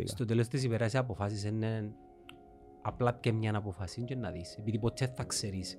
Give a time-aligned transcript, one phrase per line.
[0.00, 0.16] διαφορετικά.
[0.16, 1.92] Στο τέλος της ημέρας οι αποφάσεις είναι
[2.82, 4.56] απλά και μια αποφάση και να δεις.
[4.58, 5.78] Επειδή ποτέ θα ξέρεις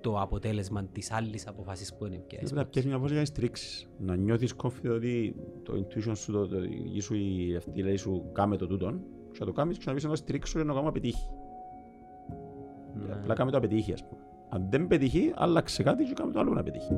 [0.00, 2.38] το αποτέλεσμα της άλλης αποφάσης που είναι πια.
[2.38, 3.88] Πρέπει να πιέσεις μια απόφαση για να στηρίξεις.
[3.98, 7.96] Να νιώθεις confident ότι το intuition σου, το, το, η γη σου, η αυτή λέει
[7.96, 9.02] σου κάμε το τούτον
[9.32, 10.92] και να το κάνεις και να πεις να το στηρίξω για να το κάνω να
[10.92, 11.28] πετύχει.
[12.94, 13.12] Ναι.
[13.12, 14.20] Απλά κάμε το να πετύχει ας πούμε.
[14.48, 16.92] Αν δεν πετύχει, άλλαξε κάτι και κάμε το άλλο που να πετύχει.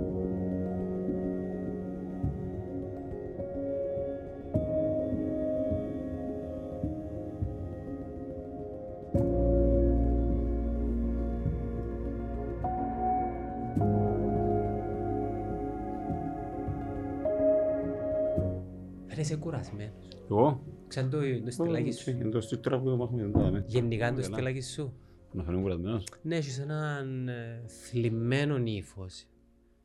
[19.51, 20.09] Κουρασμένος.
[20.31, 22.11] Εγώ, Ξέρετε το, το στυλάκι σου.
[22.11, 23.63] είναι το στήκτορα που έχουμε εδώ, ναι.
[23.67, 24.25] Γενικά το Καλά.
[24.35, 24.93] στυλάκι σου.
[25.33, 26.05] Να φανούν κουρασμένος.
[26.23, 29.27] Ναι, έχεις έναν ε, θλιμμένο ύφος.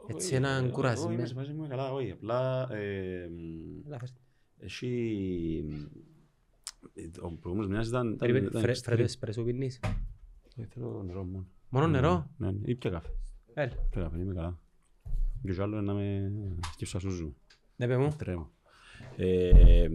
[0.07, 1.07] Έτσι Όχι, έναν ε, κουρασμένο.
[1.09, 2.11] Όχι, είμαι σε φάση μου καλά, όχι.
[2.11, 4.19] Απλά ε, μ, Έλα, φέρτε.
[4.57, 5.65] έχει...
[6.93, 8.05] ε, Ο προηγούμενος μήνας ήταν...
[8.05, 8.81] ήταν- Περίμενε, ήταν φρέ- extreme.
[8.83, 9.79] φρέτο εσπρέσο πίνεις.
[10.57, 11.47] Όχι, Θέλω νερό μόνο.
[11.69, 13.09] Μόνο νερό; Ναι, ναι, ή πια καφέ.
[13.53, 13.73] Έλα.
[13.89, 14.59] Πια καφέ, είμαι καλά.
[15.43, 16.31] Και κι άλλο είναι να με
[16.73, 17.35] σκύψω σούζου.
[17.75, 18.09] Ναι, παι μου.
[18.17, 18.49] Τρέμω.
[19.17, 19.87] Ε,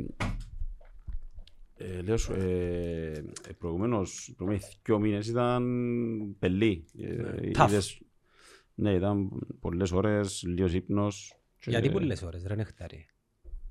[1.79, 3.11] ε, λέω σου, ε,
[3.49, 5.65] ε, προηγουμένως, προηγούμενοι δυο μήνες ήταν
[6.39, 6.85] πελή.
[6.99, 7.69] Ε, Tough.
[7.69, 8.01] είδες-
[8.75, 9.29] Ναι, ήταν
[9.61, 11.35] πολλές ώρες, λίγος ύπνος.
[11.59, 13.07] και- Γιατί πολλές ώρες, ρε νεκτάρι.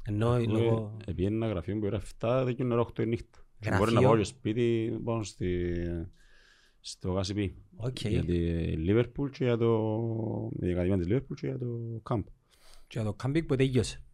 [0.07, 0.97] Ενώ Εγώ, λόγω...
[1.05, 3.39] ε, Πήγαινε ένα γραφείο που era 7, δεν γίνει νερό 8 η νύχτα.
[3.59, 5.73] Και Γραφείο; Μπορεί να πάω και σπίτι πάνω στη,
[6.79, 7.55] στο Γάσιπι.
[7.75, 7.99] Οκ.
[8.01, 8.39] Για τη
[8.87, 9.89] Liverpool και για το...
[10.51, 12.23] για την Ακαδημία της Liverpool και για το Camp.
[12.87, 14.04] Και το κάμπινγκ που τελειώσε.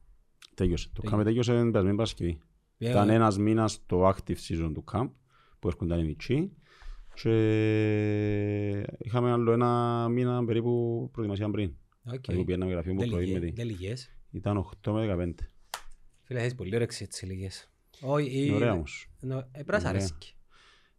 [0.55, 0.89] Τέλειωσε.
[0.93, 1.21] Το Τέλειωσε.
[1.21, 2.39] Camp τέλειωσε την περασμένη Παρασκευή.
[2.77, 5.09] Ήταν Ε, ένας μήνας το active season του camp
[5.59, 6.51] που έρχονταν οι μητσοί
[7.13, 7.31] και
[8.97, 11.73] είχαμε άλλο ένα μήνα περίπου προετοιμασία πριν.
[12.05, 12.11] οκ.
[12.21, 13.55] Δηλαδή που πήγαιναμε γραφείο που Δεν πρωί με λυγε- τη.
[13.55, 14.09] δεν λυγες.
[14.31, 15.33] Ήταν 8 με 15.
[16.23, 17.69] Φίλε, έχεις πολύ όρεξη έτσι λίγες.
[18.01, 19.09] Όχι, Είναι ε, ωραία όμως.
[19.19, 20.01] νο- ε, πρέπει να σ' Είναι ωραία.
[20.01, 20.33] αρέσκει.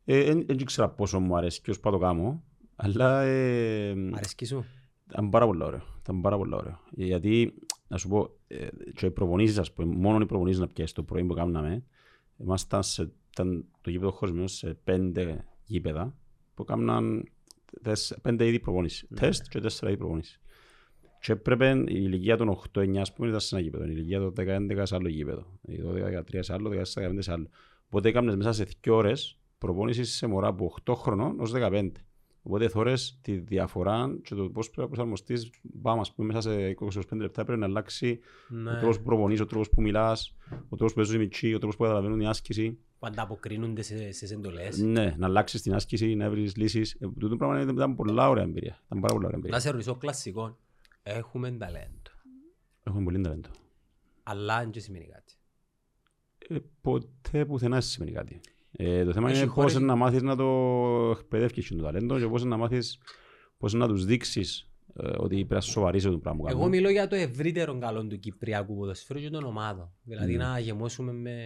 [0.04, 2.42] Ε, Δεν ήξερα πόσο μου αρέσει και ως πάω το κάνω,
[2.76, 4.64] αλλά ε, Αρέσκει σου.
[5.10, 5.82] ήταν πάρα πολύ ωραίο.
[6.00, 6.80] Ήταν πάρα πολύ ωραίο.
[6.90, 7.54] Γιατί,
[7.92, 11.02] να σου πω, ε, και οι προπονήσεις, ας πούμε, μόνο οι προπονήσεις να πιάσεις το
[11.02, 11.84] πρωί που κάναμε,
[12.36, 16.16] ήμασταν σε, ήταν το γήπεδο χωρισμένος σε πέντε γήπεδα
[16.54, 17.24] που κάμναν
[17.82, 19.08] τεσ- πέντε είδη προπονήσεις.
[19.14, 20.40] Τεστ και τέσσερα είδη προπονήσεις.
[21.20, 24.32] Και έπρεπε η ηλικία των 8-9 ας πούμε ήταν σε ένα γήπεδο, η ηλικία των
[24.32, 27.48] 10-11 σε άλλο γήπεδο, η 12-13 σε άλλο, 14-15 σε άλλο.
[27.86, 31.90] Οπότε έκανες μέσα σε 2 ώρες προπόνησης σε μωρά από 8 χρονών ως 15.
[32.44, 35.50] Οπότε θωρείς τη διαφορά και το πώς πρέπει να προσαρμοστείς
[35.82, 38.20] πάμε ας πούμε μέσα σε 20-25 λεπτά πρέπει να αλλάξει
[38.50, 38.76] ο Ναι.
[38.78, 41.76] τρόπος που προπονείς, ο τρόπος που μιλάς, ο τρόπος που παίζουν οι μητσοί, ο τρόπος
[41.76, 42.78] που καταλαβαίνουν η άσκηση.
[42.98, 44.78] Που ανταποκρίνονται σε- στις εντολές.
[44.78, 46.92] Ναι, να αλλάξεις την άσκηση, να βρεις λύσεις.
[47.00, 48.80] Ε, τούτο πράγμα ήταν- ήταν πολλά ωραία εμπειρία.
[48.86, 49.58] Ήταν πάρα πολλά ωραία Να εμπειρία.
[49.60, 50.58] σε ρωτήσω κλασικό.
[51.02, 52.10] Έχουμε ταλέντο.
[52.84, 53.48] Έχουμε πολύ ταλέντο.
[54.22, 55.34] Αλλά δεν και σημαίνει κάτι.
[56.48, 58.40] Ε, ποτέ πουθενά δεν σημαίνει κάτι.
[58.76, 60.46] Ε, το θέμα Έχει είναι χώρες- πώς να μάθεις να το
[61.18, 62.98] εκπαιδεύεις το ταλέντο και πώς να μάθεις
[63.58, 66.70] πώς να τους δείξεις ε, ότι πρέπει να σοβαρείς το πράγμα που Εγώ κάνουν.
[66.70, 69.92] μιλώ για το ευρύτερο καλό του Κυπριακού ποδοσφαίρου και των ομάδων.
[70.02, 70.44] Δηλαδή Ναι.
[70.44, 71.36] να γεμώσουμε με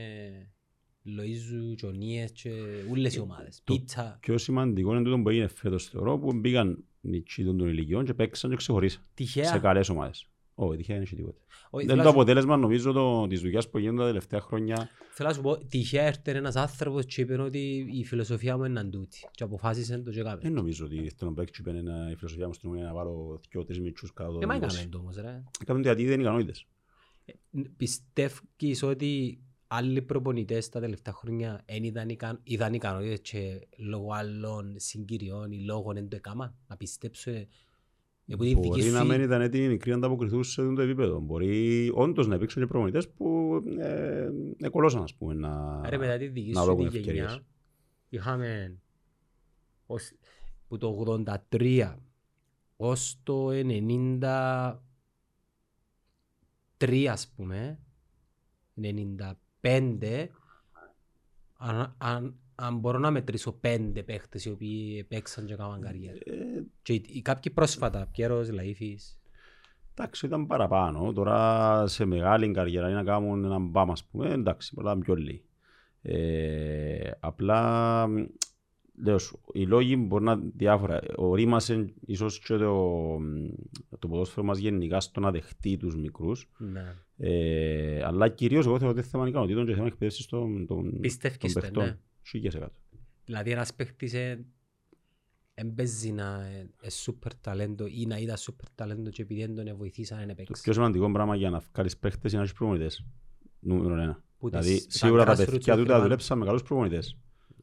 [1.07, 2.51] Λοΐζου, Τζονίες και
[2.91, 3.61] όλες οι ομάδες.
[3.65, 4.19] το- Πίτσα.
[4.21, 8.15] Πιο σημαντικό είναι τούτο που έγινε φέτος θεωρώ που μπήκαν μητσοί των των ηλικιών και
[8.15, 9.59] παίξαν και ξεχωρίσαν σε Τυχαία.
[9.59, 10.27] καλές ομάδες.
[10.59, 11.39] Όχι, τυχαία δεν έχει τίποτα.
[11.71, 14.41] Όχι, Δεν θέλω το να σου- αποτέλεσμα νομίζω το, της δουλειάς που γίνονται τα τελευταία
[14.41, 14.89] χρόνια.
[15.11, 18.85] Θέλω να σου πω, τυχαία έρθει ένας άνθρωπος και είπε ότι η φιλοσοφία μου είναι
[18.85, 19.29] τούτη.
[19.31, 20.49] Και αποφάσισε το και Δεν έκαμε.
[20.55, 23.41] νομίζω ότι θέλω να παίξει και πένε ένα- η φιλοσοφία μου στην ομάδα να βάλω
[23.51, 24.63] δυο-τρεις μητσούς κάτω το Ε, μα 20.
[24.75, 25.43] έκαμε το όμως ρε.
[25.63, 26.67] Έκαμε το γιατί δεν είναι ικανότητες.
[27.77, 34.75] Πιστεύεις ότι άλλοι προπονητές τα τελευταία χρόνια εν ήταν, ικαν, ήταν ικανότητες και λόγω άλλων
[34.79, 36.55] συγκυριών ή λόγω δεν το έκαναν.
[36.69, 38.91] Να πιστέψω ε, επειδή η δική Μπορεί σου...
[38.91, 41.21] να μην ήταν έτοιμοι μικροί να ανταποκριθούν σε αυτό το επίπεδο.
[41.21, 44.29] Μπορεί όντως να υπήρξαν και προπονητές που ε,
[44.59, 47.27] εκολώσαν ας πούμε να, Ρε μετά τη δική να σου δώσουν τη ευκαιρίες.
[47.27, 47.45] γενιά
[48.09, 48.79] είχαμε
[49.87, 50.13] ως,
[50.69, 51.95] που το 83
[52.77, 54.27] ως το 93
[57.11, 57.79] ας πούμε
[58.83, 60.27] 95
[61.57, 66.17] αν, αν, αν μπορώ να μετρήσω πέντε παίχτες οι οποίοι παίξαν και έκαναν καριέρα.
[66.25, 69.17] Ε, Και οι, οι κάποιοι πρόσφατα, Πιέρος, Λαΐφης,
[69.95, 71.13] εντάξει, ήταν παραπάνω.
[71.13, 75.43] Τώρα σε μεγάλη καριέρα να κάνουν έναν μπαμ, ας πούμε, εντάξει, πολλά πιο λίγοι.
[76.03, 78.25] Ε, απλά, μ,
[79.05, 81.01] λέω σου, οι λόγοι μπορεί να είναι διάφορα.
[81.17, 82.75] Ορίμασε ίσως και το,
[83.21, 83.49] μ,
[83.99, 86.49] το ποδόσφαιρο μας γενικά στο να δεχτεί τους μικρούς.
[86.59, 86.95] ναι.
[87.19, 91.39] Ε, αλλά κυρίως εγώ θεωρώ ότι είναι θέμα ικανοτήτων και θέμα εκπαίδευσης των, των, Πιστεύεις
[91.39, 91.85] των το, παιχτών.
[91.85, 91.99] ναι.
[92.27, 92.75] Σίγια σε κάτω.
[93.25, 94.15] Δηλαδή ένας παίχτης
[95.55, 96.49] εμπέζει να
[96.81, 100.35] είναι σούπερ ταλέντο ή να είδα σούπερ ταλέντο και επειδή δεν τον βοηθήσαν να Το
[100.35, 100.63] παίξει.
[100.63, 103.05] πιο σημαντικό πράγμα για να βγάλεις παίχτες είναι να έχεις προπονητές.
[103.61, 104.23] Νούμερο ένα.
[104.39, 106.03] Που Δηλαδή, τις- τα σίγουρα τα grassroots παιδιά του τα ομάδες.
[106.03, 107.17] δουλέψαν με καλούς προπονητές.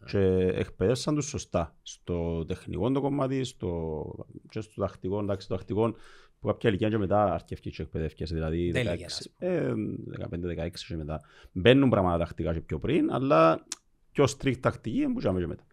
[0.06, 0.20] Και
[0.56, 1.76] εκπαίδευσαν τους σωστά.
[1.82, 4.04] Στο τεχνικό το κομμάτι, στο,
[4.50, 5.96] και στο τακτικό, εντάξει, το τακτικό
[6.40, 9.74] που κάποια ηλικία και μετά αρκεύκει και εκπαιδεύκες, δηλαδή Τέλεια, 16, ας ε,
[10.30, 11.22] 15-16 και μετά.
[11.52, 13.66] Μπαίνουν πράγματα τακτικά και πιο πριν, αλλά
[14.14, 15.64] πιο strict τακτική που και μετά.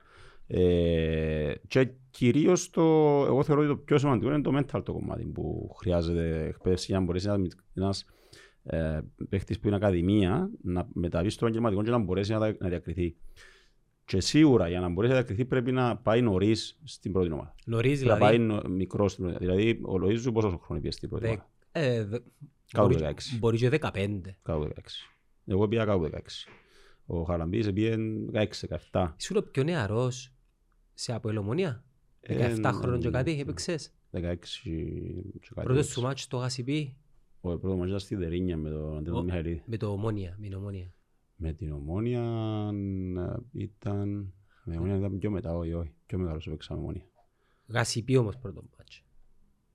[0.47, 2.83] Ε, και κυρίως το,
[3.27, 6.99] εγώ θεωρώ ότι το πιο σημαντικό είναι το mental το κομμάτι που χρειάζεται εκπαίδευση για
[6.99, 8.05] να μπορέσεις ένας, ένας
[8.63, 12.69] ε, παίχτης που είναι ακαδημία να μεταβείς στο επαγγελματικό και να μπορέσει να, τα- να
[12.69, 13.17] διακριθεί.
[14.05, 17.55] Και σίγουρα για να μπορέσει να διακριθεί πρέπει να πάει νωρίς στην πρώτη ομάδα.
[17.65, 18.69] Νωρίς Πρέπει να πάει δηλαδή.
[18.69, 19.55] μικρός στην πρώτη ομάδα.
[19.63, 22.19] Δηλαδή, ο Λοΐζου πόσο χρόνο πήγε στην πρώτη δε- ομάδα; ε, δε-
[22.73, 23.39] Κάπου μπορεί- 16.
[23.39, 24.21] Μπορεί και 15.
[24.43, 24.71] Κάπου 16.
[25.47, 26.49] Εγώ πήγα κάπου 16.
[27.13, 27.97] Ο Χαραμπής πήγε
[28.93, 29.09] 16-17.
[29.19, 30.33] Ήσουν ο πιο νεαρός
[30.95, 31.85] σε αποελομονία.
[32.21, 33.41] 17 Ε, χρόνων και κάτι ναι.
[33.41, 34.21] έπαιξες; 16
[35.41, 35.67] και κάτι.
[35.67, 36.97] Πρώτος σου μάτσο στο Γασιπί;
[37.41, 39.63] Ο πρώτος μας ήταν στη Δερίνια με τον Αντώνιο Ο- Μιχαηλίδη.
[39.67, 40.37] με το Ομόνια.
[40.39, 40.93] Με την Ομόνια.
[41.37, 42.21] Με την Ομόνια
[43.55, 44.09] ε, ήταν...
[44.65, 45.93] Με την Ομόνια ήταν πιο μετά, όχι, όχι.
[46.07, 47.03] Πιο μεγάλος έπαιξα με Ομόνια.
[47.67, 49.03] Γασιπί όμως πρώτο μάτσο.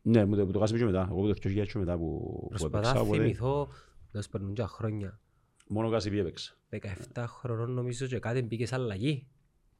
[0.01, 1.07] Ναι, μου το, μου το κάσαμε και μετά.
[1.09, 2.93] Εγώ που το 2000 και μετά που, που Προσπαθώ έπαιξα.
[2.93, 3.67] να οπότε θυμηθώ,
[4.11, 5.19] δεν σπέρνουν και χρόνια.
[5.67, 6.55] Μόνο κάσι έπαιξα.
[7.13, 9.27] 17 χρονών νομίζω και κάτι μπήκε σε αλλαγή.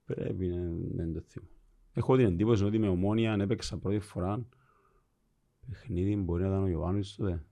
[0.05, 0.61] Πρέπει να
[0.95, 1.47] δεν το θυμώ.
[1.93, 4.45] Έχω την εντύπωση ότι με Ομόνια αν έπαιξα πρώτη φορά
[5.69, 7.43] παιχνίδι μπορεί να ήταν ο Ιωάννης τότε.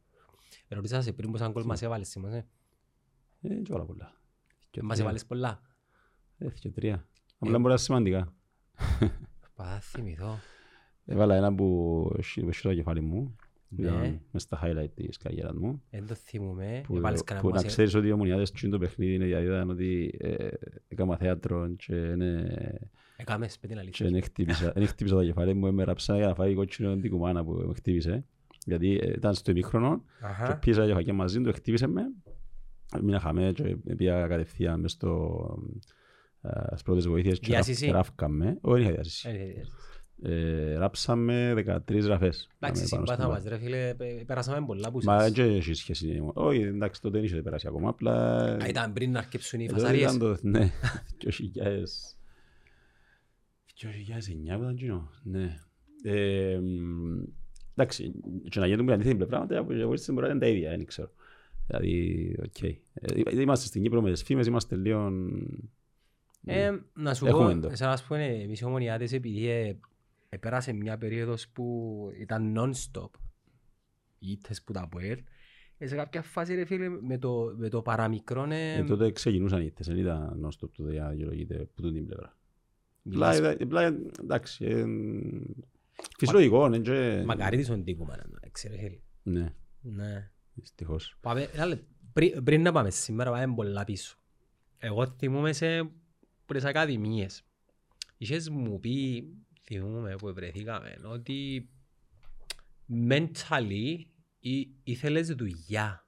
[0.67, 2.35] Ρωτήσα σε πριν πόσα γκολ μας έβαλες σήμερα.
[2.35, 2.47] ε.
[3.41, 4.13] Ε, και όλα πολλά.
[4.71, 5.03] Και Μας τρία.
[5.03, 5.61] έβαλες πολλά.
[6.37, 7.07] Ε, και τρία.
[7.37, 8.33] Απλά μπορεί να είναι σημαντικά.
[9.39, 10.37] Προσπαθώ να θυμηθώ.
[11.05, 13.35] Έβαλα ένα που σ- που στο κεφάλι μου.
[13.75, 13.87] Που Ναι.
[13.87, 15.81] ήταν μες στα highlight της καριέρας μου.
[15.89, 16.81] Δεν το θυμούμαι.
[16.85, 19.45] Που, Έβαλες που κανένα να μας- ξέρεις ότι οι ομονιάδες τσιν το παιχνίδι είναι γιατί
[19.45, 20.47] ήταν ότι ε,
[20.87, 22.79] έκανα θέατρο και είναι
[23.17, 24.09] Έκαμες, πες την και αλήθεια.
[24.09, 27.43] δεν χτύπησα, δεν χτύπησα τα κεφάλια μου, με ράψα για να φάει κότσινο την κουμάνα
[27.43, 28.25] που με χτύπησε.
[28.65, 30.57] Γιατί ε, ήταν στο ημίχρονο και Αχα.
[30.57, 32.01] πίεσα και φαγιά μαζί του, χτύπησε με.
[33.01, 35.39] Μείνα χαμέ και πήγα κατευθείαν μες στο,
[36.41, 37.85] ε, στις πρώτες βοήθειες και ράφ- Διάσηση.
[37.85, 38.57] και ράφκαμε.
[38.61, 39.29] Όχι, δεν είχα διάσηση.
[40.21, 40.71] Ε, ε, ε.
[40.71, 42.49] Ε, ράψαμε 13 ραφές.
[42.59, 45.31] Εντάξει, Πάμε πάνω συμπάθα στο μας ρε φίλε, πε- περάσαμε πολλά που Μα σας.
[45.31, 46.21] δεν έχει σχέση.
[46.33, 47.89] Όχι, εντάξει, τότε δεν είχε περάσει ακόμα.
[47.89, 48.43] Απλά...
[48.43, 50.13] Α, Ήταν πριν να αρκεψούν οι Ε, τότε φασαρίες.
[50.15, 50.71] ήταν το- Ναι,
[51.21, 51.83] 2000...
[53.81, 55.09] 2009 που ήταν εκείνο.
[55.23, 55.57] Ναι.
[56.03, 57.23] Ε, μ,
[57.75, 58.13] Εντάξει,
[58.49, 61.11] και να γίνουν αλήθεια την πλευρά, τα βοήθησε μπορεί να είναι τα ίδια, δεν ξέρω.
[61.67, 62.61] Δηλαδή, οκ.
[62.61, 62.77] Ε,
[63.41, 65.11] Είμαστε στην Κύπρο με τις φήμες, είμαστε λίγο...
[66.45, 67.69] Ε, να σου Έχουμε πω, το.
[67.71, 69.77] εσένα ας πούμε, εμείς οι ομονιάτες επειδή ε,
[70.33, 73.09] επέρασε μια περίοδος που ήταν non-stop
[74.19, 75.23] οι ήττες που τα ΑΠΟΕΛ,
[75.77, 79.61] ε, σε κάποια φάση ρε φίλε με το, με το παραμικρό Ε, ε, τότε ξεκινούσαν
[79.61, 82.37] οι ήττες, δεν ήταν non-stop τότε για να δικαιολογείται που τούτη την πλευρά.
[83.01, 84.85] μιλάς- Απλά, απλά, εντάξει, ε,
[86.17, 87.23] φυσιολογικό, ναι, και...
[87.25, 88.99] μακάρι της οντίκουμα να εντάξει ρε φίλε.
[89.23, 90.31] Ναι, Ναι.
[90.53, 91.17] δυστυχώς.
[91.21, 91.85] Πάμε, ένα λεπτό.
[92.13, 94.17] πριν, πριν να πάμε σήμερα πάμε πολλά πίσω.
[94.77, 95.89] Εγώ θυμούμαι σε
[96.45, 97.43] τις ακαδημίες.
[98.17, 99.23] Είχες μου πει,
[99.63, 101.69] θυμούμαι που βρεθήκαμε, ότι
[103.09, 103.97] mentally
[104.39, 106.07] ή, ήθελες δουλειά.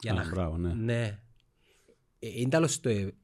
[0.00, 0.28] Για Α, να...
[0.30, 0.72] μπράβο, ναι.
[0.74, 1.18] Ναι.
[2.18, 3.14] Ε, Είναι τέλος το ε,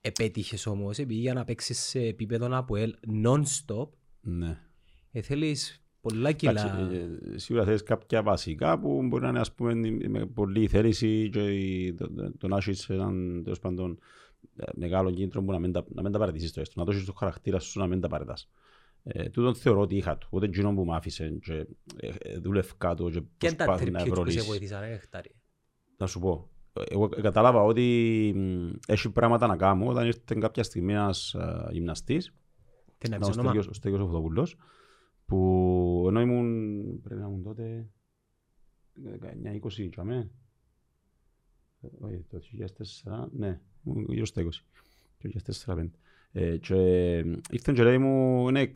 [0.00, 2.94] επέτυχες όμως, επειδή για να παίξεις σε επίπεδο από ελ
[3.24, 3.88] non-stop,
[4.20, 4.60] Ναι.
[5.10, 6.90] ε, θέλεις πολλά Εντάξει, κιλά.
[6.92, 9.74] ε, ε, σίγουρα θέλεις κάποια βασικά που μπορεί να είναι ας πούμε
[10.08, 14.04] με πολλή θέληση και η- το- το- το να έχεις έναν τέλος πάντων ε,
[14.74, 17.12] μεγάλο κίνητρο που να μην τα, να μην τα παρατήσεις το έστω, να δώσεις το
[17.12, 18.50] χαρακτήρα σου να μην τα παρατάς.
[19.02, 22.94] Ε, τούτον θεωρώ ότι είχα του, ούτε εκείνον που μ' άφησε και ε, ε, δούλευκα
[22.94, 24.48] το και Και είναι τα προσπάθη να tributes βρω που σε λύσεις.
[24.48, 25.34] βοήθησαν, ρε Χεκτάρι.
[25.96, 26.50] Να σου πω,
[26.88, 27.82] εγώ κατάλαβα ότι
[28.36, 32.34] μ, έχει πράγματα να κάνω όταν ήρθε κάποια στιγμή ένας α, γυμναστής
[32.98, 34.56] Τι να ήταν πεις ο όνομα; Στέγιος, ο Στέγιος Οφδοπούλος,
[35.26, 37.88] που ενώ ήμουν, πρέπει να ήμουν τότε
[39.84, 40.30] 19-20 τσάμε,
[41.80, 43.60] Ε, όχι, το 2004, ναι, ήμουν
[44.08, 44.48] γύρω στα 20,
[45.22, 45.28] το
[45.74, 45.90] 2004-2005.
[46.32, 46.74] Ε, και
[47.50, 48.70] ήρθε και λέει μου, ναι, ε,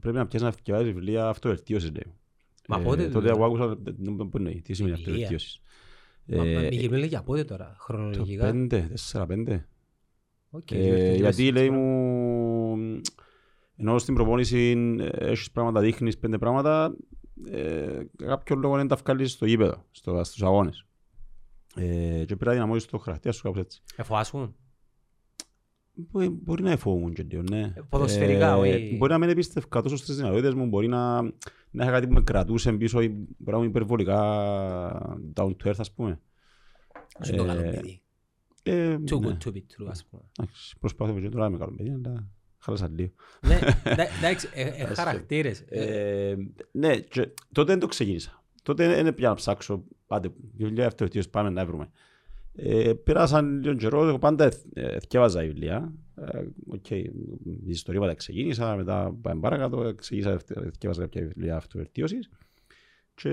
[0.00, 2.02] πρέπει να πιάσεις να διαβάζεις βιβλία αυτοβελτίωσης, λέει.
[2.06, 2.14] μου.
[2.68, 5.12] Μα Ε, πότε τότε δηλαδή; εγώ άκουσα, δεν μπορεί να είναι, τι σημαίνει Βιβλία.
[5.14, 5.60] αυτοβελτίωσης;
[6.26, 8.50] Μα- μα Ε, Μη μιλάει για πότε τώρα, Το χρονολογικά.
[8.50, 9.66] 5, 4-5.
[10.50, 13.00] Οκ, Ε, διορθωτικές γιατί λέει έτσι, μου,
[13.76, 16.96] ενώ στην προπόνηση ε, έχεις πράγματα, δείχνεις πέντε πράγματα,
[17.50, 20.84] ε, κάποιο λόγο δεν τα βγάλεις στο γήπεδο, στο, στους αγώνες.
[21.76, 21.82] Ε,
[22.18, 23.82] και πρέπει να δυναμώσεις το χαρακτήρα σου κάπως έτσι.
[23.96, 24.54] Εφοάσουν.
[25.94, 27.60] Μπορεί, μπορεί να εφοβούν και λίγο, ναι.
[27.60, 28.96] Ε, ποδοσφαιρικά, όχι.
[28.98, 31.22] Μπορεί να μην εμπίστευκα τόσο στις δυνατότητες μου, μπορεί να,
[31.70, 34.20] να είχα κάτι που με κρατούσε πίσω ή μπορεί να ήμουν υπερβολικά
[35.34, 36.20] down to earth, ας πούμε.
[37.24, 38.02] Σου το καλό Ε, παιδί.
[38.62, 39.28] Ε, Too ναι.
[39.28, 40.22] good to be true, ας πούμε.
[40.40, 43.10] Εντάξει, Προσπάθησα και τώρα να είμαι καλό παιδί, αλλά χάλασα λίγο.
[43.46, 45.64] Ναι, εντά- εντάξει, ε, ε, χαρακτήρες.
[45.68, 45.84] Ε,
[46.30, 46.36] Ε,
[46.72, 48.39] ναι, και τότε δεν το ξεκίνησα.
[48.62, 51.90] Τότε δεν πια να ψάξω, πάτε, βιβλία αυτοβελτίωσης πάμε να βρούμε.
[52.54, 55.92] Ε, πέρασαν λίγο καιρό, εγώ πάντα εθ- ε, εθκιέβαζα βιβλία.
[56.14, 57.10] Ε, οκ, οι
[57.66, 62.28] ιστορήματα ξεκίνησα, μετά πάμε παρακάτω, ξεκίνησα, εθ- εθκεύαζα κάποια βιβλία αυτοβελτίωσης.
[63.14, 63.30] Και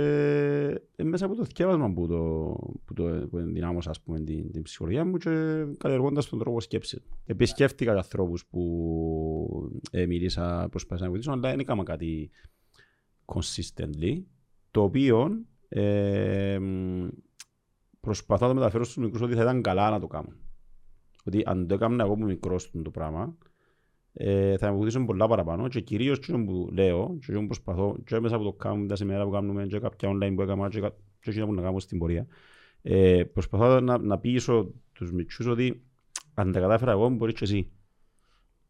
[0.96, 2.56] ε, μέσα από το θκεύασμα που, το,
[2.86, 7.00] που, το, που ενδυνάμωσα ας πούμε, την, την ψυχολογία μου και καλλιεργώντας τον τρόπο σκέψης.
[7.26, 12.30] Επισκέφτηκα και ανθρώπους που ε, μίλησα, προσπάθησα να βοηθήσω, αλλά δεν έκανα κάτι
[13.26, 14.22] consistently,
[14.78, 17.08] το οποίο ε, μ,
[18.00, 20.30] προσπαθώ να το μεταφέρω στους μικρούς ότι θα ήταν καλά να το κάνω.
[21.26, 23.38] Ότι αν το έκανα εγώ που μικρός το πράγμα,
[24.14, 28.20] ε, θα με βοηθήσουν πολλά παραπάνω και κυρίως και που λέω και που προσπαθώ και
[28.20, 30.96] μέσα από το κάνω τα σημεία που κάνουμε και κάποια online που έκανα και, κα-
[31.20, 32.28] και εκείνα που να κάνω στην πορεία
[32.82, 35.82] ε, προσπαθώ να, να πείσω τους μικρούς ότι
[36.34, 37.72] αν τα κατάφερα εγώ μπορείς και εσύ.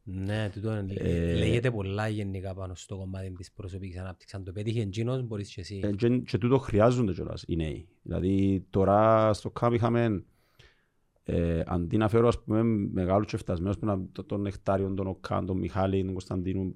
[0.10, 0.94] Ναι, τούτο είναι.
[0.98, 4.34] Ε, λέγεται πολλά γενικά πάνω στο κομμάτι της προσωπικής ανάπτυξης.
[4.38, 5.80] Αν το πέτυχε εντζήνος, μπορείς και εσύ.
[5.84, 7.88] Ε, και, και τούτο χρειάζονται κιόλας οι νέοι.
[8.02, 10.24] Δηλαδή τώρα στο ΚΑΜ είχαμε
[11.24, 15.08] ε, αντί να φέρω ας πούμε μεγάλους και φτασμένους που να- το- τον Νεκτάριον, τον
[15.08, 16.76] Οκάν, τον Μιχάλη, τον Κωνσταντίνου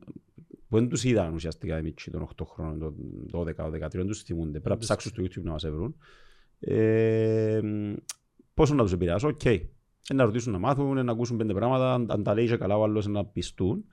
[0.67, 2.95] που δεν τους είδαν ουσιαστικά οι μιτσιοί των 8 χρόνων, των
[3.31, 4.49] 12, των 13, δεν τους θυμούνται.
[4.59, 5.95] Πρέπει να τους- ψάξουν στο YouTube να μας βρουν.
[6.59, 7.93] Ε, μ,
[8.53, 9.45] πόσο να τους επηρεάσω, οκ.
[9.45, 9.59] Ε,
[10.13, 12.77] Να ρωτήσουν να μάθουν, ε, να ακούσουν πέντε πράγματα, αν- αν τα λέει και καλά
[12.77, 13.85] ο άλλος να πειστούν.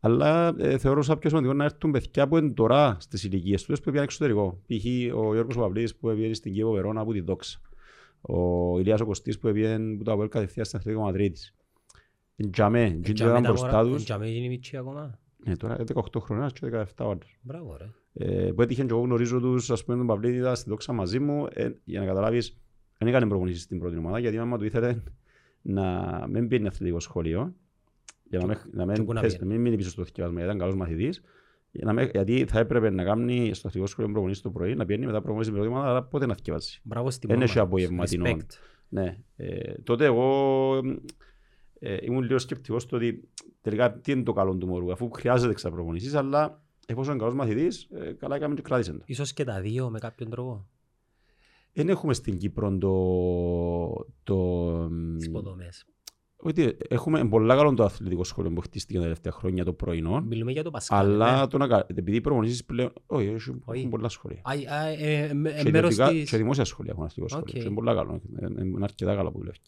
[0.00, 3.80] Αλλά ε, θεωρώ σαν πιο σημαντικό να έρθουν παιδιά που είναι τώρα στις ηλικίες τους
[3.80, 4.60] που πήγαν εξωτερικό.
[4.66, 4.84] Π.χ.
[5.16, 7.60] ο Γιώργος Παυλίδης που πήγε στην Κίεβο Βερόνα από τη Δόξα.
[8.20, 11.54] Ο Ηλίας ο Κωστής που πήγε που το Αποέλ κατευθείαν στην Αθλητικό Μαδρίτης.
[12.50, 14.04] Τζαμέ, τζιν μπροστά τους.
[14.04, 15.18] Τζαμέ γίνει μίτσι ακόμα.
[15.44, 17.38] Ε, τώρα 18 χρόνια και 17 ο άλλος.
[17.40, 17.88] Μπράβο ρε.
[18.12, 21.18] Ε, που έτυχε και εγώ γνωρίζω τους, ας πούμε, τον Παυλίδη ήταν στην Δόξα μαζί
[21.18, 22.56] μου, ε, για να καταλάβεις,
[22.98, 25.02] δεν έκανε προπονήσεις στην πρώτη ομάδα, γιατί άμα του ήθελε
[25.72, 27.54] να μην πήγαινε αθλητικό σχολείο,
[28.24, 29.48] για να μην, να και μην, πού να πες- πήγαινε.
[29.48, 31.22] να μην μείνει πίσω στο θυκευάσμα, γιατί ήταν καλός μαθητής,
[31.70, 34.84] για να μην- γιατί θα έπρεπε να κάνει στο αθλητικό σχολείο προπονήσεις το πρωί, να
[34.86, 36.80] πηγαίνει μετά προπονήσεις στην πρώτη ομάδα, αλλά πότε να θυκευάσει.
[36.84, 37.48] Μπράβο στην Εν μάμα.
[37.50, 38.24] έχει απογευματινό.
[38.30, 38.46] Respect.
[38.88, 39.16] Ναι.
[39.36, 40.74] Ε, τότε εγώ
[41.78, 43.28] ε, ήμουν λίγο σκεπτικός στο ότι
[43.60, 47.88] τελικά τι είναι το καλό του μωρού, αφού χρειάζεται εξαπροπονήσεις, αλλά εφόσον είναι καλός μαθητής,
[47.92, 49.02] ε, καλά έκαμε και κράτησε το.
[49.06, 50.66] Ίσως και τα δύο με κάποιον τρόπο.
[51.78, 54.06] Δεν έχουμε στην Κύπρο το...
[54.22, 54.36] το
[54.90, 55.84] μ, Τις υποδομές.
[56.36, 60.52] ότι έχουμε πολλά καλό το αθλητικό σχολείο που χτίστηκε τα τελευταία χρόνια το πρωινό, Μιλούμε
[60.52, 60.98] για το Πασκάλ.
[60.98, 61.46] αλλά ναι.
[61.46, 62.92] το να, κα- επειδή οι προπονήσεις πλέον...
[63.06, 63.78] Όχι, έχουν Όχι.
[63.78, 64.40] έχουν πολλά σχολεία.
[64.42, 66.30] Α, α, ε, ε, με- Και μέρος ιδιωτικά- της...
[66.30, 67.44] και δημόσια σχολεία έχουν αθλητικό σχολείο.
[67.48, 67.54] Οκ.
[67.58, 68.20] Και είναι πολλά καλό.
[68.40, 69.58] ε, ε, Είναι αρκετά καλά που δουλεύει.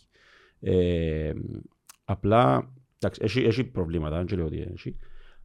[0.61, 1.33] Ε,
[2.05, 4.97] απλά, εντάξει, έχει, έχει προβλήματα, δεν λέω ότι έχει.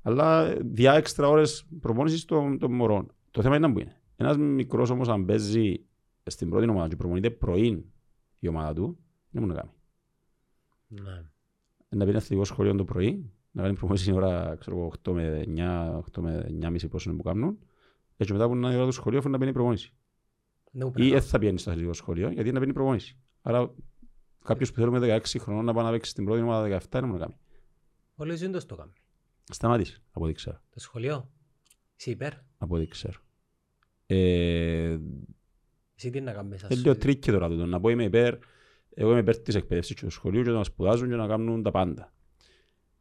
[0.02, 3.12] Αλλά διά έξτρα ώρες προπόνησης των, των μωρών.
[3.32, 4.00] Το θέμα είναι να που είναι.
[4.18, 5.80] Ένας μικρός όμως αν παίζει
[6.32, 7.86] στην πρώτη ομάδα και προπονείται πρωί
[8.40, 8.98] η ομάδα του,
[9.30, 9.72] δεν μπορεί να κάνει.
[10.88, 11.26] Ναι.
[11.90, 15.44] Να πει αθλητικό σχολείο το πρωί, να κάνει προπονήσεις την ώρα ξέρω, εγώ, 8 με
[15.48, 17.60] 9, 8 με 9.30 πόσο είναι που κάνουν,
[18.18, 19.92] έτσι μετά που είναι η ώρα του σχολείου αφού να παίρνει προπονήσεις.
[20.72, 23.18] Δεν μου Ή πρέπει δεν να- θα πηγαίνει στο αθλητικό σχολείο γιατί να παίρνει προπονήσεις.
[23.42, 23.74] Άρα
[24.46, 27.20] κάποιος που θέλουμε 16 χρονών να πάει να παίξει στην πρώτη ομάδα 17 δεν μπορεί
[27.20, 27.38] να κάνει.
[28.16, 28.92] Όλη η ζωή του το κάνει.
[29.44, 30.62] Σταμάτησε, από ό,τι ξέρω.
[30.70, 31.30] Το σχολείο.
[31.96, 32.34] Είσαι υπέρ.
[32.58, 33.20] Από ό,τι ξέρω.
[34.06, 34.98] Ε,
[35.98, 36.62] Εσύ τι να κάνεις.
[36.62, 37.66] είναι λίγο tricky τώρα τούτο.
[37.66, 38.38] Να πω είμαι υπέρ,
[38.94, 41.72] εγώ είμαι υπέρ της εκπαίδευσης και του σχολείου και να σπουδάζουν και να κάνουν τα
[41.72, 42.14] πάντα.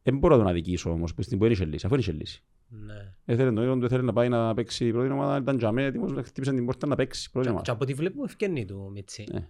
[0.03, 2.11] Δεν μπορώ να τον αδικήσω όμως, που στην που δεν είχε λύση, αφού δεν είχε
[2.11, 2.43] λύση.
[2.67, 3.13] Ναι.
[3.25, 6.11] Έθελε τον ίδιο του, ήθελε να πάει να παίξει η πρώτη ομάδα, ήταν τζιαμέ, έτοιμος
[6.11, 7.65] να χτύπησε την πόρτα να παίξει η πρώτη Και- ομάδα.
[7.65, 9.25] Και από ό,τι βλέπουμε ευκαινεί του Μιτσί.
[9.31, 9.49] Ναι.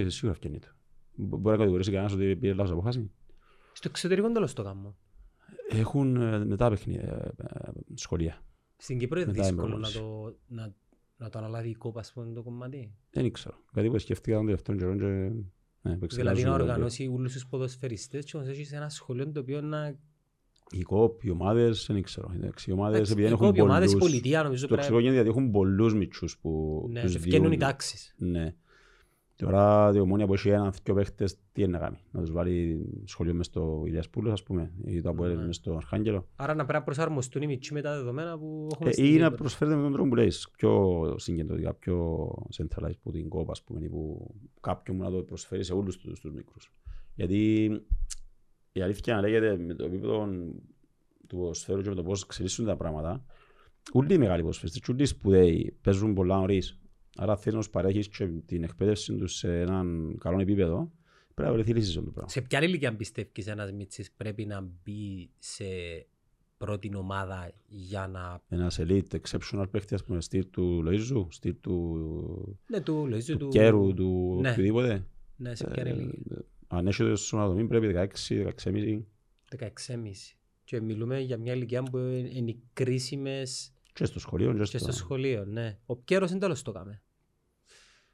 [0.00, 0.68] Ε, σίγουρα ευκαινεί του.
[1.14, 3.10] Μπο- Μπορεί να κατηγορήσει κανένας ότι πήρε λάθος αποφάση.
[3.72, 4.96] Στο εξωτερικό τέλος το κάνω.
[5.70, 8.40] Έχουν ε, μετά παιχνίδια, ε, ε, σχολεία.
[8.76, 9.98] Στην Κύπρο είναι Μετά δύσκολο να εμπρόβαση.
[9.98, 10.74] το, να,
[11.16, 12.94] να το αναλάβει η κόπα ας πούμε, το κομμάτι.
[13.10, 13.54] Δεν ήξερα.
[13.72, 15.04] Κάτι που σκέφτηκα τον τελευταίο καιρό και...
[15.04, 19.30] Ναι, που Δηλαδή εξετάζουν να το- οργανώσει όλους τους ποδοσφαιριστές και όμως έχεις ένα σχολείο
[19.32, 19.98] το οποίο να...
[20.70, 22.30] Οι κόπ, οι ομάδες, δεν ήξερα.
[22.34, 24.08] Εντάξει, Οι ομάδες Εντάξει, επειδή δεν οι έχουν κόποι, ομάδες, η πολλούς...
[24.10, 24.82] πολιτεία νομίζω Το πρέπει...
[24.82, 27.60] ξέρω γιατί γιατί έχουν πολλούς μητσούς που Ναι, τους και ευκαινούν οι διούν.
[27.60, 28.14] τάξεις.
[28.18, 28.54] Ναι.
[29.44, 32.84] Τώρα η ομόνια που έχει έναν δυο παίχτες, τι είναι να κάνει; Να τους βάλει
[33.04, 35.46] σχολείο μες στο Ηλίας Πούλος, ας πούμε, ή το Αποέλ Ναι.
[35.46, 36.26] μες στο Αρχάγγελο.
[36.36, 39.08] Άρα να πρέπει να προσαρμοστούν οι μητσοί με τα δεδομένα που έχουμε Ε, στην ή
[39.16, 39.36] να Κύπρο.
[39.36, 43.80] προσφέρετε με τον τρόπο που λέεις, πιο συγκεντρωτικά, πιο centralized που την κόπα, ας πούμε,
[43.84, 46.72] ή που κάποιον να το προσφέρει σε όλους τους, τους μικρούς.
[47.14, 47.64] Γιατί
[48.72, 50.28] η αλήθεια να λέγεται με το επίπεδο
[51.26, 53.24] του ποδοσφαίρου και με το πώς εξελίσσονται τα πράγματα,
[53.92, 56.78] όλοι οι μεγάλοι ποδοσφαιριστές, όλοι οι σπουδαίοι παίζουν πολλά νωρίς.
[57.16, 60.92] Άρα θέλεις να τους παρέχεις και την εκπαίδευση τους σε έναν καλό επίπεδο,
[61.34, 62.30] πρέπει να βρεθεί λύση σε αυτό το πράγμα.
[62.30, 65.64] Σε ποια ηλικία πιστεύεις ένας μητσής πρέπει να μπει σε
[66.56, 68.42] πρώτη ομάδα για να...
[68.48, 73.36] Ένας elite exceptional παίχτης, ας πούμε, στυλ του Λοΐζου, στυλ του, Ναι, του Λοΐζου, του
[73.36, 73.48] του...
[73.48, 74.50] Κέρου, του Ναι.
[74.50, 75.06] οποιοδήποτε.
[75.36, 76.44] Ναι, σε ποια Ε, ηλικία.
[76.66, 77.92] Αν έχεις το σωματομή πρέπει
[78.28, 79.02] 16, 16,5
[79.58, 79.66] 16,5.
[80.64, 81.96] Και μιλούμε για μια ηλικία που
[82.32, 84.78] είναι οι κρίσιμες και στο σχολείο και και στο...
[84.78, 85.78] στο σχολείο, ναι.
[85.86, 87.02] Ο Κέρος είναι τέλος το κάμε.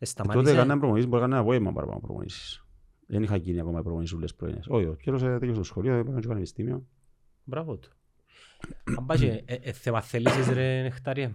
[0.02, 0.52] Ε, Τότε Σταμάτησε.
[0.54, 2.64] έκανα προπονήσεις, μπορεί να κάνει ένα απόγευμα παραπάνω προπονήσεις.
[3.06, 4.66] Δεν είχα γίνει ακόμα προπονήσεις όλες πρωινές.
[4.68, 6.86] Όχι, ο κύριος τέτοιος στο σχολείο, έπαιρνε και πανεπιστήμιο.
[7.44, 7.90] Μπράβο του.
[8.98, 11.34] Αν πάει και ε, ε, θέμα θέλησης ρε Νεκτάριε.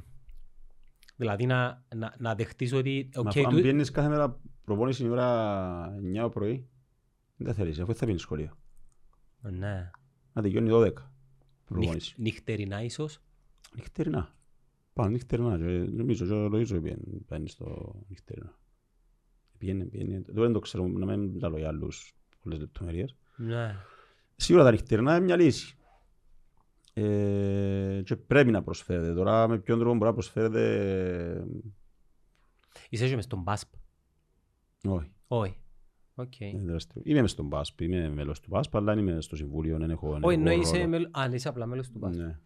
[1.15, 5.09] Δηλαδή να, να, να δεχτείς ότι Μα οκ, αν του- πηαίνεις κάθε μέρα προπόνηση η
[5.09, 6.67] ώρα 9 το πρωί,
[7.37, 8.57] δεν θα θέλεις, αφού δεν θα πίνεις σχολείο.
[9.41, 9.89] ναι.
[10.33, 10.93] Να τελειώνει 12 Νυχ,
[11.65, 12.15] προπόνηση.
[12.17, 13.19] νυχτερινά ίσως.
[13.75, 14.35] Νυχτερινά.
[14.95, 15.57] Πάμε νυχτερινά.
[15.57, 18.57] και Νομίζω, και ο Λοΐζο πιένει- παίρνει στο νυχτερινά.
[19.57, 20.21] Πιένει, πιένει.
[20.21, 23.15] Τώρα δεν το ξέρω, να μην τα λέω για άλλους πολλές λεπτομέρειες.
[23.35, 23.75] Ναι.
[24.35, 25.77] Σίγουρα τα νυχτερινά είναι μια λύση.
[26.93, 29.13] Ε, και πρέπει να προσφέρεται.
[29.13, 31.45] Τώρα με ποιον τρόπο μπορεί να προσφέρεται...
[32.89, 33.73] Είσαι και μες στον ΠΑΣΠ.
[34.87, 35.11] Όχι.
[35.27, 35.57] Όχι.
[36.15, 36.39] Οκ.
[36.39, 37.01] είναι δραστηριο.
[37.05, 40.07] Είμαι μες στον ΠΑΣΠ, είμαι μέλος του ΠΑΣΠ, αλλά δεν είμαι στο Συμβούλιο, δεν έχω
[40.07, 40.87] Όχι, ενεργό ενώ είσαι, ρόλο.
[40.87, 41.07] μέλ...
[41.11, 42.19] Α, είσαι απλά μέλος του ΠΑΣΠ.
[42.19, 42.39] Ναι.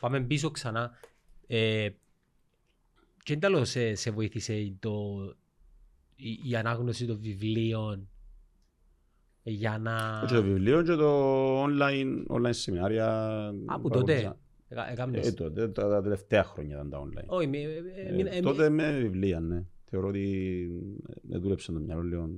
[0.00, 0.90] Πάμε πίσω ξανά.
[1.50, 1.88] Ε,
[3.22, 4.92] και τι άλλο σε, σε βοήθησε το,
[6.16, 8.08] η, η ανάγνωση των βιβλίων
[9.42, 10.24] ε, για να...
[10.26, 13.28] Και το βιβλίο και το online, online σεμινάρια.
[13.66, 14.28] Από παρακολουθήσα.
[14.28, 14.38] τότε.
[14.68, 15.26] Εκα- έκαμνες.
[15.26, 17.26] Ε, τότε, τα, τα τελευταία χρόνια ήταν τα online.
[17.26, 19.64] Όχι, μη- ε, ε, Ε, μη- ε, τότε με βιβλία, ναι.
[19.84, 20.68] Θεωρώ ότι
[21.30, 22.30] ε, δούλεψε το μυαλό λίγο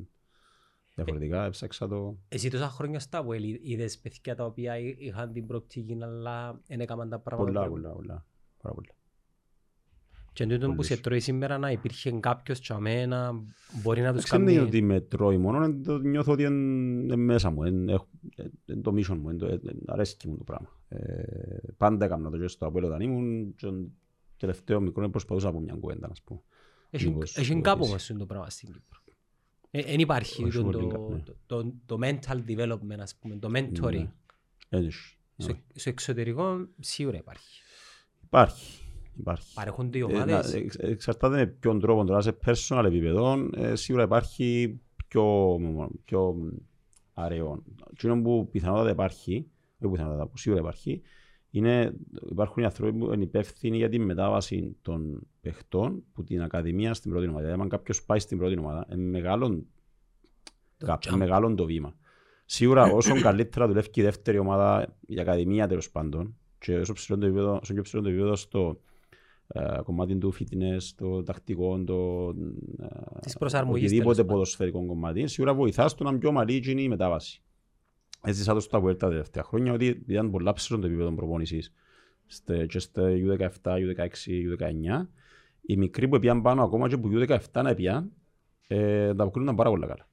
[0.94, 2.18] διαφορετικά, έψαξα το.
[2.28, 6.80] Εσύ τόσα χρόνια στα που είδες παιδιά τα οποία εί- είχαν την προοπτική αλλά δεν
[6.80, 7.52] έκαναν τα πράγματα.
[7.52, 7.82] Πολλά, που πρέπει.
[7.86, 8.26] πολλά, πολλά.
[8.62, 8.94] Πάρα πολλά.
[10.32, 10.86] Και τούτο που Πολλές.
[10.86, 13.42] σε τρώει σήμερα να υπήρχε κάποιος τσαμένα
[13.82, 14.52] μπορεί να τους Δεν κάνει...
[14.52, 17.98] είναι ότι με τρώει μόνο, εν το νιώθω ότι είναι είναι μέσα μου, είναι
[18.66, 20.68] είναι το mission μου, είναι το- ε, ε, αρέσκει μου το πράγμα.
[20.88, 21.22] Ε,
[21.76, 23.92] πάντα έκανα το και στο Απόλλω όταν ήμουν και τον
[24.36, 26.40] τελευταίο μικρό προσπαθούσα από μια κουβέντα, να πούμε.
[26.90, 28.12] Έχει, Λίγος έχει το κάπου βοηθήσει.
[28.12, 28.98] όμως το πράγμα στην Κύπρο.
[29.70, 31.22] Δεν υπάρχει Όχι το, πολύ το, κάπου, ναι.
[31.22, 33.92] το, το, το mental development, ας πούμε, το mentoring.
[33.92, 34.10] Ναι.
[34.68, 34.98] Έτσι.
[35.36, 37.60] Στο, στο εξωτερικό σίγουρα υπάρχει.
[38.24, 38.79] Υπάρχει.
[39.20, 39.54] Υπάρχει.
[39.54, 40.54] Παρέχονται οι Ε, να- ομάδες.
[40.54, 45.56] εξ- Εξαρτάται με ποιον τρόπο τώρα σε personal επίπεδο ε, σίγουρα υπάρχει πιο,
[46.04, 46.36] πιο
[47.14, 47.62] αραιό.
[47.98, 49.46] Τι που πιθανότατα υπάρχει,
[49.80, 51.02] όχι πιθανότατα, που σίγουρα υπάρχει,
[51.50, 51.92] είναι,
[52.30, 57.10] υπάρχουν οι άνθρωποι που είναι υπεύθυνοι για τη μετάβαση των παιχτών που την Ακαδημία στην
[57.10, 57.44] πρώτη ομάδα.
[57.44, 59.48] Δηλαδή, αν κάποιος πάει στην πρώτη ομάδα, είναι μεγάλο,
[60.76, 61.08] Το κάπου, jump.
[61.08, 61.94] είναι μεγάλο το βήμα.
[62.44, 67.18] Σίγουρα όσο καλύτερα δουλεύει και η δεύτερη ομάδα, η Ακαδημία τέλος πάντων, και όσο, ψηλό
[67.18, 68.80] το επίπεδο, όσο πιο ψηλό το επίπεδο στο
[69.52, 72.28] ε, κομμάτι του fitness, το τακτικό, το
[72.78, 72.86] ε,
[73.20, 74.32] Της προσαρμογής, οτιδήποτε τέλος πάντων.
[74.32, 77.42] ποδοσφαιρικό κομμάτι, σίγουρα βοηθάς στο να είναι πιο ομαλή γίνει η μετάβαση.
[78.22, 81.72] Έτσι σαν το στα Vuelta τα τελευταία χρόνια, ότι ήταν πολλά ψηλό το επίπεδο προπόνησης
[82.26, 85.08] στε- και στο U17, U16, U19.
[85.60, 88.12] Οι μικροί που πήγαν πάνω ακόμα και που U17 να πήγαν,
[88.66, 90.08] ε, τα αποκρίνονταν πάρα πολύ καλά.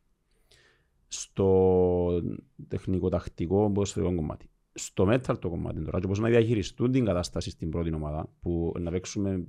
[1.08, 2.21] Στο
[2.67, 4.50] τεχνικό-τακτικό ποδοσφαιρικό κομμάτι.
[4.79, 8.73] Στο mental το κομμάτι τώρα και πώς να διαχειριστούν την κατάσταση στην πρώτη ομάδα που
[8.79, 9.47] να παίξουμε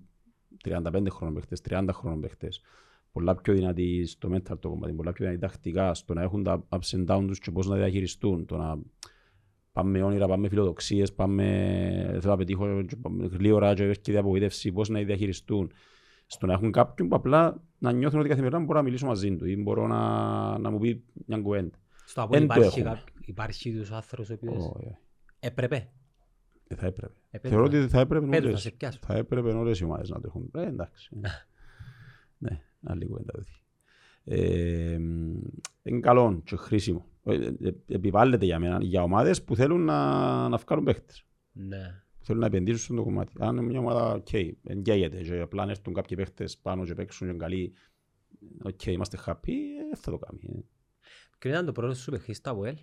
[0.65, 2.63] 35 χρόνων παίχτες, 30 χρόνων παίχτες
[3.13, 6.67] πολλά πιο δυνατοί στο mental το κομμάτι, πολλά πιο δυνατοί τακτικά, στο να έχουν τα
[6.69, 8.79] ups and downs τους και πώς να διαχειριστούν, το να
[9.73, 11.45] πάμε με όνειρα, πάμε με φιλοδοξίες, πάμε,
[12.21, 15.73] θέλω να πετύχω και πάμε γλύωρα και έρχεται η απογοήτευση, πώς να διαχειριστούν.
[16.27, 19.47] Στο να έχουν κάποιον που απλά να νιώθουν ότι καθημερινά μπορώ να μιλήσω μαζί του
[19.47, 21.79] ή μπορώ να, να μου πει μια κουβέντα.
[22.05, 22.95] Στο Απόλλη εν το υπάρχει, έχουμε.
[22.95, 24.97] κάπο- υπάρχει τους άνθρωπος ο οποίος Όχι,
[25.41, 25.91] έπρεπε.
[26.67, 27.13] δεν θα έπρεπε.
[27.31, 27.49] έπρεπε.
[27.49, 28.99] Θεωρώ ότι θα έπρεπε Πέτω, θα όλες, σε πιάσω.
[29.03, 30.51] θα έπρεπε όλες οι ομάδες να το έχουν.
[30.55, 31.11] Ε, εντάξει.
[32.39, 33.51] ναι, άλλη κουβέντα δηλαδή.
[34.25, 35.41] Ε, μ,
[35.83, 37.07] είναι καλό και χρήσιμο.
[37.25, 41.25] Ε, ε, Επιβάλλεται για μένα για ομάδες που θέλουν να, να βγάλουν παίχτες.
[41.53, 42.03] Ναι.
[42.19, 43.33] που θέλουν να επενδύσουν στο κομμάτι.
[43.39, 47.27] Αν είναι μια ομάδα, ok, εγκαίγεται και απλά αν έρθουν κάποιοι παίχτες πάνω και παίξουν
[47.27, 47.73] και είναι καλοί,
[48.63, 49.53] οκ, είμαστε happy,
[49.93, 50.41] ε, θα το κάνει.
[50.57, 50.61] ε.
[51.39, 52.77] Ποιο ήταν το πρώτο σου παιχνίδι στα ΑΠΟΕΛ.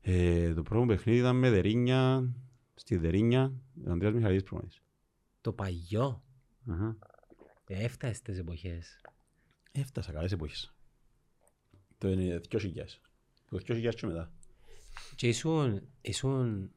[0.00, 2.32] Ε, το πρώτο παιχνίδι ήταν με Δερίνια,
[2.74, 3.52] στη Δερίνια,
[3.86, 4.82] ο Ανδρέας Μιχαλίδης προμονής.
[5.40, 6.22] Το παγιό.
[6.66, 6.96] Αχα.
[7.66, 9.00] Ε, Έφτασε στις εποχές.
[9.72, 10.74] Έφτασα καλές εποχές.
[11.98, 13.00] Το είναι 2000.
[13.50, 14.32] Το 2000 και μετά.
[15.16, 16.70] Και ήσουν, ήσουν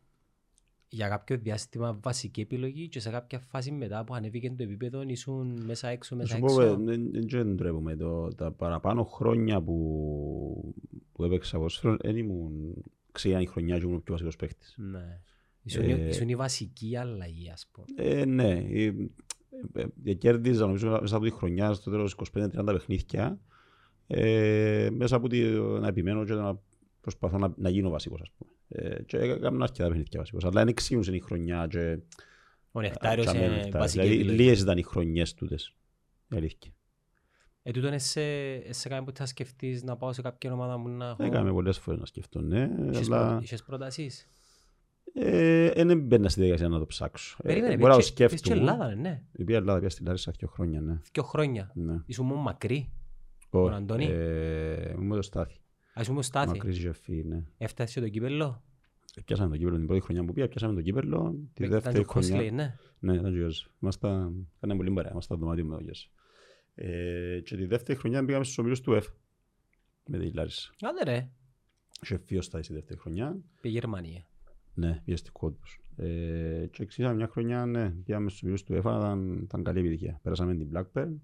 [0.87, 5.63] για κάποιο διάστημα βασική επιλογή και σε κάποια φάση μετά που ανέβηκε το επίπεδο ήσουν
[5.65, 6.75] μέσα έξω, Να μέσα σου πω, ε, έξω.
[6.83, 7.95] δεν- δεν- δεν τρέπομαι.
[7.95, 10.75] Το- Τα παραπάνω χρόνια που,
[11.11, 14.75] που έπαιξα ποδόσφαιρο, δεν ήμουν ξένη χρονιά και ήμουν ο πιο βασικός παίχτης.
[14.77, 15.19] Ναι.
[15.63, 17.85] Ήσουν, η- Ε, ήσουν η βασική αλλαγή, ας πούμε.
[17.95, 18.85] Ε, ναι, ε,
[19.73, 23.39] ε, ε, κέρδιζα νομίζω μέσα από τη χρονιά στο τέλος 25-30 παιχνίδια
[24.07, 25.39] ε, μέσα από τη,
[25.79, 26.59] να επιμένω και να
[27.01, 28.51] προσπαθώ να, να γίνω βασικός ας πούμε.
[28.67, 31.97] Ε, και έκανα αρκετά παιχνίδια βασικός, αλλά δεν εξήγησε η χρονιά και
[32.71, 33.79] Ο Νεκτάριος και αμένα είναι αυτά.
[33.79, 34.39] βασική Δηλαδή επιλογή.
[34.43, 35.75] λίγες ήταν οι χρονιές τούτες,
[36.33, 36.71] η αλήθεια.
[37.63, 38.21] Ε, τούτον σε,
[38.73, 41.23] σε κάνει που θα σκεφτείς να πάω σε κάποια ομάδα μου να έχω...
[41.23, 44.27] Έκαμε πολλές φορές να σκεφτώ, ναι, Είχες αλλά πρω- είχες προτάσεις;
[45.13, 47.37] Ε, Δεν μπαίνα στη διαδικασία να το ψάξω.
[47.43, 48.71] Ε, Περίμενε, Μπορώ να το πήγες και- πήγες και σκέφτομαι.
[48.71, 49.21] Ελλάδα, ναι.
[49.31, 50.99] Η οποία Ελλάδα πήγα στη Λάρισα δύο χρόνια, ναι.
[51.11, 51.71] Δύο χρόνια.
[51.73, 52.01] ναι.
[52.05, 52.91] Ήσουν μόνο μακρύ.
[53.49, 54.05] Όχι, Τον Αντώνη.
[54.05, 55.53] ε, Μου το στάθη.
[55.93, 56.47] Α, ήσουν μόνο στάθη.
[56.47, 57.43] Μακρύς γεφή, ναι.
[57.57, 58.63] Έφτασες το κύπελλο;
[59.25, 61.35] Πιάσαμε το κύπελο την πρώτη χρονιά που πήγα, πιάσαμε το κύπελο.
[61.53, 62.51] Τη Ήταν δεύτερη και ο Κόσλεϊ, χρονιά.
[62.99, 63.11] ναι.
[63.13, 63.71] Ναι, ήταν γιος.
[63.81, 66.11] Ήμασταν, κάναμε πολύ παρέα, ήμασταν στο δωμάτιο με τον γιος.
[66.75, 69.07] Ε, και τη δεύτερη χρονιά πήγαμε στους ομίλους του ΕΦ.
[70.05, 70.71] Με τη Λάρισα.
[70.81, 71.29] Άντε ρε.
[72.01, 73.37] Είχε φύο στα στη δεύτερη χρονιά.
[73.61, 74.25] Πήγε Γερμανία.
[74.73, 75.81] Ναι, πήγε στην Κόντους.
[75.95, 80.19] Ε, και εξήγαμε μια χρονιά, ναι, πήγαμε στους ομίλους του ΕΦ, ήταν, ήταν καλή επιτυχία.
[80.23, 81.15] Πέρασαμε την Blackburn.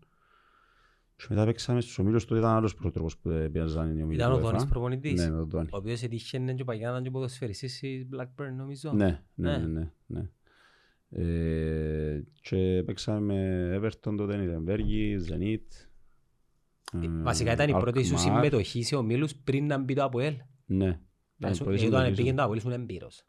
[1.16, 4.30] Και μετά παίξαμε στους ομίλους, τότε ήταν άλλος πρότροπος που ε, πήγαζαν οι ομίλοι Ήταν
[4.32, 4.50] του ο ΕΦΑ.
[4.50, 5.22] Δόνης προπονητής.
[5.22, 5.68] Ναι, με τον Τόνι.
[5.72, 8.94] Ο οποίος έτυχε και παλιά να ήταν και ποδοσφαιριστής στη Blackburn νομίζω.
[8.94, 9.06] Ναι,
[9.36, 9.58] ναι, Ναι.
[9.58, 10.30] ναι, ναι, ναι.
[11.10, 15.88] Ε, και παίξαμε με Everton τότε, Νιτεμβέργη, Zenit.
[17.04, 18.20] Ε, Βασικά ήταν η πρώτη σου Alkmaar.
[18.20, 20.34] συμμετοχή σε ομίλους πριν να μπει το ΑΠΟΕΛ.
[20.66, 20.86] Ναι.
[21.38, 22.38] Ήταν η Ήσουν- πρώτη ε, Όταν συμμετοχή πήγαινε μου.
[22.38, 23.26] το ΑΠΟΕΛ ήσουν εμπειρος.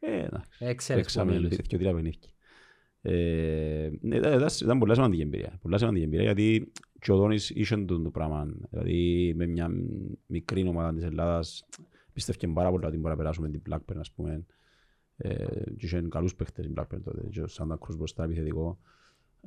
[0.00, 0.50] Ε, εντάξει.
[0.64, 1.56] Έξερες Παίξαμε ομίλους.
[1.56, 2.28] δύο τρία παιχνίδια.
[3.02, 5.58] Ε, ναι, ήταν- ήταν- Ήταν πολλά σημαντική εμπειρία.
[5.62, 8.46] Πολλά σημαντική εμπειρία γιατί και ο Δόνης είχε το το πράγμα.
[8.70, 9.68] Δηλαδή με μια
[10.26, 11.64] μικρή ομάδα της Ελλάδας
[12.12, 14.44] πίστευκε πάρα πολλά ότι μπορεί να περάσουμε την Blackburn ας πούμε.
[15.22, 15.34] Ε,
[15.76, 17.28] και είχε καλούς παίχτες την Blackburn τότε.
[17.30, 18.78] Και ο Σάντα Κρούς μπροστά επιθετικό.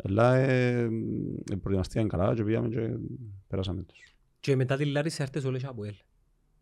[0.04, 0.82] Αλλά ε,
[1.52, 2.98] ε, προετοιμαστήκαν καλά και πήγαμε και
[3.48, 4.16] περάσαμε τους.
[4.40, 5.94] Και μετά τη Λάρισα έρθες όλες ΑΠΟΕΛ.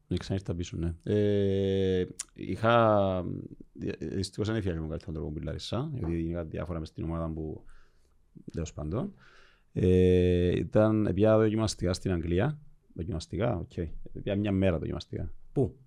[0.07, 0.95] Ναι, ξανήρθα πίσω, ναι.
[1.03, 3.25] Ε, είχα...
[3.99, 7.29] Δυστυχώς δεν έφυγα και με καλύτερο τρόπο που Λάρισα, γιατί είχα διάφορα μες στην ομάδα
[7.29, 7.63] που...
[8.51, 9.13] Τέλος πάντων.
[9.73, 12.59] Ε, ήταν, πια δοκιμαστικά στην Αγγλία.
[12.93, 13.73] Δοκιμαστικά, οκ.
[14.23, 15.31] Πια μια μέρα δοκιμαστικά.
[15.51, 15.77] Πού;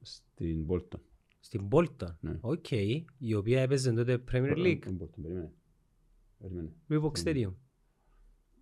[0.00, 1.00] Στην Bolton.
[1.40, 2.14] Στην Bolton.
[2.20, 2.38] Ναι.
[2.40, 2.70] Οκ.
[3.18, 4.78] Η οποία έπαιζε τότε Premier League.
[4.82, 5.52] Στην Bolton, περίμενε.
[6.38, 6.72] Περίμενε.
[6.88, 7.52] Reebok Stadium.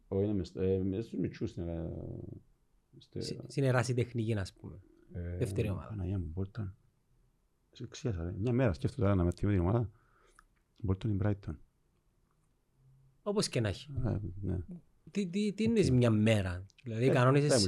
[0.09, 1.91] Όχι, είναι μες- ε, μες στους μιτσιούς, στην, ε,
[2.99, 4.81] στε- Συ- Στην ερασιτεχνική, ας πούμε.
[5.12, 5.88] ε, δεύτερη ομάδα.
[5.88, 6.73] Παναγία μου, Bolton.
[7.71, 8.33] Σε ξέχασα, ρε.
[8.38, 9.91] Μια μέρα σκέφτομαι τώρα να με θυμώ την ομάδα.
[10.88, 11.57] Bolton in Brighton.
[13.23, 13.91] Όπως και να έχει.
[14.07, 14.59] Ε, ναι.
[15.11, 16.67] Τι, τι, τι είναι μια μέρα.
[16.83, 17.64] Δηλαδή Ε, κανόνισες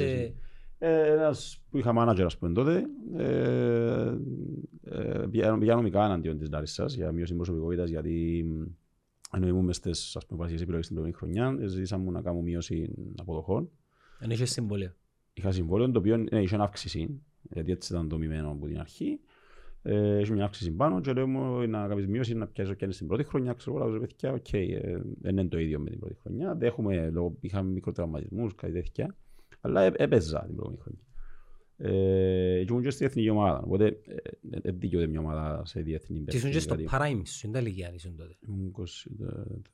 [0.81, 0.99] δεν σε...
[0.99, 1.09] μπορείς.
[1.09, 2.85] Ε, ένας που είχα μάνατζερ ας πούμε τότε,
[3.17, 4.17] ε,
[4.85, 8.63] ε, πήα- πήα νομικά εναντίον της Λάρισσας για μείωση προσωπικότητας γιατί μ,
[9.37, 12.23] ενώ ήμουν μες στις ας πούμε, βασικές επιλογές στην πρώτη χρονιά, ε, ζητήσαμε μου να
[12.23, 13.71] κάνω μείωση αποδοχών.
[14.19, 14.93] Αν είχες συμβόλαιο.
[15.33, 19.21] Είχα συμβόλαιο το οποίο ναι, είχε αύξηση, γιατί έτσι ήταν δομημένο από την αρχή.
[19.83, 23.07] Ε, είχε μια αύξηση πάνω και λέω μου να κάνεις μείωση να πιάσεις και στην
[23.07, 23.53] πρώτη χρονιά.
[23.53, 26.55] Ξέρω εγώ, λέω παιδιά, οκ, ε, δεν είναι το ίδιο με την πρώτη χρονιά.
[26.55, 29.17] Δέχομαι, λόγω, είχαμε μικροτραυματισμούς, κάτι τέτοια.
[29.61, 31.05] Αλλά ε, έπαιζα την πρώτη χρονιά.
[31.83, 34.01] Ε, και ήμουν και στην εθνική ομάδα, οπότε
[34.41, 37.61] δεν δικαιούται μια ομάδα σε διεθνή Και ήσουν και στο παίχτη, prime σου, είναι τα
[37.61, 38.37] ηλικία ήσουν τότε.
[38.49, 38.83] Ήμουν 20,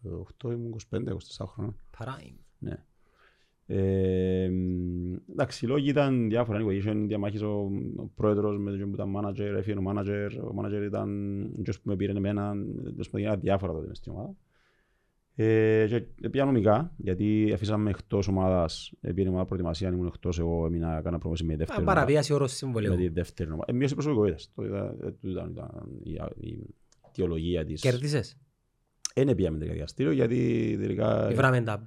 [0.03, 1.75] το 8, ήμουν 25-24 χρόνια.
[1.99, 2.37] Prime.
[2.59, 2.85] Ναι.
[3.69, 6.61] Ε, μ, εντάξει, οι λόγοι ήταν διάφορα.
[6.61, 10.63] Anyway, είχε διαμάχης ο, ο πρόεδρος με τον που ήταν manager, έφυγε ο manager, ο
[10.63, 11.11] manager ήταν
[11.63, 14.35] ποιος που με πήρε εμένα, τέλος πάντων, ήταν διάφορα τότε μες στην ομάδα.
[15.39, 15.87] Ε,
[16.21, 20.99] και πήγα νομικά, γιατί αφήσαμε εκτός ομάδας, επειδή η ομάδα προετοιμασία ήμουν εκτός, εγώ έμεινα,
[20.99, 21.95] έκανα πρόμεση με Α, δεύτερη ομάδα.
[21.95, 22.97] Παραβίαση όρος Με συμβολίου.
[22.97, 23.65] τη δεύτερη ομάδα.
[23.69, 24.51] Ε, μείωση προσωπικότητας.
[24.55, 25.71] Το ήταν, ε, τούτο ήταν, ήταν
[26.03, 26.13] η,
[26.49, 26.75] η
[27.09, 27.81] αιτιολογία της.
[27.81, 28.37] Κέρδισες;
[29.15, 31.31] Δεν πήγαμε τελικά δικαστήριο, γιατί τελικά...
[31.31, 31.87] Ήβραμε τα...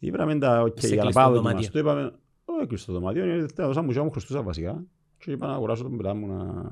[0.00, 1.60] Είπαμε τα, οκ, Σε για να κλειστό πάω δωμάτιο.
[1.60, 2.12] δοκιμαστώ, είπαμε,
[2.44, 4.84] όχι κλειστό το δωμάτιο, είναι τελευταία δόσα μου και μου χρωστούσα βασικά.
[5.18, 6.68] Και είπα να αγοράσω τον πελά μου να,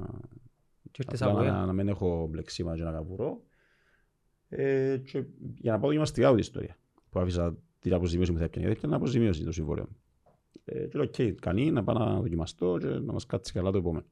[0.91, 1.67] Και ήρθες απλά από να, ελ.
[1.67, 3.41] να μην έχω μπλεξίμα και να καβουρώ.
[4.49, 6.77] Ε, και για να πάω δοκιμαστικά την ιστορία.
[7.11, 9.87] Που άφησα την αποζημίωση μου θα έπιανε, γιατί έπιανε αποζημίωση το συμβόλαιο.
[9.89, 9.97] μου.
[10.65, 13.79] Ε, και λέω, οκ, κανεί να πάω να δοκιμαστώ και να μας κάτσει καλά το
[13.79, 14.05] επόμενο.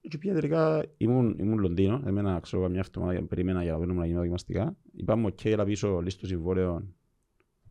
[0.00, 4.06] Και πήγα τελικά, ήμουν, ήμουν Λονδίνο, εμένα ξέρω μια εβδομάδα περίμενα για να δούμε να
[4.06, 4.76] γίνω δοκιμαστικά.
[4.92, 6.94] Είπαμε, οκ, έλα πίσω, λύσου το συμβόλαιο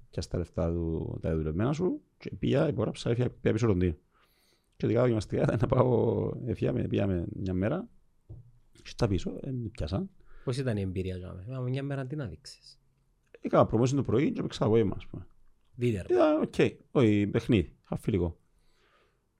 [0.10, 3.94] και στα λεφτά του, τα δουλευμένα σου και πήγα, υπόγραψα, έφυγα πήγα πίσω Λονδίνο.
[4.76, 7.90] Και τελικά δοκιμαστικά ήταν να πάω, έφυγαμε, πήγαμε μια μέρα
[8.72, 10.10] και στα πίσω, ε, με πιάσαν.
[10.44, 11.52] Πώς ήταν η εμπειρία σου.
[11.52, 12.80] Μα μια μέρα τι να δείξεις;
[13.42, 15.28] Έκανα προμόση το πρωί και παίξα απόγευμα, ας πούμε.
[15.76, 16.04] Βίντεο.
[16.10, 16.54] Ήταν οκ,
[16.92, 18.38] όχι, παιχνίδι, χαφιλικό.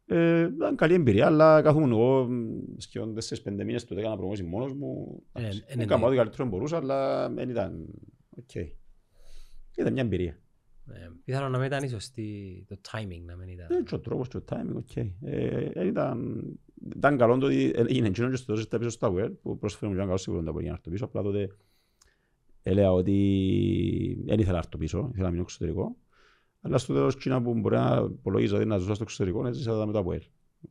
[0.06, 4.74] Ε, ήταν καλή εμπειρία, αλλά καθόμουν εγώ μ, σχεδόν 4-5 μήνες τότε έκανα προμόση μόνος
[4.74, 5.24] μου.
[5.34, 6.08] Ε, Εντάξει, ε, ναι, Έκανα ναι.
[6.08, 7.86] ό,τι καλύτερο μπορούσα, αλλά δεν ήταν
[8.30, 8.56] οκ.
[9.76, 10.40] Ήταν μια εμπειρία.
[10.92, 13.68] Ε, Πιθανόν να μην ήταν ίσως τη- το timing να μην ήταν.
[13.68, 14.96] Δεν και ο τρόπος και ο timing, οκ.
[14.96, 15.12] Ε,
[15.74, 16.44] ε, ήταν,
[16.96, 19.92] ήταν καλό το ότι έγινε εκείνο και στο τόσο πίσω στο Tower που πρόσφερε μου
[19.92, 21.06] και ένα καλό σίγουρο να μπορεί να έρθω πίσω.
[21.06, 21.56] Απλά τότε
[22.64, 25.96] έλεγα ότι δεν ήθελα να έρθω πίσω, ήθελα να μείνω εξωτερικό.
[26.62, 29.86] Αλλά στο τέλος εκείνα που μπορεί να υπολογίζω ότι να ζω στο εξωτερικό, έτσι θα
[29.86, 30.22] με το Αποέλ.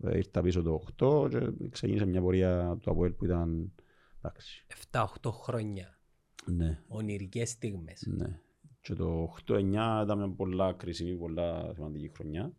[0.02, 3.72] Ε, Ήρθα πίσω το 8 και ξεκίνησε μια πορεία του Αποέλ που ήταν...
[4.18, 4.66] Εντάξει.
[4.90, 5.98] 7-8 χρόνια.
[6.44, 8.06] Ναι, Ονειρικές στιγμές.
[8.06, 8.40] ναι.
[8.80, 9.60] Και το 8-9
[10.02, 12.52] ήταν μια πολλά κρίσιμη, πολλά σημαντική χρονιά.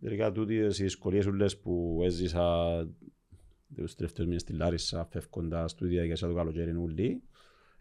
[0.00, 2.68] Τελικά τούτες οι δυσκολίες ούλες που έζησα
[3.74, 7.22] τους τελευταίους μήνες στη Λάρισα, φεύγοντας του διαδικασία του καλοκαίρι ούλοι.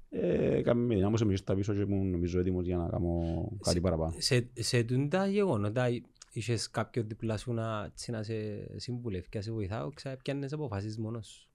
[0.10, 3.22] Ε, Κάμε μια όμως εμείς στα πίσω και ήμουν νομίζω έτοιμος για να κάνω
[3.62, 4.14] κάτι παραπάνω.
[4.18, 5.86] Σε, σε τούντα γεγονότα
[6.32, 8.34] είχες κάποιο διπλά σου να, έτσι, να σε
[8.76, 9.90] συμβουλεύει και να σε βοηθάω,
[10.24, 11.50] πιάνες αποφάσεις μόνος σου;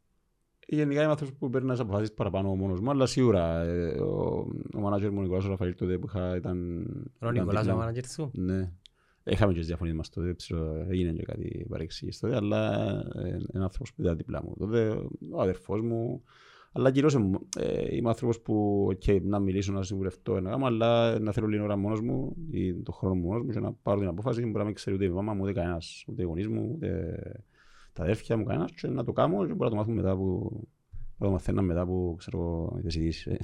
[0.66, 4.80] Γενικά είμαι άνθρωπος που παίρνει να αποφάσεις παραπάνω μόνος μου, αλλά σίγουρα ε, ο, ο
[4.80, 6.86] μάνατζερ μου Νικολάς ο Ραφαήλ τότε που είχα ήταν...
[7.20, 8.72] Ο Νικολάς ο μάνατζερ σου; Ναι.
[9.24, 13.62] Είχαμε και τις διαφωνίες μας τότε, ξέρω, έγινε και κάτι παρεξήγηση τότε, αλλά ε, είναι
[13.62, 14.54] άνθρωπος που ήταν δίπλα μου.
[14.58, 14.88] Τότε
[15.30, 16.22] ο αδερφός μου,
[16.72, 17.14] αλλά κυρίως
[17.58, 21.64] ε, είμαι άνθρωπος που okay, να μιλήσω, να συμβουλευτώ ένα γάμο, αλλά να θέλω λίγο
[21.64, 24.58] ώρα μόνος μου ή τον χρόνο μου μόνος μου και να πάρω την απόφαση μπορεί
[24.58, 27.18] να μην ξέρει ούτε η μάμα μου, ούτε κανένας, ούτε οι γονείς μου, ούτε
[27.92, 30.60] τα αδέρφια μου, κανένας και να το κάνω και μπορεί να το μάθουμε μετά που
[31.18, 33.38] να το μαθαίνω μετά που ξέρω τις ειδήσεις.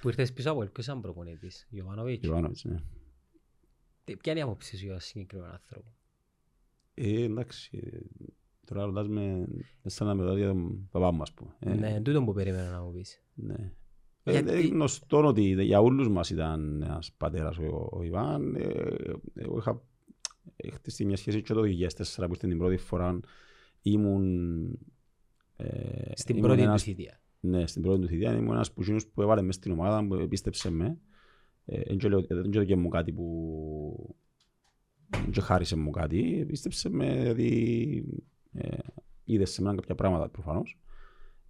[0.00, 2.26] Που ήρθες πίσω από ελπίς σαν προπονητής, Ιωβάνοβιτς.
[2.26, 2.76] Ιωβάνοβιτς, ναι.
[4.16, 5.92] Ποια είναι η άποψη σου για συγκεκριμένο άνθρωπο;
[6.94, 8.02] Ε, εντάξει,
[8.70, 9.46] Τώρα ρωτάς με
[9.84, 11.56] σαν να με για τον παπά μου, ας πούμε.
[11.58, 13.22] Ε, ναι, τούτο που περίμενα να μου πεις.
[13.34, 13.72] Ναι.
[14.24, 14.50] Γιατί...
[14.50, 18.54] Ε, γνωστό ότι για όλους μας ήταν ένας πατέρας ο, ο Ιβάν.
[18.54, 18.62] Ε,
[19.34, 19.82] εγώ είχα
[20.72, 21.62] χτίσει μια σχέση και το
[22.16, 23.20] 2004 που την πρώτη φορά
[23.82, 24.64] ήμουν...
[25.56, 27.20] Ε, στην ήμουν πρώτη ένας, του θητεία.
[27.40, 28.82] Ναι, στην πρώτη του θητεία ήμουν ένας που,
[29.14, 30.98] που έβαλε μέσα στην ομάδα που πίστεψε με.
[32.28, 34.16] Δεν ε, και μου κάτι που...
[35.08, 38.04] Δεν χάρισε μου κάτι, πίστεψε με, δηλαδή
[38.52, 38.78] ε,
[39.24, 40.78] είδες σε μένα κάποια πράγματα προφανώς.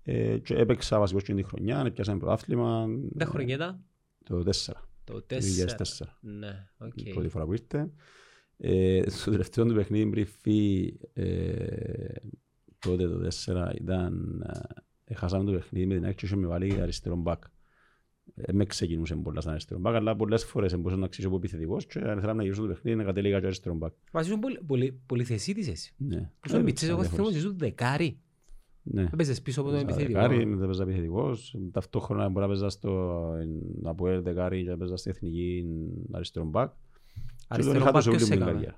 [0.02, 2.86] Ε, και έπαιξα βασικός και την χρονιά, έπιασα ένα πρωτάθλημα.
[3.12, 3.84] Δεν χρονιά ήταν;
[4.24, 4.72] Το 4.
[5.04, 6.06] Το 4.
[6.20, 6.92] Ναι, OK.
[6.96, 7.02] Okay.
[7.02, 7.90] Η πρώτη φορά που ήρθε.
[8.56, 12.14] Ε, στο τελευταίο του παιχνίδι πριν φύγει ε,
[12.78, 14.42] τότε το 4 ήταν
[15.04, 17.42] ε, χάσαμε το παιχνίδι με την άκρη και με βάλει αριστερό μπακ.
[18.34, 21.86] Ε, με ξεκινούσε πολλά σαν αριστερό μπακ, αλλά πολλές φορές μπορούσα να αξίσω από επιθετικός
[21.86, 23.92] και αν ήθελα να γυρίσω το παιχνίδι να κατέληγα και αριστερό μπακ.
[24.12, 24.40] Μα ήσουν
[25.06, 25.94] πολυθεσίτης εσύ.
[25.96, 26.30] Ναι.
[26.40, 28.18] Που σου πιτσές εγώ θυμώ ήσουν δεκάρι.
[28.82, 29.08] Ναι.
[29.12, 30.20] Έπαιζες πίσω από τον επιθετικό.
[30.20, 31.56] Δεκάρι, μετά έπαιζα επιθετικός.
[31.72, 33.22] Ταυτόχρονα μπορεί να παίζας στο
[33.82, 35.66] Αποέλ δεκάρι και παίζας στην εθνική
[36.12, 36.72] αριστερό μπακ.
[37.48, 38.74] Αριστερό μπακ ποιος έκαμε.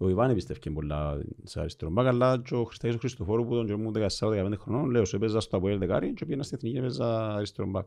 [0.00, 3.80] Ο Ιβάν πιστεύει πολλά σε αριστερό μπακ, αλλά και ο Χριστάκης ο Χριστοφόρου που τον
[3.80, 7.34] μου 14-15 χρονών, λέω, σε παίζα στο Αποέλ δεκάρι και πήγαινα στην εθνική και παίζα
[7.34, 7.86] αριστερό μπακ.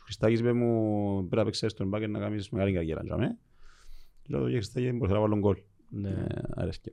[0.00, 3.02] Ο Χριστάκης είπε μου πρέπει να παίξεις αριστερό μπακ να κάνεις μεγάλη καριέρα.
[4.26, 5.56] Λέω, για Χριστάκη μπορεί να βάλω γκολ.
[5.88, 6.08] Ναι.
[6.08, 6.92] Ε, αρέσκει.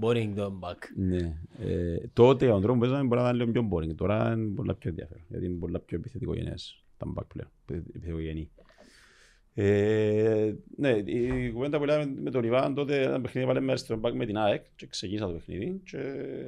[0.00, 0.78] Boring the back.
[0.96, 1.36] Ναι.
[1.58, 3.94] Ε, τότε ο τρόπο που παίζαμε μπορεί να ήταν λίγο πιο boring.
[3.94, 5.24] Τώρα είναι πολλά πιο ενδιαφέρον.
[5.28, 7.50] Γιατί είναι πολλά πιο επιθετικό γενές τα back πλέον.
[7.66, 8.50] Επιθετικό γενή.
[9.54, 13.98] Ε, ναι, η κουβέντα που λέμε με τον Ιβάν τότε ένα παιχνίδι βάλε μες αριστερό
[13.98, 15.98] μπακ με την ΑΕΚ και ξεκίνησα το παιχνίδι και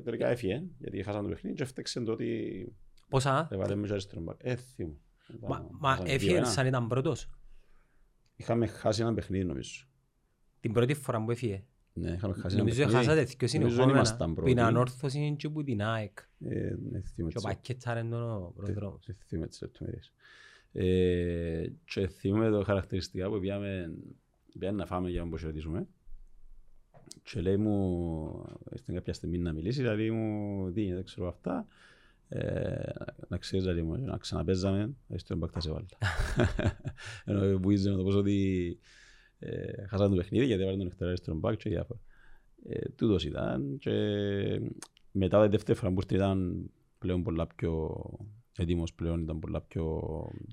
[0.05, 2.73] τελικά έφυγε γιατί χάσαμε το παιχνίδι και έφταξε το ότι
[3.09, 4.37] Πόσα; έβαλε μες αριστερό μπακ.
[4.43, 4.97] Ε, θυμώ.
[5.41, 7.31] Μα, μα έφυγε σαν ήταν πρώτος.
[8.37, 9.85] Είχαμε χάσει ένα παιχνίδι νομίζω.
[10.61, 11.65] Την πρώτη φορά που έφυγε.
[11.95, 16.19] Ναι, είχαμε χάσει Νομίζω χάσατε δύο συνεχόμενα που είναι ανόρθωση και που την ΑΕΚ.
[16.45, 19.07] Ε, ναι, και ο Πακέτσαρ είναι ο προδρόμος.
[19.07, 20.13] Δεν θυμάμαι τις λεπτομέρειες.
[20.73, 23.95] Ε, και θυμάμαι το χαρακτηριστικά που πήγαμε
[24.73, 25.87] να φάμε για να αποχαιρετήσουμε.
[27.23, 31.67] Και λέει μου, ήρθε κάποια στιγμή να μιλήσεις, δηλαδή μου, τι είναι, δεν ξέρω αυτά.
[32.35, 32.93] Ε,
[33.29, 35.97] να ξέρεις δηλαδή μου, να ξαναπέζαμε, έτσι τον μπακτά σε βάλτα.
[37.25, 38.79] Ενώ που είσαι με το πως ότι
[39.39, 42.01] ε, χάσαμε το παιχνίδι γιατί έβαλε τον Εκτέρα στον μπακ και διάφορα.
[42.69, 43.91] Ε, τούτος ήταν και
[45.11, 48.03] μετά τη δεύτερη φορά που ήρθε ήταν πλέον πολλά πιο
[48.57, 50.03] έτοιμος πλέον, ήταν πολλά πιο...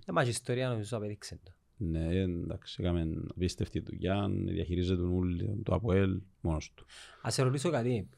[0.05, 1.51] Ε, μα η ιστορία νομίζω απέδειξε το.
[1.77, 6.85] Ναι, εντάξει, έκαμε απίστευτη δουλειά, διαχειρίζεται τον ούλι, το ΑΠΟΕΛ μόνος του.
[7.21, 8.09] Ας σε ρωτήσω κάτι.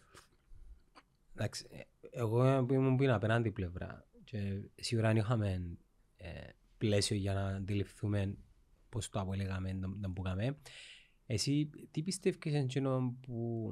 [1.36, 1.66] Εντάξει,
[2.12, 5.78] εγώ που ήμουν πριν απέναντι πλευρά και σίγουρα είχαμε
[6.18, 6.30] ε,
[6.78, 8.38] πλαίσιο για να αντιληφθούμε
[8.90, 10.58] πώς το απολέγαμε, να μπούκαμε.
[11.26, 13.72] Εσύ τι πιστεύεις εκείνο που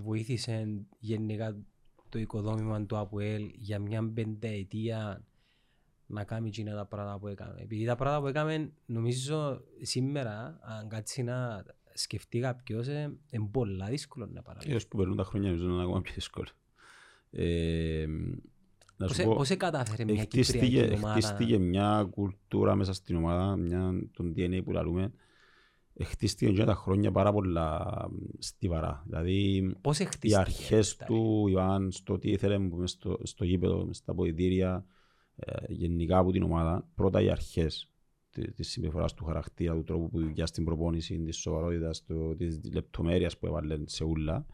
[0.00, 1.56] βοήθησε γενικά
[2.08, 5.24] το οικοδόμημα του ΑΠΟΕΛ για μια πενταετία
[6.06, 10.88] να κάνει εκείνα τα πράγματα που έκαμε; Επειδή τα πράγματα που έκαμε νομίζω σήμερα αν
[10.88, 14.72] κάτσει να σκεφτεί κάποιος είναι πολλά δύσκολο να παραλάβει.
[14.72, 16.48] Έως που περνούν τα χρόνια νομίζω να είναι ακόμα πιο δύσκολο.
[17.30, 18.06] Ε,
[19.24, 21.10] Πώς κατάφερε μια Κυπριακή ομάδα.
[21.10, 25.12] Χτίστηκε μια κουλτούρα μέσα στην ομάδα, μια, τον DNA που λαλούμε.
[26.02, 27.86] Χτίστηκε για τα χρόνια πάρα πολλά
[28.38, 29.02] στιβαρά.
[29.06, 34.84] Δηλαδή, Πώς οι αρχές του Ιβάν στο τι ήθελε στο, στο γήπεδο, στα ποητήρια,
[35.36, 36.88] ε, γενικά από την ομάδα.
[36.94, 37.92] Πρώτα οι αρχές
[38.30, 42.04] τη της συμπεριφοράς του χαρακτήρα, του τρόπου που δουλειά στην προπόνηση, της σοβαρότητας,
[42.36, 44.46] της λεπτομέρειας που έβαλε σε ούλα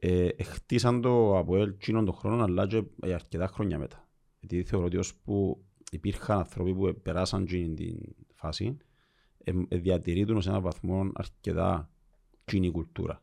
[0.00, 4.08] ε, χτίσαν το από εκείνον τον χρόνο αλλά και για αρκετά χρόνια μετά.
[4.40, 7.98] Γιατί θεωρώ ότι ώσπου υπήρχαν άνθρωποι που περάσαν την
[8.34, 8.76] φάση
[9.44, 11.90] ε, ε, διατηρείτουν σε έναν βαθμό αρκετά
[12.44, 13.22] κοινή κουλτούρα.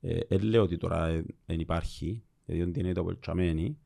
[0.00, 3.78] Ε, ε, λέω ότι τώρα δεν υπάρχει, γιατί ο DNA το απολτσαμένει.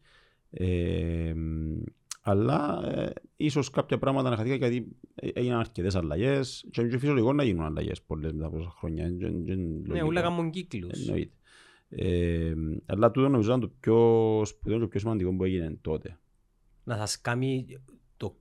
[0.50, 1.34] Ε,
[2.22, 7.44] αλλά ε, ίσως κάποια πράγματα να χαθήκα γιατί έγιναν αρκετές αλλαγές και είναι φυσιολογικό να
[7.44, 9.11] γίνουν αλλαγές πολλές μετά από τόσα χρόνια.
[9.87, 11.06] Ναι, όλα κάνουν κύκλους.
[11.06, 11.32] Εννοείται.
[11.88, 12.55] Ε,
[12.87, 16.18] αλλά τούτο νομίζω ήταν το πιο σπουδαίο και το πιο σημαντικό που έγινε τότε.
[16.85, 17.66] Να σας κάνει
[18.16, 18.37] το,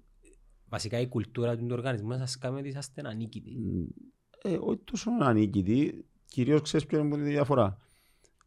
[0.70, 3.58] βασικά η κουλτούρα του οργανισμού να σας κάνει ότι είσαστε ανίκητοι.
[4.44, 7.78] Ε, όχι τόσο ανίκητοι, κυρίως ξέρεις ποιο είναι η διαφορά.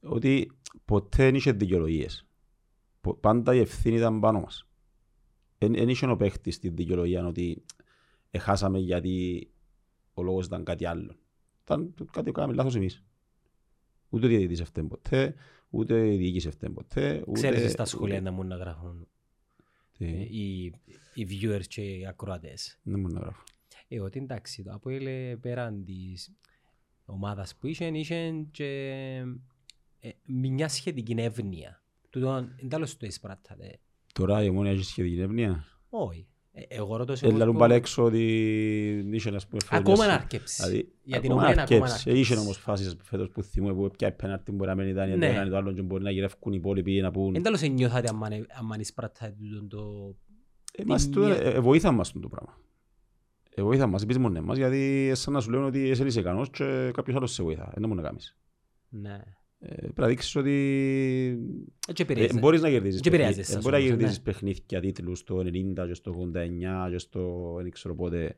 [0.03, 0.51] Ότι
[0.85, 2.27] ποτέ δεν είχε δικαιολογίες.
[3.21, 4.69] Πάντα η ευθύνη ήταν πάνω μας.
[5.59, 7.65] Δεν είχε ο παίχτης τη δικαιολογία ότι
[8.39, 9.49] χάσαμε γιατί
[10.15, 11.17] ο λόγος ήταν κάτι άλλο.
[11.63, 13.05] Ήταν κάτι που κάναμε λάθος εμείς.
[14.11, 15.35] Ούτε ο διαιτητής έφταιγε ποτέ,
[15.71, 17.23] ούτε η διοίκηση έφταιγε ποτέ.
[17.27, 17.41] Ούτε...
[17.41, 19.09] Ξέρετε στα σχολεία να μου να γράφουν
[19.99, 20.65] οι,
[21.15, 22.79] οι viewers και οι ακροατές.
[22.83, 23.45] Δεν μου να γράφουν.
[23.89, 26.33] Ε, ότι εντάξει, το Αποέλ πέραν της
[27.05, 28.67] ομάδας που είχε, είχε και
[30.01, 31.83] ε, μια σχετική εύνοια.
[32.11, 33.79] Τούτο, εντάλλως το εισπράττατε.
[34.13, 36.27] Τώρα η ομόνια έχει σχετική εύνοια; Όχι.
[36.69, 38.23] Ε, εγώ ρωτώ σε Έλα πάλι έξω ότι
[39.13, 40.63] είχε να πούμε Ακόμα να αρκέψει.
[40.63, 42.09] Δηλαδή, Για την ακόμα ομόνια να ακόμα να αρκέψει.
[42.09, 42.33] αρκέψει.
[42.33, 45.27] Είχε όμως φάσεις φέτος που θυμούμε που πια πέναρτη μπορεί να μένει ήταν Ναι.
[45.27, 48.17] ήταν το άλλο και μπορεί να γυρεύκουν οι υπόλοιποι να πούν Εντάλλως ενιώθατε αν
[48.81, 50.15] εισπράττατε τούτο το...
[50.73, 52.59] Ε, μας την το- μια- ε, ε, βοήθαν μας το πράγμα.
[53.55, 56.91] Ε, βοήθαν μας, επισμονέ μας, γιατί σαν να σου λένε ότι εσύ είσαι ικανός και
[56.95, 57.73] κάποιος άλλος σε βοηθά.
[57.77, 58.37] Δεν μπορεί να κάνεις.
[58.89, 59.19] Ναι.
[59.63, 60.51] Ε, Πρέπει να δείξεις ότι
[61.89, 62.39] Έτσι ε, επηρεάζεται.
[62.39, 63.59] μπορείς να κερδίσεις Και επηρεάζεσαι, παιχνίδια.
[63.59, 64.33] ας Μπορεί να πούμε, κερδίσεις ναι.
[64.33, 68.37] παιχνίδια τίτλους στο 90 και στο 89 και στο δεν ξέρω πότε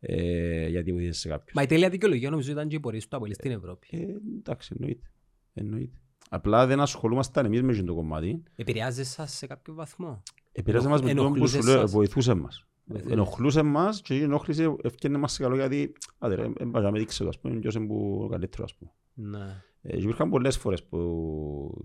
[0.00, 1.52] ε, γιατί βοήθησες σε κάποιους.
[1.54, 3.86] Μα η τέλεια δικαιολογία νομίζω ήταν και οι πορείες του Αποέλ στην Ευρώπη.
[3.90, 4.04] Ε,
[4.38, 5.10] εντάξει, εννοείται.
[5.54, 5.98] εννοείται.
[6.30, 8.42] Απλά δεν ασχολούμασταν εμείς με το κομμάτι.
[8.56, 10.22] Επηρεάζεσαι σας σε κάποιο βαθμό.
[10.52, 11.90] Επηρέασε μας με τον που σου ενοχλούσε λέω, σας.
[11.90, 12.66] βοηθούσε μας.
[12.84, 13.12] Βοηθούσε.
[13.12, 17.22] Ενοχλούσε μας και η ενόχληση ευκαιρνε μας σε καλό γιατί άντε ρε, δεν πάμε δείξε
[17.22, 18.90] το ας πούμε, ποιος είναι που καλύτερο ας πούμε.
[19.14, 19.62] Ναι.
[19.82, 21.82] Ε, και υπήρχαν πολλές φορές που,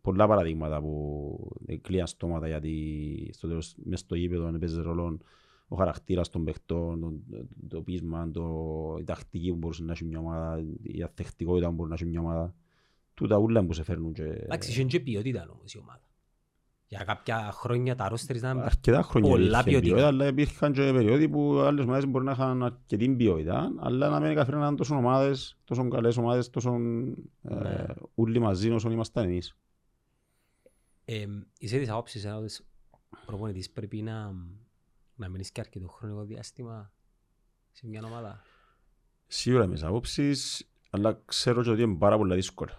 [0.00, 5.18] πολλά παραδείγματα που κλείαν στόματα γιατί στο τέλος μες στο γήπεδο έπαιζε ρόλο
[5.68, 7.12] ο χαρακτήρας των παιχτών, το,
[7.68, 11.88] το πείσμα, το, η τακτική που μπορούσε να έχει μια ομάδα, η αθεκτικότητα που μπορεί
[11.88, 12.54] να έχει μια ομάδα.
[13.14, 14.22] Τούτα ούλα που σε φέρνουν και...
[14.22, 16.07] Εντάξει, είχε και ποιότητα όμως η ομάδα.
[16.90, 19.80] Για κάποια χρόνια τα ρόστερς ήταν Αρκετά χρόνια πολλά υπήρχε ποιοτικά.
[19.94, 24.20] ποιότητα, αλλά υπήρχαν και περιόδοι που άλλες ομάδες μπορεί να είχαν αρκετή ποιότητα, αλλά να
[24.20, 27.14] μην καθένα τόσο ομάδες, τόσο καλές ομάδες, τόσο Ναι.
[27.42, 29.56] ε, όλοι μαζί όσο ήμασταν εμείς.
[31.04, 31.26] Ε,
[31.58, 32.62] είσαι της άποψης ένας
[33.26, 34.32] προπονητής πρέπει να,
[35.16, 36.92] να μείνεις και αρκετό χρονικό διάστημα
[37.72, 38.42] σε μια ομάδα;
[39.26, 42.72] Σίγουρα είμαι της άποψης, αλλά ξέρω και ότι είναι πάρα πολύ δύσκολο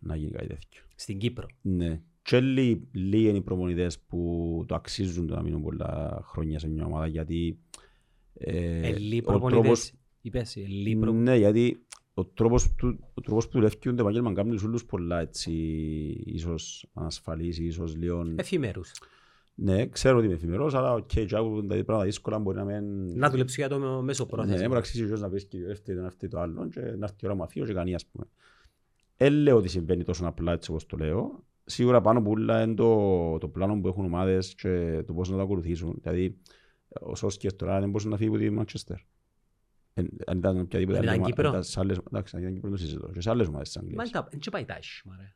[0.00, 0.82] να γίνει κάτι τέτοιο.
[0.94, 2.00] Στην Κύπρο; Ναι.
[2.26, 6.68] Και λίγοι λίγοι είναι οι προπονητές που το αξίζουν το να μείνουν πολλά χρόνια σε
[6.68, 7.58] μια ομάδα, γιατί
[8.34, 11.12] ε, Ελλοί ο τρόπος προπονητές, είπες, ελλοί προ...
[11.12, 15.20] Ναι, γιατί ο τρόπος, του, ο τρόπος που δουλεύει το επαγγέλμα κάνει τους όλους πολλά
[15.20, 15.52] έτσι,
[16.24, 18.32] ίσως ανασφαλείς, ίσως λίγο...
[18.36, 18.92] εφημερούς.
[19.54, 22.64] Ναι, ξέρω ότι είμαι εφημερός, αλλά οκ, okay, και άκου τα πράγματα δύσκολα μπορεί να
[22.64, 22.84] μην...
[23.18, 24.58] Να δουλέψω για το μέσο Ναι, πρόθεσμα.
[24.58, 26.80] μπορεί να αξίζει ο γιος να πεις και το δεύτερο, να αυτή το άλλο και
[26.80, 28.24] να έρθει η ώρα μου αφήνω και κάνει ας πούμε.
[29.16, 31.44] Δεν λέω ότι συμβαίνει τόσο απλά έτσι όπως το λέω.
[31.68, 35.36] Σίγουρα πάνω που όλα είναι το, το πλάνο που έχουν ομάδες και το πώς να
[35.36, 35.98] το ακολουθήσουν.
[36.02, 36.38] Δηλαδή,
[37.00, 38.96] ο Σόσκερ τώρα δεν μπορούσε να φύγει από τη Μάντσεστερ.
[40.26, 42.68] Αν ήταν οποιαδήποτε Αν ήταν άλλη ομάδα, Κύπρο; ήταν σε άλλες- εντάξει, αν ήταν Κύπρο
[42.70, 43.10] δεν το συζητώ.
[43.12, 44.10] Και σε άλλες ομάδες της Μα Αγγλίας.
[44.30, 45.34] δεν και πάει τάσχημα ρε.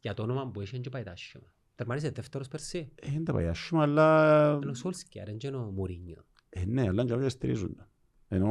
[0.00, 1.52] Για το όνομα που έχει δεν και πάει τάσχημα.
[1.74, 2.92] Τερμάρισε δεύτερος περσί.
[2.94, 4.38] Ε, Δεν τα πάει άσχημα, αλλά...
[4.62, 6.24] Ενώ ο Σόλσκιαρ, δεν και ο Μουρίνιο.
[6.48, 7.76] Ε, ναι, αλλά και αυτοί στηρίζουν.
[8.28, 8.46] Ενώ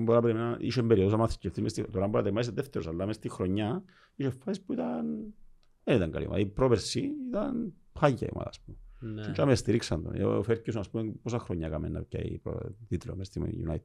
[0.00, 2.86] μπορεί να περιμένει, είχε περίοδος να μάθει σκεφτεί, μες στη- τώρα μπορεί να τερμάσει δεύτερος,
[2.88, 3.82] αλλά μες στη χρονιά
[4.14, 5.34] είχε φάσεις που ήταν...
[5.86, 6.40] Δεν ήταν καλή ομάδα.
[6.40, 8.76] Η πρόπερση ήταν πάγια η ομάδα, ας πούμε.
[9.00, 9.30] Ναι.
[9.32, 10.14] Και με στηρίξαν τον.
[10.14, 13.50] Ε, Ο Φέρκιουσον, ας πούμε, πόσα χρόνια έκαμε να πιάει προ- τίτλο μες στη United.
[13.54, 13.80] Έκαμε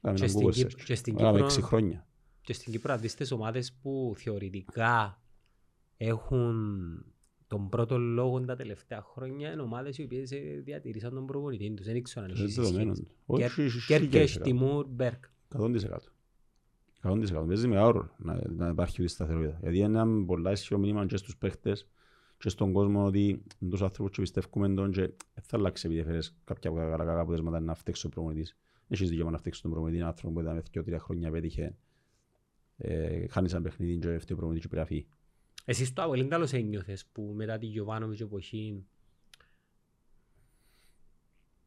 [0.00, 0.82] Και έναν στην Google Κύπ- search.
[0.84, 2.06] και στην Έκαμε Κύπρο- έξι χρόνια.
[2.40, 5.22] Και στην Κύπρο αν δεις τις ομάδες που θεωρητικά
[5.96, 6.54] έχουν
[7.46, 11.86] τον πρώτο λόγο τα τελευταία χρόνια είναι ομάδες οι οποίες ε, διατηρήσαν τον προπονητή τους.
[11.86, 12.90] Δεν ήξερα αν Είναι έχεις δεδομένο.
[12.92, 13.06] ισχύει.
[13.26, 14.50] Όχι, Κέρ- έχει- έχει Κέρκες, χίλιες εκατό.
[14.50, 15.24] Τιμούρ, Μπέρκ.
[15.48, 16.13] 100%.
[17.04, 17.46] 100%.
[17.46, 19.58] Παίζει μεγάλο ρόλο να, να υπάρχει αυτή η σταθερότητα.
[19.60, 21.88] Γιατί είναι ένα πολλά ισχυρό μήνυμα και στους παίχτες
[22.38, 26.00] και στον κόσμο ότι είναι τους άνθρωπους και πιστεύουμε τον και δεν θα αλλάξει επειδή
[26.00, 28.56] έφερες κάποια από τα καλά κακά αποτελέσματα να φταίξει ο προπονητής.
[28.88, 31.76] Έχεις δικαίωμα να φταίξεις τον προπονητή, έναν άνθρωπο που ήταν με δύο-τρία χρόνια πέτυχε.
[32.76, 35.06] Ε, χάνεις ένα παιχνίδι και φταίει ο προπονητής και πρέπει να φύγει.
[35.64, 38.84] Εσύ στο Αβελίν καλώς ένιωθες που μετά τη Γιωβάνοβιτς εποχή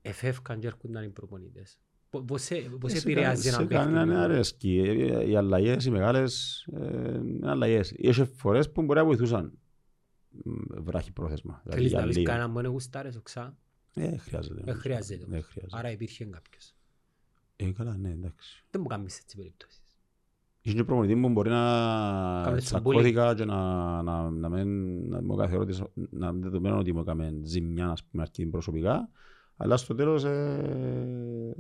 [0.02, 1.80] εφεύκαν και έρχονταν οι προπονητές.
[2.18, 4.22] Πο- Πώς σε- πώς Σε επηρεάζει κα- έναν Σε κανέναν παίχτη.
[4.24, 4.78] αρέσκει.
[4.80, 7.92] Ε, Οι αλλαγές, οι μεγάλες, ε, είναι αλλαγές.
[7.96, 9.58] Είχε φορές που μπορεί να βοηθούσαν
[10.44, 11.60] μ, βράχη πρόθεσμα.
[11.64, 12.30] Δηλαδή, Θέλεις για να πεις λίγο.
[12.30, 13.58] κανέναν που είναι γουστάρες οξά.
[13.94, 14.62] Ε, χρειάζεται.
[14.64, 15.26] Δεν χρειάζεται.
[15.28, 15.78] Δεν χρειάζεται.
[15.78, 16.74] Άρα υπήρχε κάποιος.
[17.56, 18.64] Ε, καλά, ναι, εντάξει.
[18.72, 19.82] Δεν μου κάνεις έτσι περιπτώσεις.
[20.62, 21.62] Είχε και προπονητής που μπορεί να
[22.44, 24.70] Κάμε τσακώθηκα και να, να, να, μην,
[25.10, 29.10] να μου καθαρώ της- να μην δεδομένο ότι μου έκαμε ζημιά ας πούμε αρκετή προσωπικά
[29.58, 31.56] αλλά στο τέλος ε,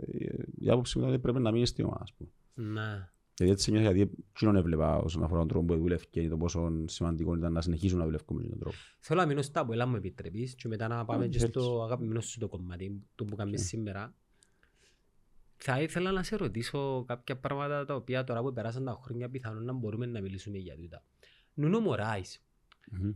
[0.59, 2.29] η άποψη μου ήταν ότι πρέπει να μείνει στην ομάδα ας πούμε.
[2.53, 3.09] Ναι.
[3.37, 6.71] Γιατί έτσι νιώθω γιατί εκείνον έβλεπα όσον αφορά τον τρόπο που δούλευε και το πόσο
[6.85, 8.75] σημαντικό ήταν να συνεχίσουν να δουλεύουν με τον τρόπο.
[8.99, 12.21] Θέλω να μείνω στα πολλά μου επιτρέπεις και μετά να πάμε Ε, και στο αγαπημένο
[12.21, 14.15] σου το κομμάτι του που κάνεις σήμερα.
[15.57, 19.63] Θα ήθελα να σε ρωτήσω κάποια πράγματα τα οποία τώρα που περάσαν τα χρόνια πιθανόν
[19.63, 21.03] να μπορούμε να μιλήσουμε για τούτα.
[21.53, 22.41] Νούνο Μωράης,
[22.91, 23.11] Μμμ.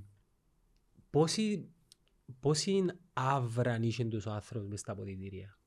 [2.40, 5.58] Πόση, πόση άβρα είχε τους ο άνθρωπος μες στα αποδητήρια.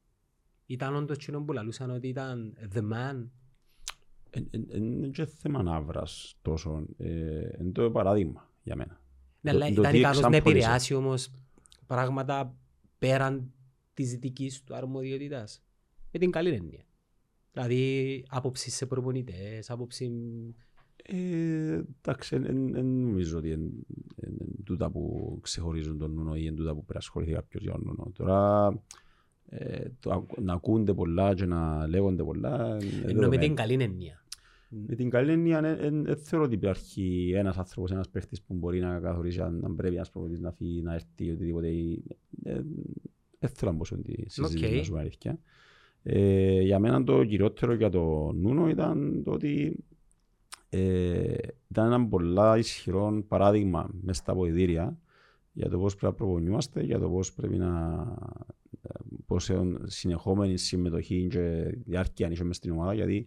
[0.66, 3.28] Ήταν όντως εκείνο που λαλούσαν ότι ήταν the man.
[4.74, 6.86] Είναι και θέμα άβρας τόσο.
[6.96, 7.08] ε,
[7.60, 9.00] Είναι το παράδειγμα για μένα.
[9.40, 10.58] Ναι, Το- αλλά το ήταν τι ικανός να εξάμπολησε.
[10.58, 11.30] επηρεάσει όμως
[11.86, 12.56] πράγματα
[12.98, 13.52] πέραν
[13.94, 15.64] της δικής του αρμοδιότητας;
[16.12, 16.84] Με την καλή έννοια.
[17.52, 20.10] Δηλαδή άποψη σε προπονητές, άποψη...
[21.08, 23.70] Ε, Εντάξει, δεν νομίζω ότι είναι
[24.26, 27.72] είναι τούτα που ξεχωρίζουν τον Νούνο ή είναι τούτα που πρέπει να ασχοληθεί κάποιος για
[27.72, 28.12] τον Νούνο.
[28.16, 28.68] Τώρα,
[29.48, 32.56] ε, το ακου- να ακούνται πολλά και να λέγονται πολλά.
[32.80, 33.42] είναι Ενώ με δεδομένο.
[33.42, 34.24] την καλή έννοια.
[34.68, 39.00] Με την καλή έννοια, δεν θεωρώ ότι υπάρχει ένας άνθρωπος, ένας παίχτης που μπορεί να
[39.00, 41.68] καθορίσει αν αν πρέπει ένας προπονητής να φύγει, να έρθει, οτιδήποτε.
[43.38, 44.76] Δεν θέλω να μπω σε τη συζήτηση, Οκ.
[44.76, 45.38] να σου πω αλήθεια.
[46.02, 49.76] Ε, για μένα το κυριότερο για το Νούνο ήταν το ότι
[50.76, 51.36] ε,
[51.68, 54.98] ήταν ένα πολλά ισχυρό παράδειγμα μέσα στα αποδυτήρια
[55.52, 58.04] για το πώς πρέπει να προπονιούμαστε, για το πώς πρέπει να
[59.26, 59.50] πώς
[59.84, 63.26] συνεχόμενη συμμετοχή και διάρκεια είχε μες στην ομάδα, γιατί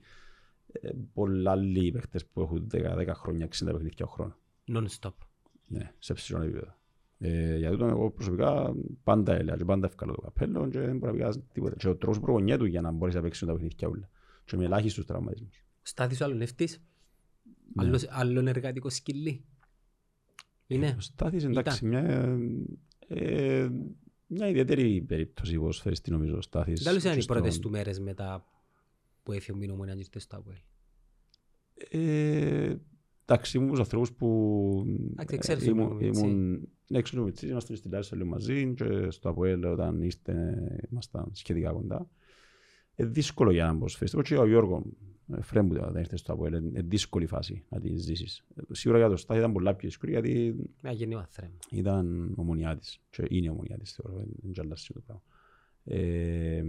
[0.71, 4.35] ε, πολλά άλλοι παίχτες που έχουν 10, 10 χρόνια, 60 παιχνίδια ο χρόνος.
[4.67, 5.13] Non-stop.
[5.67, 6.75] Ναι, σε ψηλό επίπεδο.
[7.19, 11.17] Ε, για τούτο εγώ προσωπικά πάντα έλεγα και πάντα εύκολα το καπέλο και δεν μπορεί
[11.17, 11.75] να πει τίποτα.
[11.75, 14.09] Και ο τρόπος προπονιέτου για να μπορείς να παίξεις τα παιχνίδια όλα.
[14.45, 15.65] Και με ελάχιστους τραυματισμούς.
[15.81, 16.81] Στάθης ο αλλονεύτης.
[17.74, 17.84] Ναι.
[17.88, 19.45] Άλλος- Άλλον εργατικό σκυλί.
[20.68, 20.93] Είναι.
[20.97, 22.38] Ο Στάθης εντάξει, μια,
[23.07, 23.70] ε,
[24.28, 26.84] μια ιδιαίτερη περίπτωση που φέρει στην νομίζω ο Στάθης.
[26.84, 28.45] Δεν ήταν και οι στον- πρώτες του μέρες μετά
[29.24, 30.57] που έφυγε ο Μίνο να ήρθε στο Αποέλ.
[31.89, 32.76] Ε,
[33.26, 36.20] εντάξει, ήμουν στους ανθρώπους που Εντάξει, ε, ξέρεις τον ήμουν, Μιτσί.
[36.22, 40.55] ήμουν, ναι, ξέρω τον Μιτσί, είμαστε στην Λάρισα λίγο μαζί και στο Αποέλ όταν ήρθε
[40.91, 42.09] ήμασταν σχετικά κοντά.
[42.95, 44.13] Ε, δύσκολο για να προσφέρεις.
[44.13, 47.80] Το είπε και ο Γιώργο ε, Φρέμπου όταν ήρθες στο Αποέλ, είναι δύσκολη φάση να
[47.80, 48.43] τη ζήσεις.
[48.55, 51.53] Ε, Σίγουρα για το Στάθη ήταν πολλά πιο δύσκολη γιατί Με αγενή θρέμα.
[51.71, 55.23] ήταν ομονιάτης και είναι ομονιάτης θεωρώ, δεν και αλλάζει το πράγμα.
[55.84, 56.63] Ε,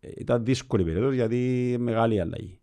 [0.00, 2.56] ε, ήταν δύσκολη περίοδος γιατί είναι μεγάλη αλλαγή.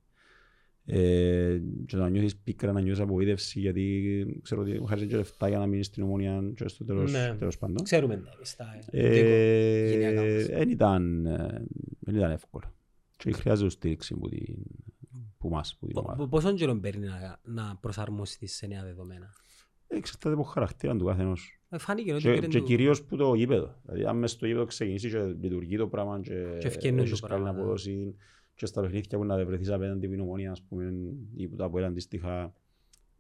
[0.85, 5.57] Ε, και να νιώθεις πίκρα, να νιώθεις απογοήτευση γιατί ξέρω ότι χάρισε και λεφτά για
[5.57, 7.35] να μείνεις στην ομονία και στο τέλος, Ναι.
[7.39, 7.83] τέλος πάντων.
[7.83, 10.45] Ξέρουμε τα στα Ε, γενιακά μας.
[10.45, 11.65] Δεν ήταν, ε,
[11.99, 12.73] δεν ήταν εύκολο.
[13.23, 14.55] Και χρειάζεται στήριξη που, την,
[15.37, 16.17] που μας, που την Πο- ομάδα.
[16.17, 19.29] πο- Πόσον καιρό παίρνει να, να προσαρμοστείς σε νέα δεδομένα;
[19.87, 21.59] Εξαρτάται από χαρακτήρα του καθενός.
[21.69, 23.75] Ε, Φάνηκε ότι Και, πήρε και του- κυρίως που το γήπεδο.
[23.83, 27.27] Δηλαδή, αν μες στο γήπεδο ξεκινήσεις και λειτουργεί το πράγμα και, Και ευκαινούν έχεις το
[27.27, 27.61] καλή πράγμα, ναι.
[27.63, 28.15] απόδοση
[28.55, 30.93] και στα παιχνίδια που να βρεθείς απέναντι από την ομονία, ας πούμε,
[31.35, 32.53] ή που τα από αντίστοιχα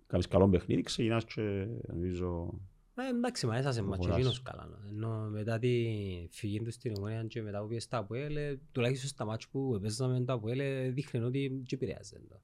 [0.07, 2.59] κάνεις καλό παιχνίδι, ξεκινάς και νομίζω...
[3.05, 4.17] Ε, εντάξει, μα έσασε μάτσο Προχωράς.
[4.17, 4.79] εκείνος καλά.
[4.89, 5.85] Ενώ μετά τη
[6.31, 9.77] φυγή του στην Ομόνια και μετά που πήγε στα ΑΠΟΕΛ, ε, τουλάχιστον στα μάτσο που
[9.81, 12.21] παίζαμε τα ΑΠΟΕΛ, ε, δείχνει ότι και επηρεάζεται.
[12.29, 12.41] το.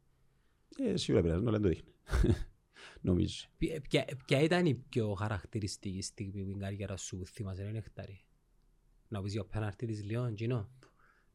[0.84, 1.91] Ε, σίγουρα πειράζει, αλλά δεν το δείχνει.
[3.01, 3.45] νομίζω.
[3.58, 7.70] Ποια- ποια- Ποια ήταν η πιο χαρακτηριστική στιγμή που την καριέρα σου που θυμάσαι να
[7.70, 8.20] είναι χτάρι.
[9.08, 10.70] Να πεις για ο πέναρτη της Λιόν, Τζίνο.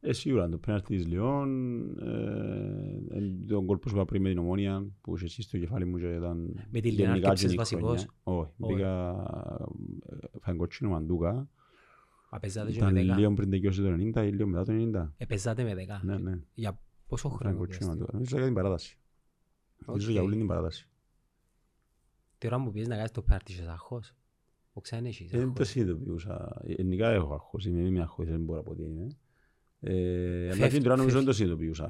[0.03, 1.49] Ε, σίγουρα, το πέναρτι της Λιόν,
[1.99, 5.85] ε, ε, τον κόλπο σου είπα πριν με την ομόνια, που είχε εσύ στο κεφάλι
[5.85, 6.67] μου και ήταν...
[6.71, 8.41] Με τη Λιόν γενικά άρκεψες και η βασικός; χρονιά.
[8.43, 8.75] Όχι, Όχι.
[8.75, 9.15] μπήκα
[10.41, 11.49] φαν κοτσίνο μαντούκα.
[12.31, 13.17] Απεζάτε και Ήταν με δέκα.
[13.19, 15.13] λίγο πριν τελειώσει το 90 ή λίγο μετά το 90.
[15.17, 16.01] Επεζάτε με δέκα.
[16.05, 16.39] Ναι, ναι.
[16.55, 17.95] Για πόσο Φαν χρόνο κοτσίνο διάστημα.
[17.95, 18.13] μαντούκα.
[18.13, 18.99] Νομίζω για την παράταση.
[19.87, 20.13] Νομίζω Οκ.
[20.13, 20.89] για όλη την παράταση.
[22.39, 24.15] Τη ώρα που πήγες να κάνεις το πέναρτη είσαι άγχος.
[24.73, 25.69] Ο ξένα έχεις Δεν το άγχος.
[25.69, 26.61] συνειδητοποιούσα.
[26.65, 29.07] Γενικά έχω άγχος, είμαι είμαι άγχος, δεν μπορώ να πω τι είναι.
[29.81, 31.25] Ε, Αλλά Φεύγει- την τώρα νομίζω δεν φεύγει.
[31.25, 31.85] το συνειδητοποιούσα.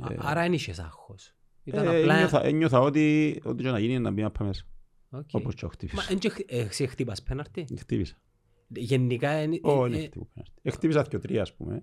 [0.00, 1.34] Α- Ε, Άρα δεν είχες άγχος.
[1.64, 2.14] Ήταν ε, απλά...
[2.14, 4.64] ένιωθα- Ένιωθα ότι ό,τι και να γίνει είναι να μπει να πάμε μέσα.
[5.10, 5.28] Οκ.
[5.32, 6.06] Όπως και ο Μα χτύπησα.
[6.12, 7.66] εν και χ- ε, εσύ χτύπας πέναρτη.
[7.78, 8.16] Χτύπησα.
[8.68, 9.30] Γενικά...
[9.30, 10.70] εν- ε, Ω, ε, δεν χτύπω πέναρτι.
[10.70, 11.82] Χτύπησα και τρία, ας πούμε.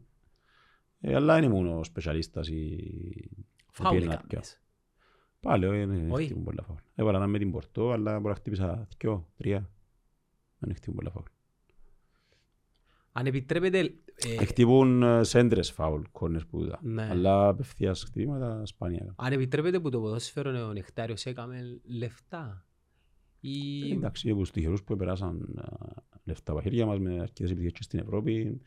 [0.99, 2.77] Ε, Αλλά δεν ήμουν ο σπεσιαλίστας ή...
[3.71, 4.29] Φάουλ Επίρνα έκαμες.
[4.49, 4.61] δυο.
[5.39, 6.25] Πάλι, όχι, δεν Όχι.
[6.25, 6.77] χτύπουν πολλά φάουλ.
[6.95, 9.69] Έβαλα ένα με την Πορτό, αλλά μπορεί να χτύπησα δυο, τρία.
[10.59, 11.25] Δεν χτύπουν πολλά φάουλ.
[13.11, 13.93] Αν επιτρέπετε...
[14.15, 16.79] ε, Χτύπουν ε, σέντρες φάουλ, κόρνες που είδα.
[16.81, 17.07] Ναι.
[17.09, 18.97] Αλλά απευθείας χτυπήματα σπάνια.
[19.01, 19.13] έκανα.
[19.17, 22.65] Αν επιτρέπετε που το ποδόσφαιρο ο Νεκτάριος έκαμε λεφτά.
[23.39, 23.89] Ή...
[23.91, 25.63] Ε, Εντάξει, από τους τυχερούς που περάσαν
[26.23, 28.61] λεφτά από τα χέρια μας με αρκετές επιτυχίες και στην Ευρώπη.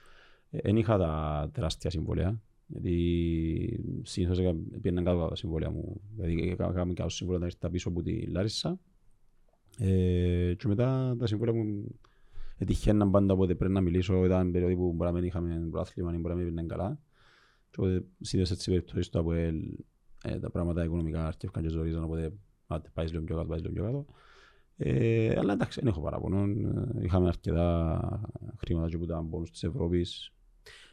[0.51, 2.40] Δεν είχα τα τεράστια συμβολέα.
[2.66, 6.01] Γιατί συνήθως έκα- πήγαιναν κάτω τα συμβόλαια μου.
[6.14, 8.78] Δηλαδή έκαμε κάτω συμβόλαια να ήρθα πίσω από τη Λάρισα.
[9.78, 11.99] Ε, και μετά τα συμβόλαια μου
[12.59, 14.24] ετυχαίναν πάντα οπότε πρέπει να μιλήσω.
[14.24, 16.98] Ήταν περίοδοι που μπορεί να μην είχαμε προάθλημα ή μπορεί να μην πήγαινε καλά.
[17.70, 19.62] Και οπότε συνήθως έτσι περιπτώσεις το ΑΠΟΕΛ
[20.24, 22.32] ε, τα πράγματα οικονομικά αρκεύκαν και ζορίζαν οπότε
[22.66, 24.07] άτε, πάει λίγο πιο κάτω, πάει λίγο πιο κάτω.
[24.76, 26.42] Ε, αλλά εντάξει, δεν έχω παράπονο.
[26.42, 30.30] Ε, Είχαμε αρκετά χρήματα και που ήταν πόνους της Ευρώπης.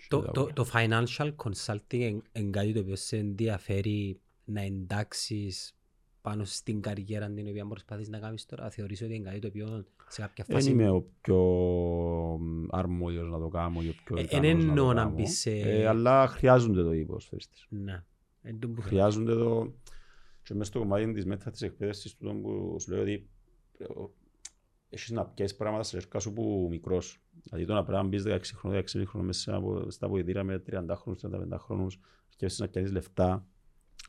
[0.08, 4.62] Το, Και τα το, το financial consulting είναι εν κάτι το οποίο σε ενδιαφέρει να
[4.62, 5.76] εντάξεις
[6.24, 8.70] πάνω στην καριέρα την οποία προσπαθείς να κάνεις τώρα.
[8.70, 10.70] Θεωρείς ότι είναι κάτι το οποίο σε κάποια Δεν φάση...
[10.72, 11.38] είμαι ο πιο
[12.70, 15.16] αρμόδιος να το κάνω ή ο πιο Ε, ικανός εν να το εννοώ να κάνω.
[15.16, 17.66] μπεις σε- Ε, αλλά χρειάζονται το οι ποδοσφαιριστές.
[17.70, 18.04] Ναι.
[18.42, 18.88] Εν τω που θέλω.
[18.88, 19.74] Χρειάζονται το...
[20.44, 23.30] Και μέσα στο κομμάτι της μέτρας της εκπαίδευσης του που σου λέω ότι
[23.78, 24.14] ε, ο-
[24.90, 27.22] έχεις να πιέσεις πράγματα σε έρκα σου που μικρός.
[27.44, 30.60] Δηλαδή το να πρέπει να μπεις 16 χρόνων, 16 χρόνων μέσα από- στα βοηθήρα με
[30.60, 32.00] 30 χρόνους, 35 χρόνους
[32.36, 33.46] και να πιάσεις λεφτά.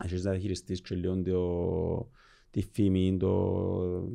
[0.04, 2.10] Έχεις να διαχειριστείς και λίγο το,
[2.50, 4.10] τη φήμη, το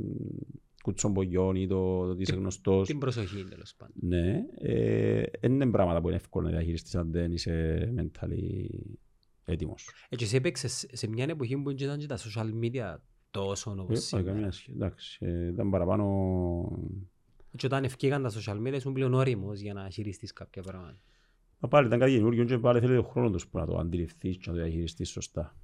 [0.83, 1.75] κουτσομπογιόν ή το,
[2.05, 2.87] το ότι είσαι Την- γνωστός.
[2.87, 3.95] Την προσοχή τέλος πάντων.
[3.99, 8.67] Ναι, ε, δεν είναι πράγματα που είναι εύκολο να διαχειριστείς αν δεν είσαι mentally
[9.45, 9.89] έτοιμος.
[10.09, 12.95] Ε, και εσύ έπαιξες σε μια εποχή που ήταν και τα social media
[13.31, 14.31] τόσο Ε, όπως όχι, σήμερα.
[14.31, 14.71] καμία σχέση.
[14.75, 16.05] Εντάξει, ε, ήταν παραπάνω...
[17.55, 20.97] Και όταν ευκήγαν τα social media ήσουν πλέον όριμος για να χειριστείς κάποια πράγματα.
[21.59, 24.37] Μα πάλι ήταν κάτι καινούργιο και πάλι θέλει το χρόνο τους που να το αντιληφθείς
[24.37, 25.55] και να το διαχειριστείς σωστά.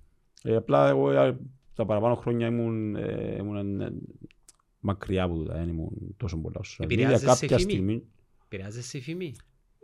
[0.48, 1.38] Ε, απλά εγώ ε,
[1.74, 3.94] τα παραπάνω χρόνια ήμουν, ε, ήμουν ε,
[4.80, 6.92] μακριά από τούτα, δεν ήμουν τόσο πολλά social media.
[6.92, 8.04] Επηρεάζεσαι σε Κάποια φήμη; στιγμή,
[8.46, 9.36] Επηρεάζεσαι η φήμη;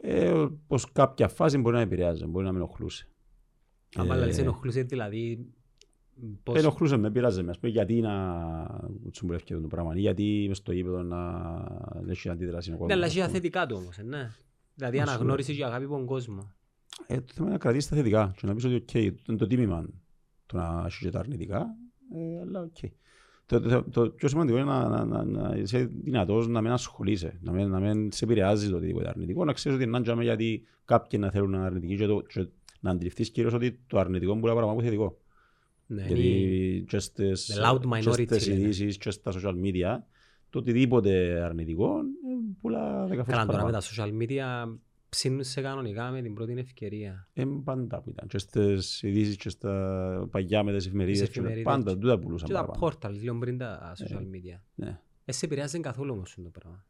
[0.01, 3.07] ε, πως κάποια φάση μπορεί να επηρεάζει, μπορεί να με ενοχλούσε.
[3.95, 5.45] Άμα Ε, δηλαδή σε ενοχλούσε δηλαδή
[6.43, 6.57] πώς...
[6.59, 7.49] Ενοχλούσε με, πειράζει μες.
[7.49, 8.35] Ας πούμε, γιατί να
[9.11, 11.31] τσουμπουλεύει το πράγμα, ή γιατί μες στο γήπεδο να
[12.01, 12.95] να έχει αντίδραση ο Ναι, κόσμος.
[12.95, 13.37] αλλά ας έχει τα πούμε.
[13.37, 14.29] θετικά του όμως, ε, ναι.
[14.75, 16.51] Δηλαδή Μα σου αναγνώριση και αγάπη από τον κόσμο.
[17.07, 19.47] Ε, το θέμα είναι να κρατήσεις τα θετικά και να πεις ότι οκ, είναι το
[19.47, 19.85] τίμημα
[20.51, 21.75] το να έχεις και τα αρνητικά,
[22.15, 22.77] ε, αλλά οκ.
[23.45, 27.39] Το, το, το, πιο σημαντικό είναι να, να, να, να είσαι δυνατός να μην ασχολείσαι,
[27.41, 30.63] να μην, να μην σε επηρεάζει το οτιδήποτε αρνητικό, να ξέρεις ότι είναι άντζαμε γιατί
[30.85, 32.47] κάποιοι να θέλουν να αρνητική και, το, και
[32.79, 35.17] να αντιληφθείς κυρίως ότι το αρνητικό μπορεί να παραπάνω από θετικό.
[35.87, 38.59] Ναι, είναι- Γιατί και στις, The loud και minority, στις λένε.
[38.59, 39.97] ειδήσεις και στα social media,
[40.49, 43.71] το οτιδήποτε αρνητικό ε, πουλά δέκα φορές Καλά, τώρα με παραπάνω.
[43.71, 44.77] τα social media
[45.15, 47.27] ψήνουν σε κανονικά με την πρώτη ευκαιρία.
[47.33, 48.27] Ε, πάντα που ήταν.
[48.27, 51.17] Και στις ειδήσεις και στα παγιά με τις εφημερίδες.
[51.17, 52.93] Στις και εφημερίδες Πάντα, και- τούτα πουλούσαν Και τα παραπάνω.
[53.01, 54.59] portals, λίγο πριν τα social media.
[54.75, 54.99] Ναι.
[55.25, 56.85] Ε, σε επηρεάζει καθόλου όμως το πράγμα.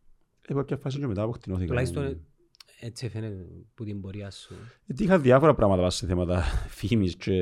[0.48, 1.68] Ε, κάποια φάση και μετά αποκτηνώθηκα.
[1.68, 2.22] Τουλάχιστον
[2.80, 4.54] έτσι φαίνεται που την πορεία σου.
[4.86, 6.42] Γιατί είχα διάφορα πράγματα σε θέματα
[6.78, 7.34] φήμης και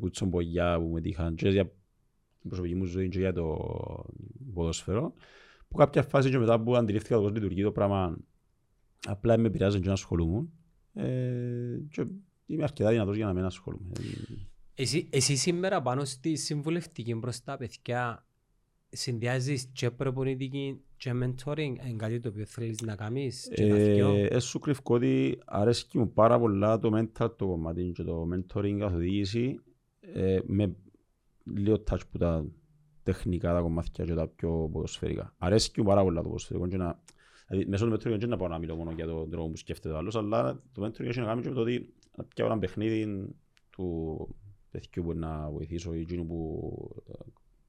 [0.00, 1.64] κουτσομπογιά που με τύχαν και για
[2.40, 3.56] την προσωπική μου ζωή και για το
[4.54, 5.14] ποδόσφαιρο.
[5.68, 8.16] Που κάποια φάση και μετά που αντιλήφθηκα το πώς λειτουργεί το πράγμα
[9.06, 10.48] απλά με επηρεάζει και να ασχολούμαι.
[10.94, 12.06] Ε, και
[12.46, 13.92] είμαι αρκετά δυνατός για να μην ασχολούμαι.
[14.74, 18.24] Ε, Εσύ, εσύ σήμερα πάνω στη συμβουλευτική προς τα παιδιά
[18.90, 24.14] συνδυάζεις και προπονητική και mentoring είναι κάτι το οποίο θέλεις να κάνεις και τα δυο;
[24.14, 28.28] Ε, ε, σου κρυφκώ ότι αρέσκει μου πάρα πολλά το mental το κομμάτι και το
[28.32, 29.60] mentoring καθοδήγηση
[30.00, 30.76] ε, με
[31.44, 32.46] λίγο touch που τα
[33.02, 35.34] τεχνικά τα κομμάτια και τα πιο ποδοσφαιρικά.
[35.38, 37.02] Αρέσκει μου πάρα πολλά το ποδοσφαιρικό και να,
[37.50, 39.94] δηλαδή, μέσω του mentoring δεν να πάω να μιλώ μόνο για τον τρόπο που σκέφτεται
[39.94, 42.58] ο άλλος, αλλά το mentoring έχει να κάνει και με το ότι να πιάω ένα
[42.58, 43.28] παιχνίδι
[43.70, 44.28] του
[44.70, 47.12] παιδιού που να βοηθήσω ή εκείνου που ε,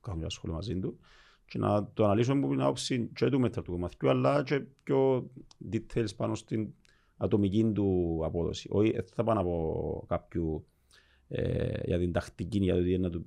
[0.02, 1.00] κάνουν ασχολεί μαζί του
[1.46, 5.32] και να το αναλύσουμε από την άποψη και του μετά του μαθητού αλλά και πιο
[5.72, 6.74] details πάνω στην
[7.18, 8.68] ατομική του απόδοση.
[8.72, 10.66] Όχι, δεν θα πάω να πω κάποιου
[11.28, 13.26] ε, για την τακτική, για το τι είναι να του,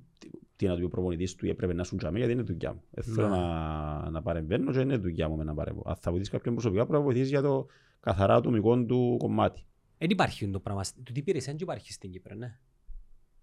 [0.55, 2.73] τι να του πει ο προπονητής του ή έπρεπε να σου τζαμί, γιατί είναι δουλειά
[2.73, 2.81] μου.
[2.91, 3.35] Δεν θέλω Ναι.
[3.37, 5.83] να, να παρεμβαίνω και είναι δουλειά μου με να παρεμβώ.
[5.85, 7.65] Αν θα βοηθήσει κάποιον προσωπικά, πρέπει να βοηθήσει για το
[7.99, 9.65] καθαρά ατομικό του κομμάτι.
[9.97, 10.81] Δεν υπάρχει το πράγμα.
[11.03, 12.59] Του τι υπηρεσία δεν υπάρχει στην Κύπρο, ναι.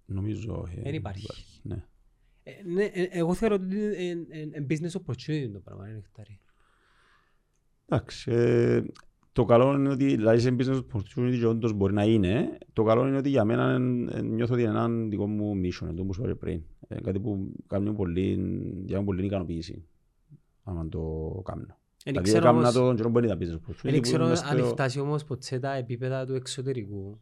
[0.04, 0.80] Νομίζω όχι.
[0.80, 1.26] Δεν υπάρχει.
[1.62, 1.84] Ναι.
[2.42, 5.94] Ε, ναι, ε, εγώ θεωρώ ότι είναι ε, ε, ε, business opportunity το πράγμα, είναι
[5.94, 6.40] νεκτάρι.
[7.88, 8.82] Εντάξει, ε,
[9.32, 12.58] το καλό είναι ότι δηλαδή σε business opportunity και όντως μπορεί να είναι.
[12.72, 13.74] Το καλό είναι ότι για μένα ε,
[14.18, 16.62] ε, νιώθω ότι είναι έναν δικό μου mission, αυτό που σου είπα και πριν.
[16.88, 18.38] Ε, κάτι που κάνει μου πολύ,
[18.86, 19.84] για μου πολύ ικανοποίηση,
[20.64, 21.00] άμα το
[21.44, 21.64] κάνω.
[21.66, 23.82] Δεν Δηλαδή ξέρω έκανα όμως- το και μπορεί να business opportunity.
[23.82, 27.20] δεν που ξέρω είναι αν στο- φτάσει όμως ποτέ τα επίπεδα του εξωτερικού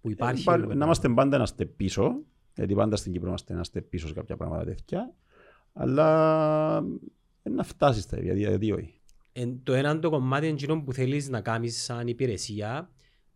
[0.00, 0.40] που υπάρχει.
[0.42, 2.14] Ε, πάλι- Να είμαστε πάντα ένα step πίσω,
[2.54, 5.14] γιατί πάντα στην Κύπρο είμαστε ένα step πίσω σε κάποια πράγματα τέτοια,
[5.72, 6.76] αλλά
[7.42, 9.00] ε, να φτάσεις τα γιατί, γιατί όχι.
[9.32, 12.90] Εν, το ένα το κομμάτι είναι εκείνο που θέλεις να κάνεις σαν υπηρεσία,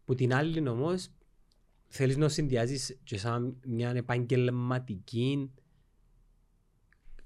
[0.04, 1.08] που την άλλη όμως
[1.86, 5.50] θέλεις να συνδυάζεις και σαν μια επαγγελματική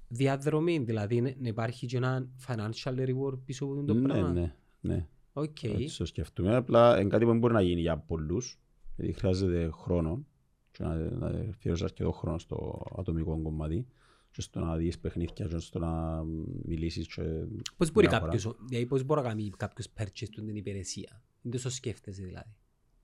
[0.08, 4.32] διαδρομή, δηλαδή να να υπάρχει και ένα financial reward πίσω από το Ναι, πράγμα.
[4.32, 5.06] ναι, ναι.
[5.32, 5.62] Οκ.
[5.62, 6.54] Έτσι το σκεφτούμε.
[6.56, 8.58] Απλά είναι κάτι που δεν μπορεί να γίνει για πολλούς.
[8.96, 10.24] Γιατί χρειάζεται χρόνο
[10.70, 13.86] και να, να αφιερώσεις αρκετό χρόνο στο ατομικό κομμάτι
[14.32, 16.22] και στο να δεις παιχνίδια και στο να
[16.64, 17.22] μιλήσεις και
[17.76, 18.30] Πώς μπορεί διάφορα.
[18.32, 22.50] κάποιος, δηλαδή πώς μπορεί να κάνει κάποιος purchase του την υπηρεσία; Δεν τόσο σκέφτεσαι δηλαδή.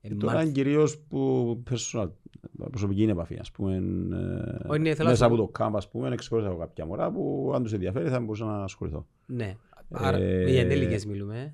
[0.01, 2.09] Ε, Ε, Τώρα είναι κυρίως που personal,
[2.57, 5.75] προσωπική είναι επαφή, ας πούμε, ε, Όχι, ναι, θέλω να μέσα σου- από το κάμπ,
[5.75, 9.07] ας πούμε, εξεχώρισα από κάποια μωρά που αν τους ενδιαφέρει θα μπορούσα να ασχοληθώ.
[9.25, 9.55] Ναι.
[9.89, 11.39] Άρα Ε, για ενήλικες μιλούμε.
[11.41, 11.53] ε.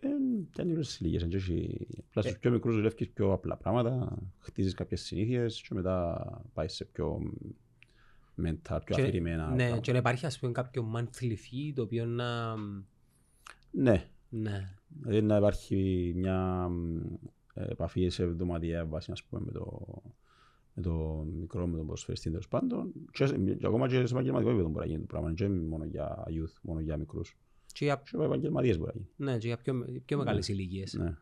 [0.00, 0.08] Ε,
[0.52, 3.56] δεν είναι όλες τις ηλικίες, εν και όχι- απλά στους πιο μικρούς δουλεύεις πιο απλά
[3.56, 7.20] πράγματα, χτίζεις κάποιες συνήθειες και μετά πάεις σε πιο
[8.46, 9.80] mental, πιο Και- αφηρημένα Ναι, πράγματα.
[9.80, 12.54] και να υπάρχει ας πούμε κάποιο monthly fee το οποίο να...
[13.70, 14.74] Ναι, Ναι.
[15.00, 17.00] δηλαδή να υπάρχει μια μ,
[17.54, 19.86] επαφή σε εβδομαδιαία βάση, ας πούμε, με το,
[20.74, 22.92] με το μικρό, με τον προσφερστή τέλος πάντων.
[23.10, 25.84] Και, σε- και ακόμα και σε επαγγελματικό επίπεδο μπορεί να γίνει το πράγμα, και μόνο
[25.84, 27.36] για youth, μόνο για μικρούς.
[27.72, 29.30] Και για, Και για επαγγελματίες μπορεί να γίνει.
[29.32, 30.94] ναι, και για πιο, πιο μεγάλες ηλικίες.
[30.94, 31.16] Ναι.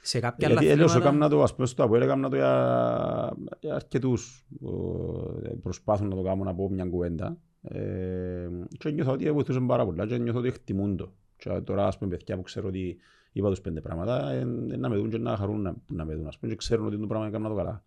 [0.00, 1.08] Σε κάποια άλλα Γιατί έλεος θέματα...
[1.08, 6.22] έκανα το, ας πούμε, στο ΑΠΟΕΛ έκανα το για, για αρκετούς που προσπάθουν να το
[6.22, 7.38] κάνουν από μια κουβέντα.
[7.62, 11.12] Ε, και νιώθω ότι βοηθούσαν πάρα πολλά και νιώθω ότι εκτιμούν το.
[11.36, 12.96] Και τώρα, ας πούμε, παιδιά που ξέρω ότι
[13.32, 16.14] είπα τους πέντε πράγματα, ε, ε, να με δουν και να χαρούν να, να με
[16.14, 17.84] δουν, ας πούμε, και ξέρουν ότι το πράγμα έκανα το καλά.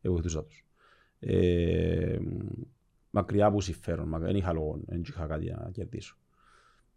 [0.00, 0.64] Εγώ βοηθούσα τους.
[1.18, 2.18] Ε,
[3.10, 6.16] μακριά από συμφέρον, μα- δεν είχα λόγο, δεν είχα κάτι να κερδίσω.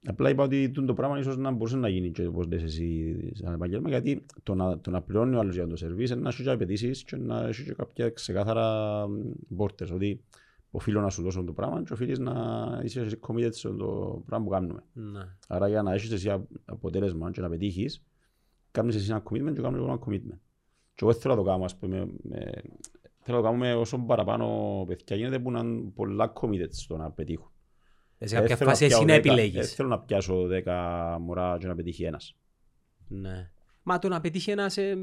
[0.05, 3.15] Απλά είπα ότι τούτο το πράγμα ίσως να μπορούσε να γίνει και όπως λες εσύ
[3.33, 6.29] σαν επαγγέλμα γιατί το να, το να πληρώνει ο άλλος για το σερβίς είναι να
[6.29, 9.05] έχει και απαιτήσεις και να έχει και κάποια ξεκάθαρα
[9.55, 10.23] πόρτες ότι
[10.71, 12.33] οφείλω να σου δώσω το πράγμα και οφείλεις να
[12.83, 14.83] είσαι committed σε το πράγμα που κάνουμε.
[14.93, 15.21] Ναι.
[15.47, 18.03] Άρα για να έχεις εσύ α- αποτέλεσμα και να πετύχεις
[18.73, 20.39] κάνεις εσύ ένα commitment και κάνω εγώ ένα commitment.
[20.95, 22.51] Και εγώ θέλω να το κάνω, ας πούμε, με,
[23.19, 27.11] θέλω να το κάνουμε όσο παραπάνω παιδιά γίνεται που να είναι πολλά committed στο να
[27.11, 27.51] πετύχουν.
[28.23, 29.71] Σε Ε, κάποια θέλω φάση πιάω εσύ να δέκα- επιλέγεις.
[29.71, 32.35] ε, θέλω να πιάσω 10 μωρά και να πετύχει ένας.
[33.07, 33.49] Ναι.
[33.83, 34.95] Μα το να πετύχει ένας ε,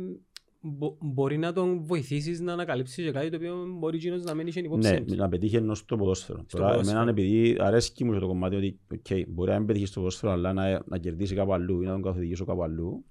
[0.60, 4.46] μπο- μπορεί να τον βοηθήσεις να ανακαλύψεις και κάτι το οποίο μπορεί εκείνος να μην
[4.46, 4.90] είχε υπόψη.
[4.90, 5.16] Ναι, του.
[5.16, 6.44] να πετύχει ενώ στο ποδόσφαιρο.
[6.46, 6.96] Στο Τώρα, ποδόσφαιρο.
[6.98, 10.32] εμένα επειδή αρέσκει μου και το κομμάτι ότι okay, μπορεί να μην πετύχεις στο ποδόσφαιρο
[10.32, 13.04] αλλά να, να κερδίσει κάπου αλλού ή να τον καθοδηγήσω κάπου αλλού.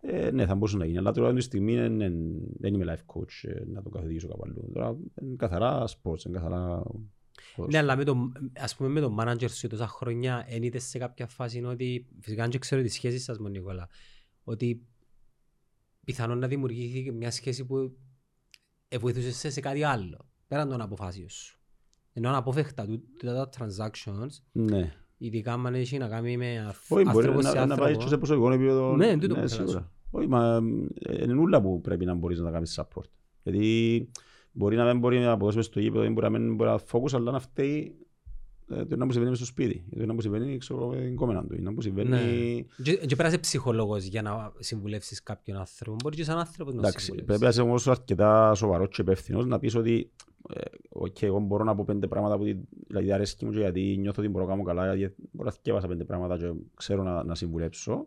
[0.00, 0.98] Ε, ναι, θα μπορούσε να γίνει.
[0.98, 2.12] Αλλά τώρα αυτή τη στιγμή δεν, δεν,
[2.58, 4.70] δεν είμαι life coach ε, να τον καθοδηγήσω κάπου αλλού.
[4.72, 6.82] Τώρα είναι καθαρά sports, είναι καθαρά...
[7.56, 10.98] Ναι, αλλά με το, ας πούμε με τον manager σου τόσα χρόνια εν είδες σε
[10.98, 13.88] κάποια φάση είναι ότι, φυσικά δεν ξέρω τη σχέση σας με Νικόλα,
[14.44, 14.86] ότι
[16.04, 17.96] πιθανόν να δημιουργηθεί μια σχέση που
[18.88, 21.58] ε, βοηθούσε σε, σε κάτι άλλο, πέραν των αποφάσεων σου.
[22.12, 22.86] Ενώ αναπόφευκτα
[23.18, 24.92] τούτα τα transactions, Ναι.
[25.18, 27.84] ειδικά αν έχει να κάνει με αυ- Όχι, μπορεί άνθρωπος σε να, να πάει και
[27.84, 28.08] άνθρωπο.
[28.08, 28.96] σε προσωπικό επίπεδο.
[28.96, 29.92] Ναι, τούτο που θέλω να σίγουρα.
[30.10, 30.60] Όχι, μα
[31.02, 33.08] ε, είναι ούλα που πρέπει να μπορείς να κάνεις support.
[33.42, 34.10] Γιατί
[34.58, 37.12] μπορεί να μην μπορεί να αποδώσεις στο γήπεδο, ή μπορεί να μην μπορεί να focus,
[37.14, 37.94] αλλά να φταίει
[38.70, 39.84] ε, το να μου συμβαίνει μες στο σπίτι.
[39.98, 41.54] Το να μου συμβαίνει, ξέρω, η κόμενα του.
[41.54, 42.08] ή Να μου συμβαίνει...
[42.76, 42.82] Ναι.
[42.84, 45.96] Και, και πέρασε ψυχολόγος για να συμβουλεύσεις κάποιον άνθρωπο.
[46.02, 47.26] Μπορεί και σαν άνθρωπος να Εντάξει, συμβουλεύσεις.
[47.26, 50.10] πρέπει να είσαι όμως αρκετά σοβαρός και υπεύθυνος να πεις ότι
[50.54, 52.56] ε, οκ, εγώ μπορώ να πω πέντε πράγματα που τη-
[52.86, 55.86] δηλαδή αρέσκει μου και γιατί νιώθω ότι μπορώ να κάνω καλά, γιατί μπορώ να θκιέβασα
[55.88, 58.06] πέντε πράγματα και ξέρω να, να συμβουλέψω.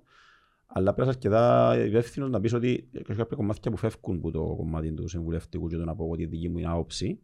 [0.73, 4.31] Αλλά πρέπει να είσαι αρκετά υπεύθυνος να πεις ότι έχεις κάποια κομμάτια που φεύγουν από
[4.31, 7.19] το κομμάτι του συμβουλευτικού και το να πω ότι η δική μου είναι άποψη.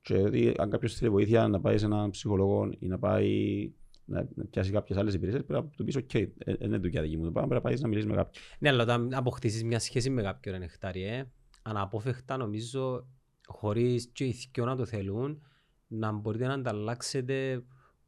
[0.00, 3.70] Και ότι αν κάποιος θέλει βοήθεια να πάει σε έναν ψυχολόγο ή να πάει
[4.04, 7.02] να να πιάσει κάποιες άλλες υπηρεσίες, πρέπει να του πεις «OK, ε, δεν είναι δουλειά
[7.02, 8.44] δική μου το πράγμα, πρέπει να πάεις να μιλήσεις με κάποιον».
[8.58, 11.30] Ναι, αλλά όταν αποκτήσεις μια σχέση με κάποιον ρε νεκτάρι, ε,
[11.62, 13.06] αναπόφευκτα νομίζω
[13.46, 15.42] χωρίς και οι δυο να το θέλουν,
[15.86, 17.64] να μπορείτε να ανταλλάξετε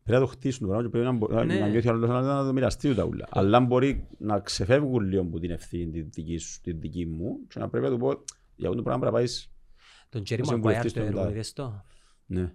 [0.09, 1.59] Πρέπει να το χτίσουν το πράγμα και πρέπει να, μπο- Ναι.
[1.59, 3.27] να νιώθει ο άλλος να να το μοιραστεί τα ούλα.
[3.31, 7.59] Αλλά μπορεί να ξεφεύγουν λίγο από την ευθύνη τη δική, σου, τη δική μου και
[7.59, 8.09] να πρέπει να του πω
[8.57, 9.51] για αυτό το πράγμα πρέπει να πάεις...
[10.09, 11.33] τον Τζέρι Να Μαγκουάιρ συμβουλευτείς το τον έργο, τάδε.
[11.33, 11.85] είδες το;
[12.27, 12.53] Ναι,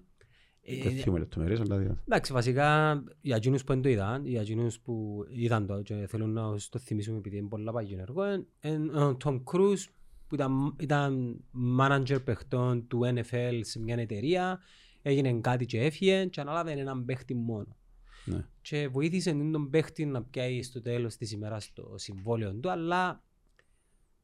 [0.65, 1.77] Ε, δεν θυμούμαι λεπτομέρειες, αλλά...
[1.77, 1.99] δηλαδή.
[2.07, 6.29] Εντάξει, βασικά για εκείνους που δεν το είδαν, για εκείνους που είδαν το και θέλουν
[6.33, 8.23] να σου το θυμίσουμε επειδή είναι πολλά παγιό έργο,
[8.63, 9.83] είναι ο Τόμ Κρούζ
[10.27, 11.39] που ήταν, ήταν
[11.79, 14.59] manager παιχτών του NFL σε μια εταιρεία,
[15.03, 17.77] έγινε κάτι και έφυγε και ανάλαβε έναν παίχτη μόνο.
[18.25, 18.45] Ναι.
[18.61, 23.23] Και βοήθησε τον παίχτη να πιάει στο τέλος της ημέρας το συμβόλαιο του, αλλά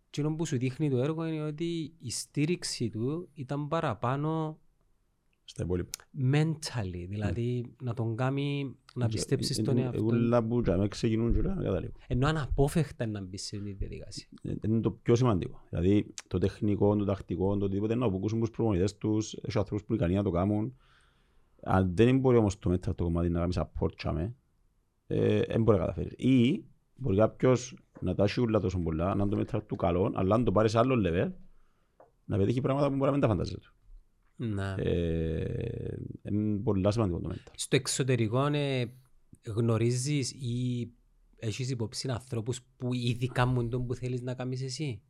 [0.07, 4.59] εκείνο που σου δείχνει το έργο είναι ότι η στήριξη του ήταν παραπάνω
[5.49, 5.89] Στα υπόλοιπα.
[6.33, 10.15] mentally, δηλαδή να τον κάνει να πιστέψεις στον Ε, εαυτό Εγώ του.
[10.15, 11.91] λαμπού και με ξεκινούν και να καταλήγω.
[12.07, 14.27] Ενώ αναπόφευκτα να μπεις σε αυτή τη διαδικασία.
[14.43, 15.61] Ε, Είναι το πιο σημαντικό.
[15.69, 19.93] Δηλαδή το τεχνικό, το τακτικό, το οτιδήποτε να ακούσουν τους προπονητές τους, έχει ανθρώπους που
[19.93, 20.75] είναι ικανοί να το κάνουν.
[21.63, 24.35] Αν δεν μπορεί όμως το μέτρα το κομμάτι να κάνει support τσάμε,
[25.07, 26.11] ε, δεν μπορεί να καταφέρεις.
[26.17, 26.63] Ή
[26.95, 30.35] μπορεί κάποιος να τα έχει ούλα τόσο πολλά, να είναι το μέτρα του καλό, αλλά
[30.35, 31.31] αν το πάρεις σε άλλο level,
[32.25, 33.73] να πετύχει πράγματα που μπορεί να μην τα φαντάζεται του.
[34.41, 34.75] Να.
[34.79, 37.43] Ε, είναι πολλά σημαντικό το μέτρα.
[37.55, 38.85] Στο εξωτερικό ε,
[39.55, 40.89] γνωρίζεις ή
[41.39, 45.01] έχεις υπόψη ανθρώπους που ήδη κάνουν τον που θέλεις να κάνεις εσύ;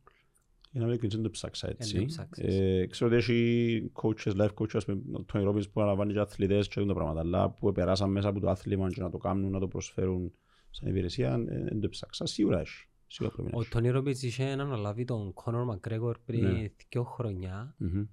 [0.70, 1.98] Για να μην δεν το ψάξα Δεν έτσι.
[1.98, 2.54] το ψάξες.
[2.54, 6.68] Ε, ξέρω ότι έχει coaches, life coaches, με τον Tony Robbins που αναλαμβάνει και αθλητές
[6.68, 9.58] και τα πράγματα, αλλά που περάσαν μέσα από το άθλημα και να το κάνουν, να
[9.60, 10.32] το προσφέρουν
[10.70, 12.26] σαν υπηρεσία, ε, δεν το ψάξα.
[12.26, 12.84] Σίγουρα έχει.
[13.06, 13.70] Σίγουρα πρέπει να Ο έχει.
[13.70, 16.68] Τόνι Ρόμπιτς είχε αναλάβει τον Κόνορ Μακρέγορ πριν Ναι.
[16.88, 18.04] δύο χρονιά Μμμ.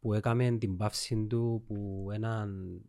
[0.00, 2.80] Που έκαμε την πάυση του που έναν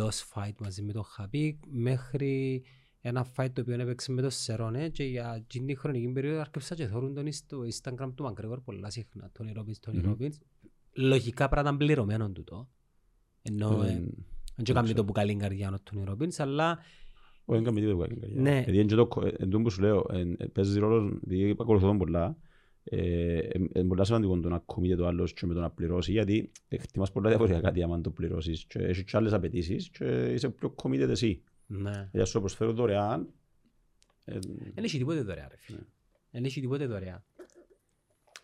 [0.00, 2.62] lost fight μαζί με τον Χαπί μέχρι
[3.00, 6.74] ένα fight το οποίο έπαιξε με τον Σερόνε και για εκείνη τη χρονική περίοδο άρχισα
[6.74, 9.30] και θεωρούν τον στο Instagram του Μακρέγορ πολλά συχνά.
[9.32, 10.04] Τόνι Ρόμπιτς, Τόνι Μμμ.
[10.04, 10.38] Ρόμπιτς.
[10.92, 12.68] Λογικά πρέπει να ήταν πληρωμένο του το.
[13.42, 13.92] Ενώ Ε, ε,
[14.54, 14.80] δεν ξέρω.
[14.80, 16.78] κάνει το που καλή καρδιά ο Τόνι Ρόμπιτς, αλλά
[17.44, 18.42] Όχι, δεν κάνει τίποτα που κάνει καριέρα.
[18.42, 18.54] Ναι.
[18.60, 21.50] Γιατί είναι και το, ε, εν τούτο που σου λέω, εν- ε, παίζει ρόλο, επειδή
[21.60, 22.36] ακολουθώ τον πολλά, ε, ε,
[22.90, 27.12] είναι πολλά σημαντικό το να ακομείται το άλλος και με το να πληρώσει, γιατί εκτιμάς
[27.12, 31.08] πολλά διαφορετικά κάτι άμα το πληρώσεις και έχεις και άλλες απαιτήσεις και είσαι πιο committed
[31.08, 31.42] εσύ.
[31.66, 32.08] ναι.
[32.12, 33.28] Για σου το προσφέρω δωρεάν,
[34.24, 34.38] ε,
[34.74, 35.78] Δεν έχει τίποτε δωρεά ρε φίλε.
[35.78, 35.84] Ναι.
[36.30, 37.24] Δεν έχει τίποτε δωρεά.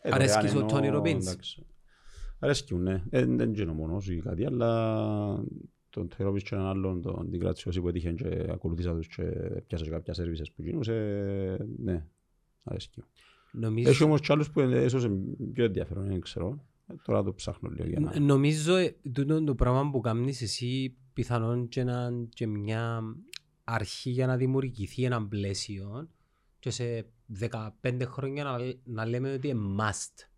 [0.02, 1.20] ε, Αρέσκεις δωρεάν ο Tony εννοώ, Robbins?
[1.20, 1.66] εντάξει.
[2.38, 3.02] Αρέσκουν, ναι.
[3.10, 5.44] Ε, Δεν είναι μόνος ή κάτι, αλλά
[5.90, 9.22] τον Tony Robbins και έναν άλλον, τον την Κρατσιώση που έτυχε και ακολουθήσα τους και
[9.66, 10.82] πιάσα και κάποια σέρβισες που γίνουν,
[11.78, 12.06] ναι,
[12.62, 13.02] αρέσκει.
[13.52, 13.88] Νομίζω...
[13.88, 15.08] Έχει όμως κι άλλους που είναι ίσως
[15.52, 16.64] πιο ενδιαφέρον, δεν ξέρω.
[16.86, 18.10] Ε, Τώρα το ψάχνω λίγο για να...
[18.18, 23.02] Ν- Νομίζω ε, τούτο το πράγμα που κάνεις εσύ πιθανόν και, να, και μια
[23.64, 26.08] αρχή για να δημιουργηθεί ένα πλαίσιο
[26.58, 27.06] και σε
[27.40, 27.60] 15
[28.04, 30.28] χρόνια να, να λέμε ότι είναι must.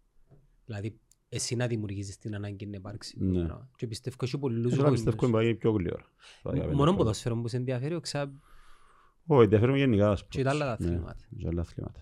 [0.67, 0.99] Δηλαδή
[1.29, 3.19] εσύ να δημιουργήσεις την ανάγκη να υπάρξει.
[3.19, 3.45] το Ναι.
[3.45, 3.69] πράγμα.
[3.77, 5.35] Και πιστεύω έχει πολλούς Τώρα πιστεύω γονείς.
[5.35, 6.73] είναι πάει πιο γλυόρα.
[6.75, 8.33] Μόνο ποδόσφαιρο που σε ενδιαφέρει, ξα...
[9.27, 10.11] Όχι, ενδιαφέρον γενικά.
[10.11, 10.65] ας Και τα πούμε.
[10.65, 11.25] άλλα Ναι, αθλήματα.
[11.37, 12.01] και άλλα αθλήματα.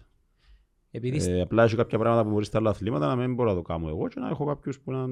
[0.91, 3.55] Επειδή Ε, Απλά έχει κάποια πράγματα που μπορείς στα άλλα αθλήματα να μην μπορώ να
[3.55, 5.07] το κάνω εγώ και να έχω κάποιους που να...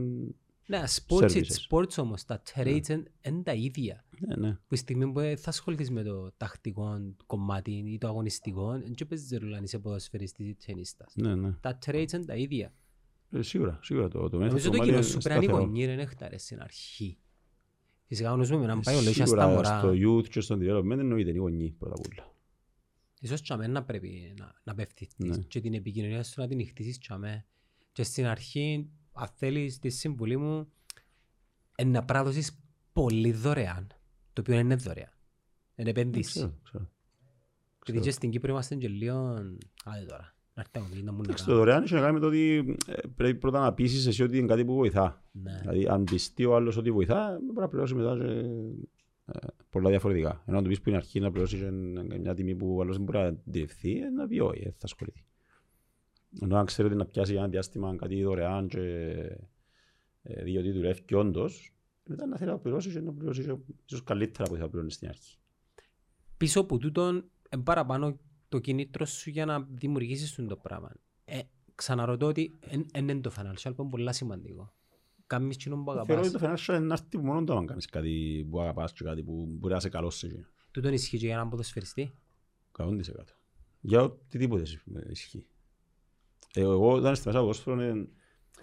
[0.71, 1.69] Ναι, sports it's Services.
[1.71, 2.89] sports όμως, τα trades
[3.23, 4.05] είναι τα ίδια.
[4.19, 4.53] Ναι, ναι.
[4.53, 9.39] Που τη στιγμή που θα ασχοληθείς με το τακτικό κομμάτι ή το αγωνιστικό, δεν παίζεις
[9.39, 11.13] ρόλο αν είσαι ποδοσφαιριστής ή ταινίστας.
[11.17, 11.53] ναι, ναι.
[11.61, 12.73] Τα trades είναι τα ίδια.
[13.31, 15.53] Ε, Σίγουρα, σίγουρα το, το Νομίζω μέθοδο το κομμάτι κοινό είναι σου πρέπει να είναι
[15.53, 15.67] σταθερό.
[15.67, 17.19] γονεί, δεν έχταρες στην αρχή.
[18.07, 19.79] Φυσικά ο νους μου να πάει ο λόγια στα Σίγουρα μωρά.
[19.79, 22.33] στο youth και στο development εννοείται είναι οι γονείς πρώτα απ' όλα.
[23.21, 25.37] Ίσως και αμέ να πρέπει να, να πέφτεις Ναι.
[25.37, 27.47] και την επικοινωνία σου να την χτίσεις και αμέ.
[27.93, 30.73] Και στην αρχή, αν θέλεις τη συμβουλή μου,
[31.79, 32.59] είναι να πρέπει να δώσεις
[32.93, 33.87] πολύ δωρεάν.
[34.33, 35.13] Το οποίο δεν είναι δωρεάν.
[35.77, 36.31] Είναι επένδυση.
[36.31, 36.91] Ξέρω, ξέρω.
[37.87, 39.35] Γιατί και στην Κύπρο είμαστε και λίγο...
[39.85, 40.37] Άντε τώρα.
[40.55, 41.59] Να έρθει να μου πει να μου να Εντάξει, το κάνω.
[41.63, 44.47] δωρεάν έχει να κάνει με το ότι ε, πρέπει πρώτα να πείσεις εσύ ότι είναι
[44.47, 45.25] κάτι που βοηθά.
[45.33, 45.59] Ναι.
[45.61, 48.45] Δηλαδή, αν πιστεί ο άλλος ότι βοηθά, πρέπει να πληρώσει μετά και, ε,
[49.71, 50.43] πολλά διαφορετικά.
[50.47, 51.71] Ενώ αν του πεις που είναι αρχή να πληρώσει και
[52.19, 54.79] μια τιμή που ο άλλος δεν μπορεί να διευθυνθεί, ε, να πει όχι, ε, θα
[54.83, 55.25] ασχοληθεί.
[56.41, 58.81] Ενώ αν ξέρει ότι να πιάσει για ένα διάστημα κάτι δωρεάν και
[60.23, 61.75] ε, δει ότι δουλεύει και όντως,
[62.05, 65.09] μετά να θέλει να πληρώσει και να πληρώσει και ίσως καλύτερα που θα πληρώνεις στην
[65.09, 65.39] αρχή.
[66.37, 68.19] Πίσω από τούτον, είναι παραπάνω
[68.49, 70.93] το κινήτρο σου για να δημιουργήσεις το πράγμα.
[71.25, 71.41] Ε,
[71.75, 72.59] ξαναρωτώ ότι
[72.93, 74.73] δεν είναι το financial που είναι πολύ σημαντικό.
[75.29, 76.65] Κάνεις κοινό που Θεωρώ ότι αγαπάς.
[76.65, 79.47] το financial είναι να έρθει μόνο το αν κάνεις κάτι που αγαπάς και κάτι που
[79.49, 80.45] μπορεί να σε καλός σε εκείνο.
[80.71, 82.15] Τούτον ισχύει και για έναν ποδοσφαιριστή.
[82.79, 82.97] 100%.
[83.81, 84.63] Για οτιδήποτε
[85.11, 85.47] ισχύει.
[86.55, 88.09] Ε, Εγώ όταν στη μέσα ποδόσφαιρο ε,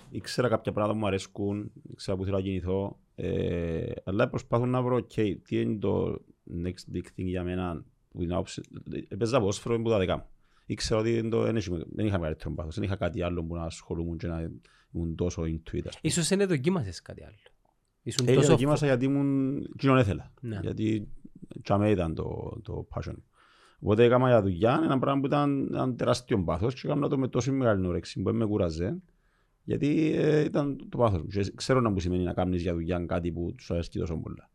[0.09, 4.81] ήξερα κάποια πράγματα που μου αρέσκουν, ήξερα που θέλω να κινηθώ, ε, αλλά προσπαθώ να
[4.81, 6.25] βρω okay, τι είναι το
[6.63, 8.61] next big thing για μένα που την άποψη.
[9.07, 10.25] Έπαιζα ποδόσφαιρο που τα δικά μου.
[10.65, 13.55] Ήξερα ότι δεν, το, δεν, έχει- δεν είχα μεγαλύτερο πάθος, δεν είχα κάτι άλλο που
[13.55, 14.49] να ασχολούμουν και να
[14.91, 15.45] ήμουν τόσο into
[15.75, 15.81] it.
[15.87, 15.99] ας πούμε.
[16.01, 17.35] Ίσως δεν δοκίμασες κάτι άλλο.
[18.01, 18.47] Ήσουν Ε, τόσο...
[18.49, 20.33] δοκίμασα γιατί ήμουν κοινόν έθελα.
[20.41, 20.59] Ναι.
[20.61, 21.07] Γιατί
[21.61, 23.13] τσάμε ήταν το, το passion.
[23.79, 27.27] Οπότε έκανα για δουλειά ένα πράγμα που ήταν, ήταν τεράστιο πάθος και έκανα το με
[27.27, 28.97] τόσο μεγάλη όρεξη που δεν με κουραζέ.
[29.63, 31.27] Γιατί ε, ήταν το πάθος μου.
[31.27, 34.49] Και ξέρω να μου σημαίνει να κάνεις για δουλειά κάτι που σου αρέσει τόσο πολλά.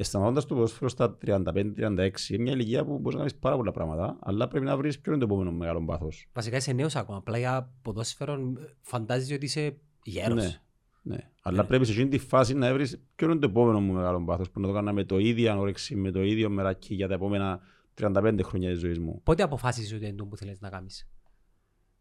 [0.00, 3.70] Ε, σταματώντας το ποδόσφαιρο στα 35-36, είναι μια ηλικία που μπορείς να κάνεις πάρα πολλά
[3.70, 6.28] πράγματα, αλλά πρέπει να βρεις ποιο είναι το επόμενο μεγάλο πάθος.
[6.32, 7.18] Βασικά είσαι νέος ακόμα.
[7.18, 10.44] Απλά για ποδόσφαιρο φαντάζεσαι ότι είσαι γέρος.
[10.44, 10.60] Ναι,
[11.02, 11.30] ναι.
[11.42, 14.50] Αλλά πρέπει σε εκείνη τη φάση να βρεις ποιο είναι το επόμενο μου μεγάλο πάθος
[14.50, 17.60] που να το κάνω με το ίδιο όρεξη, με το ίδιο μεράκι για τα επόμενα
[18.00, 19.20] 35 χρόνια της ζωής μου.
[19.22, 21.08] Πότε αποφάσισες ότι είναι το που θέλεις να κάνεις;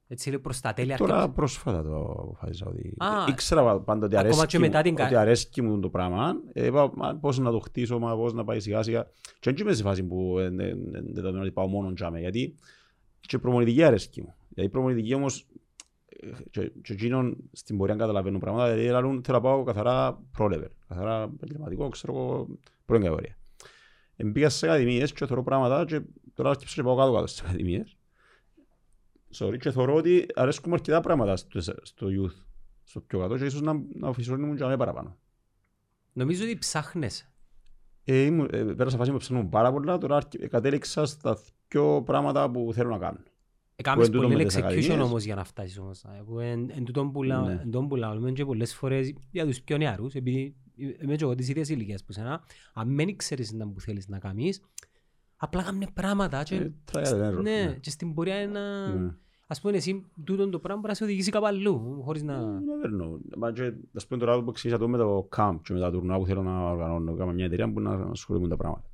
[0.09, 1.35] Έτσι λέει προς τα τέλη Τώρα αρχές.
[1.35, 2.93] πρόσφατα το αποφάσισα ότι...
[2.97, 5.89] Α, Ήξερα πάντα ότι ακόμα αρέσκει, και μετά μου, την κα- ότι αρέσκει μου το
[5.89, 6.35] πράγμα.
[6.53, 9.03] Ε, Είπα μα, πώς να το χτίσω, μα, πώς να πάει σιγά σιγά.
[9.39, 11.93] Και δεν είμαι σε φάση που ε, ε, ε, δεν θα το ότι πάω μόνο
[11.93, 12.19] τζάμε.
[12.19, 12.55] Γιατί
[13.19, 14.35] και η προμονητική αρέσκει μου.
[14.49, 15.47] Γιατί η προμονητική όμως
[16.07, 18.69] ε, και, και εκείνον στην πορεία καταλαβαίνουν πράγματα.
[18.73, 20.69] Δηλαδή λαλούν, θέλω να πάω καθαρά pro-level.
[20.87, 22.47] Καθαρά επαγγελματικό, ξέρω εγώ,
[22.85, 23.37] πρώην κατηγορία.
[24.15, 26.01] Εμπήκα στις ακαδημίες και θεωρώ πράγματα και
[26.33, 27.96] τώρα έρχεψα και πάω κάτω κάτω στις ακαδημίες.
[29.35, 32.43] Sorry, και θεωρώ ότι αρέσκουν μου αρκετά πράγματα στο, στο youth,
[32.83, 35.17] στο πιο κάτω και ίσως να, να φυσιώνουν και να είναι παραπάνω.
[36.13, 37.31] Νομίζω ότι ψάχνεσαι.
[38.03, 42.51] Ε, ήμουν, ε, πέρασα φάση που ψάχνουν πάρα πολλά, τώρα αρκε- κατέληξα στα πιο πράγματα
[42.51, 43.19] που θέλω να κάνω.
[43.75, 44.99] Έκαμες εν τούτο πολύ με τις execution ακαδημίες.
[44.99, 46.03] όμως για να φτάσεις όμως.
[46.03, 47.51] ε, που Εν εν τούτον που λα- Ναι.
[47.51, 51.35] εν τούτον που λαλούμε και πολλές φορές για τους πιο νεαρούς, επειδή είμαι και εγώ
[51.35, 54.61] της ίδιας ηλικίας που σένα, αν δεν ξέρεις να που θέλεις να κάνεις,
[55.37, 57.77] απλά κάνουν πράγματα και, Ε, trial and error, ναι, ναι.
[57.81, 58.59] και στην πορεία είναι...
[58.99, 59.11] Ναι.
[59.49, 62.39] Ας πούμε εσύ τούτον το πράγμα μπορεί να σε οδηγήσει κάπου αλλού, χωρίς να...
[62.39, 63.17] You never know.
[63.37, 66.17] Μα και, ας πούμε τώρα που ξεκίνησα το με το camp και με τα τουρνουά
[66.17, 67.15] που θέλω να οργανώνω.
[67.15, 68.89] Κάμα μια εταιρεία που να ασχολούμαι με τα πράγματα.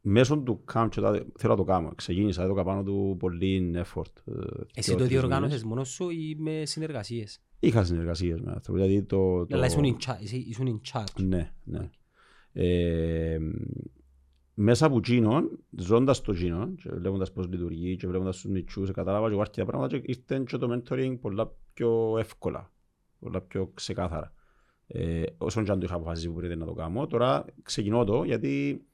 [0.00, 1.92] Μέσω του camp και τα, θέλω να το κάνω.
[1.94, 4.12] Ξεκίνησα, έδωκα πάνω του πολύ effort.
[4.24, 4.32] ε,
[4.74, 5.64] Εσύ δύο, το τρεις διοργάνωσες μήνες.
[5.64, 8.80] μόνος σου ή με συνεργασίες; Είχα συνεργασίες με άνθρωποι.
[8.80, 9.56] Δηλαδή το, το...
[9.56, 10.22] Αλλά ήσουν in charge.
[10.22, 11.24] εσύ Ήσουν in charge.
[11.24, 11.90] Ναι, ναι.
[14.56, 18.90] Ε, μέσα από εκείνον, ζώντας το εκείνον και βλέποντας πώς λειτουργεί και βλέποντας τους μητσούς,
[18.90, 22.72] κατάλαβα και εγώ αρκετά πράγματα και ήρθε και το mentoring πολλά πιο εύκολα,
[23.18, 24.32] πολλά πιο ξεκάθαρα.
[24.86, 28.24] Ε, όσον και αν το είχα αποφασίσει που πρέπει να το κάνω, τώρα ξεκινώ το
[28.24, 28.84] γιατί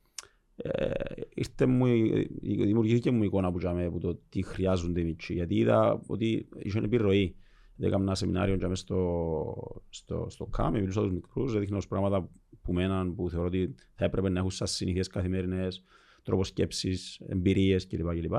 [0.57, 0.91] ε,
[1.35, 5.05] ήρθε μου, η- η- δημιουργήθηκε μου η εικόνα που, είχαμε, που το τι χρειάζονται οι
[5.05, 7.35] μητσοί, γιατί είδα ότι είχε επιρροή.
[7.81, 12.29] Έκανα ένα σεμινάριο και μέσα στο, στο, στο ΚΑΜ, μιλούσα τους μικρούς, έδειχνα τους πράγματα
[12.63, 15.85] που μέναν, που θεωρώ ότι θα έπρεπε να έχουν σαν συνήθειες καθημερινές,
[16.23, 18.09] τρόπος σκέψης, εμπειρίες κλπ.
[18.09, 18.35] κλπ.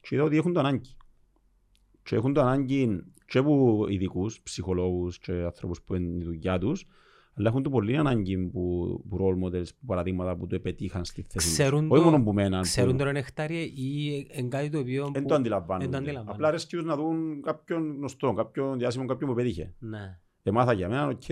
[0.00, 0.96] Και είδα ότι έχουν το ανάγκη.
[2.02, 6.86] Και έχουν το ανάγκη και από ειδικούς, ψυχολόγους και ανθρώπους που είναι η δουλειά τους,
[7.40, 8.60] αλλά έχουν το πολύ ανάγκη που,
[9.08, 11.52] που role models, που παραδείγματα που το επετύχαν στη θέση τους.
[11.52, 12.62] Ξέρουν Όχι το- μόνο που μέναν.
[12.62, 12.96] Ξέρουν που...
[12.98, 15.10] τώρα Νεκτάριε ή είναι κάτι το οποίο...
[15.12, 15.84] Δεν που- το αντιλαμβάνονται.
[15.84, 16.32] εν το αντιλαμβάνονται.
[16.34, 19.74] Απλά αρέσκει τους να δουν κάποιον γνωστό, κάποιον διάσημο, κάποιον που πετύχε.
[19.78, 20.18] Ναι.
[20.42, 21.24] Εμάθα για μένα, οκ,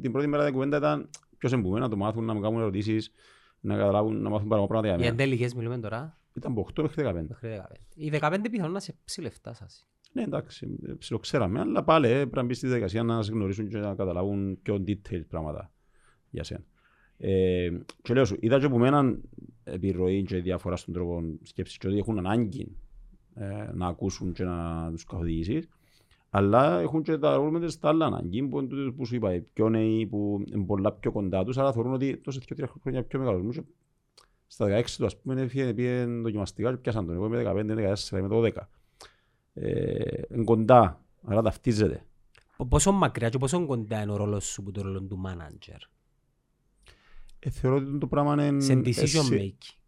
[0.00, 1.08] την πρώτη μέρα την κουβέντα ήταν
[1.38, 3.12] ποιος είναι που μένα, να το μάθουν, να μου κάνουν ερωτήσεις,
[3.60, 5.22] να καταλάβουν, να μάθουν παραπάνω πράγματα για Για μένα.
[5.22, 6.18] εντέλικες μιλούμε τώρα.
[6.36, 7.24] Ήταν από 8 μέχρι 15.
[7.28, 7.76] Μέχρι 15.
[7.94, 9.86] Οι 15 πιθανόν να σε ψηλευτά σας.
[10.14, 13.78] Ναι, εντάξει, ψιλοξέραμε, αλλά πάλι ε, πρέπει να μπεις στη διαδικασία να σε γνωρίσουν και
[13.78, 15.72] να καταλάβουν πιο detailed πράγματα
[16.30, 16.64] για σένα.
[17.16, 17.70] Ε,
[18.02, 19.18] και λέω σου, είδα και από μένα
[19.64, 22.76] επιρροή και διαφορά στον τρόπο σκέψης και ότι έχουν ανάγκη
[23.34, 25.68] ε, να ακούσουν και να τους καθοδηγήσεις,
[26.30, 29.40] αλλά έχουν και τα ρόλμεντα στα άλλα ανάγκη που, είναι τούτο που σου είπα, οι
[29.40, 33.04] πιο νέοι που είναι πολλά πιο κοντά τους, αλλά θεωρούν ότι τόσο δύο τρία χρόνια
[33.04, 33.62] πιο μεγάλος μου και
[34.46, 38.18] στα 16 του ας πούμε έφυγε, πήγε δοκιμαστικά και πιάσαν τον, εγώ είμαι 15, 14,
[38.18, 38.50] είμαι το 10
[39.54, 42.04] ε, είναι κοντά, άρα ταυτίζεται.
[42.56, 45.78] Πο- Πόσο μακριά και πόσο κοντά είναι ο ρόλος σου που το ρόλο του manager;
[47.38, 48.60] Ε, θεωρώ ότι το πράγμα είναι...
[48.60, 49.78] Σε decision εσύ- making.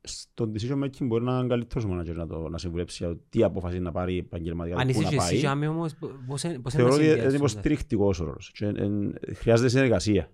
[0.00, 3.20] Στο decision making μπορεί να είναι καλύτερος ο manager να, το, να συμβουλέψει για το
[3.28, 5.40] τι αποφασίζει να πάρει επαγγελματικά, Αν πού είσαι να και εσύ πάει.
[5.40, 5.94] και άμοι όμως,
[6.26, 8.50] πώς είναι πώς είναι Θεωρώ να ότι είναι συνδυάσεις τα- υποστηρικτικός ο ρόλος.
[8.54, 8.86] Και, ε,
[9.20, 10.30] ε, χρειάζεται συνεργασία.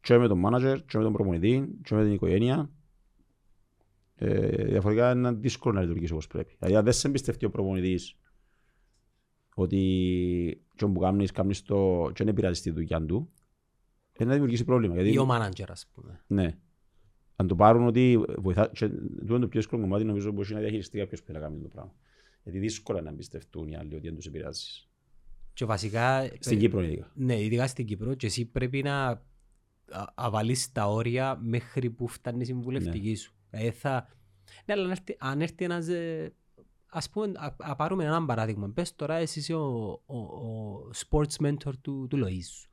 [0.00, 2.70] Και με τον manager, και με τον προπονητή, και με την οικογένεια.
[4.20, 6.56] Ε, διαφορετικά είναι δύσκολο να λειτουργήσει όπως πρέπει.
[6.58, 8.16] Δηλαδή αν δεν σε εμπιστευτεί ο προπονητής
[9.54, 13.30] ότι και όπου κάνεις, κάνεις το και δεν επηρεάζεις τη δουλειά του,
[14.12, 14.94] ε, να δημιουργήσει πρόβλημα.
[14.94, 16.20] Γιατί, Ή ο manager ας πούμε.
[16.26, 16.58] ναι.
[17.36, 20.60] Αν το πάρουν ότι βοηθά, και τούτο είναι το πιο δύσκολο κομμάτι νομίζω μπορεί να
[20.60, 21.94] διαχειριστεί κάποιος που θέλει να κάνει το πράγμα.
[22.42, 24.88] Γιατί δύσκολα να εμπιστευτούν οι άλλοι ότι δεν τους επηρεάζεις.
[25.52, 26.30] Και βασικά...
[26.38, 27.10] Στην Κύπρο ειδικά.
[27.14, 29.06] Ναι, ειδικά στην Κύπρο και εσύ πρέπει να
[29.90, 33.32] α- αβαλείς τα όρια μέχρι που φτάνει η συμβουλευτική σου.
[33.50, 34.08] Δηλαδή θα...
[34.64, 35.88] Ναι, αλλά αν έρθει, αν έρθει ένας...
[35.88, 36.32] ε,
[36.90, 38.70] Ας πούμε, α, α πάρουμε έναν παράδειγμα.
[38.70, 42.68] Πες τώρα εσύ είσαι ο, ο, ο sports mentor του, του Λοΐζου.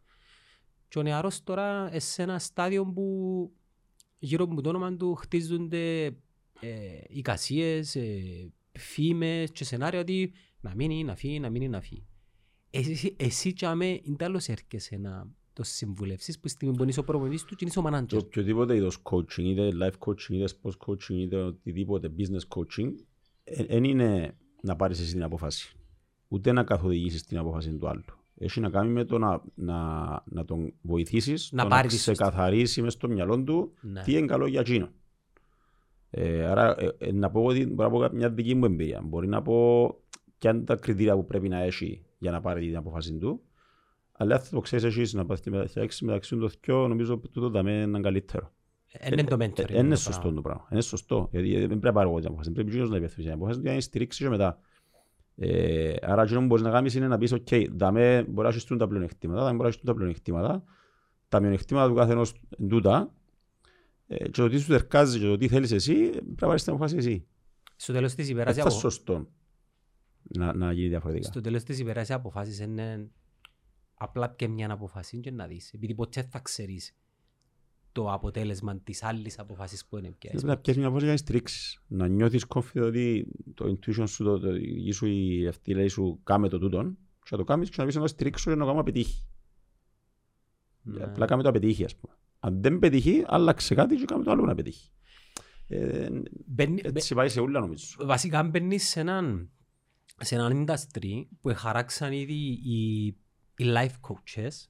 [0.87, 3.51] Και ο νεαρός τώρα είναι σε ένα στάδιο που
[4.19, 6.05] γύρω από το όνομα του χτίζονται
[6.59, 12.07] ε, εικασίες, ε, φήμες και σενάρια ότι να μείνει, να φύγει, να μείνει, να φύγει.
[12.69, 17.03] Εσύ, εσύ και αμέ είναι τέλος έρχεσαι να το συμβουλεύσεις που στιγμή που είσαι ο
[17.03, 18.17] προπονητής του και είσαι ο Το manager.
[18.23, 22.91] οποιοδήποτε είδος coaching, είτε life coaching, είτε sports coaching, είτε οτιδήποτε business coaching,
[23.67, 25.75] δεν είναι να πάρεις εσύ την απόφαση.
[26.27, 28.03] Ούτε να καθοδηγήσεις την απόφαση του άλλου.
[28.37, 29.77] Έχει να κάνει με το να, να,
[30.25, 32.23] να τον βοηθήσεις, Να το πάρεις να τη σωστή.
[32.23, 34.01] ξεκαθαρίσει μες στο μυαλό του Ναι.
[34.01, 34.89] τι είναι καλό για εκείνον.
[36.09, 39.01] Ε, άρα ε, ε, να πω ότι μπορώ να πω μια δική μου εμπειρία.
[39.05, 39.87] Μπορεί να πω
[40.37, 43.41] ποια είναι τα κριτήρια που πρέπει να έχει για να πάρει την απόφαση του.
[44.17, 47.71] Αλλά θα το ξέρεις εσείς να πας μεταξύ μεταξύ των δυο, νομίζω ότι τούτο δαμέ
[47.81, 48.53] είναι καλύτερο.
[48.91, 49.69] Ε, Είναι το mentoring.
[49.69, 50.35] Ε, Είναι το σωστό πράγμα.
[50.35, 50.67] το πράγμα.
[50.71, 51.27] Είναι σωστό.
[51.31, 52.51] Γιατί δεν πρέπει να πάρω εγώ την απόφαση.
[52.51, 54.59] Πρέπει εκείνος να υπεύθυνει την απόφαση για να στηρίξει και μετά.
[55.35, 58.65] Ε, άρα εκείνο που μπορείς να κάνεις είναι να πεις «ΟΚ, δαμέ μπορεί να έχεις
[58.65, 60.63] τα πλεονεκτήματα, δαμέ μπορεί να έχεις τα πλεονεκτήματα.
[61.27, 63.13] Τα μειονεκτήματα του καθενός είναι τούτα.
[64.07, 66.71] Ε, και το τι σου τερκάζει και το τι θέλεις εσύ, πρέπει να πάρεις την
[66.73, 67.25] απόφαση εσύ.
[67.75, 69.27] Στο τέλος της Δεν ημέρας οι θα απο- σωστό
[70.21, 71.27] να, να γίνει διαφορετικά.
[71.27, 73.09] στο τέλος της ημέρας οι αποφάσεις είναι
[73.95, 75.73] απλά και μια αποφάση και να δεις.
[75.73, 76.95] Επειδή ποτέ θα ξέρεις
[77.91, 80.29] το αποτέλεσμα της άλλης αποφάσης που είναι πια.
[80.29, 81.81] Πρέπει να πιέσεις μια απόφαση για να στηρίξεις.
[81.87, 85.87] Να νιώθεις confident ότι το intuition σου, το, το, η γη σου, η αυτή λέει
[85.87, 88.55] σου, κάμε το τούτον και να το κάνεις και να πεις να το στηρίξω και
[88.55, 89.23] να το κάνω να πετύχει.
[90.81, 91.03] Ναι.
[91.03, 92.15] Απλά κάμε το να πετύχει, ας πούμε.
[92.39, 94.89] Αν δεν πετύχει, άλλαξε κάτι και κάμε το άλλο να πετύχει.
[95.67, 96.09] Ε,
[96.45, 97.85] Μπαίνει- έτσι πάει σε ούλα νομίζω.
[97.99, 99.49] βασικά μπαίνεις σε έναν
[100.19, 103.15] σε έναν industry που χαράξαν ήδη οι,
[103.57, 104.67] οι life coaches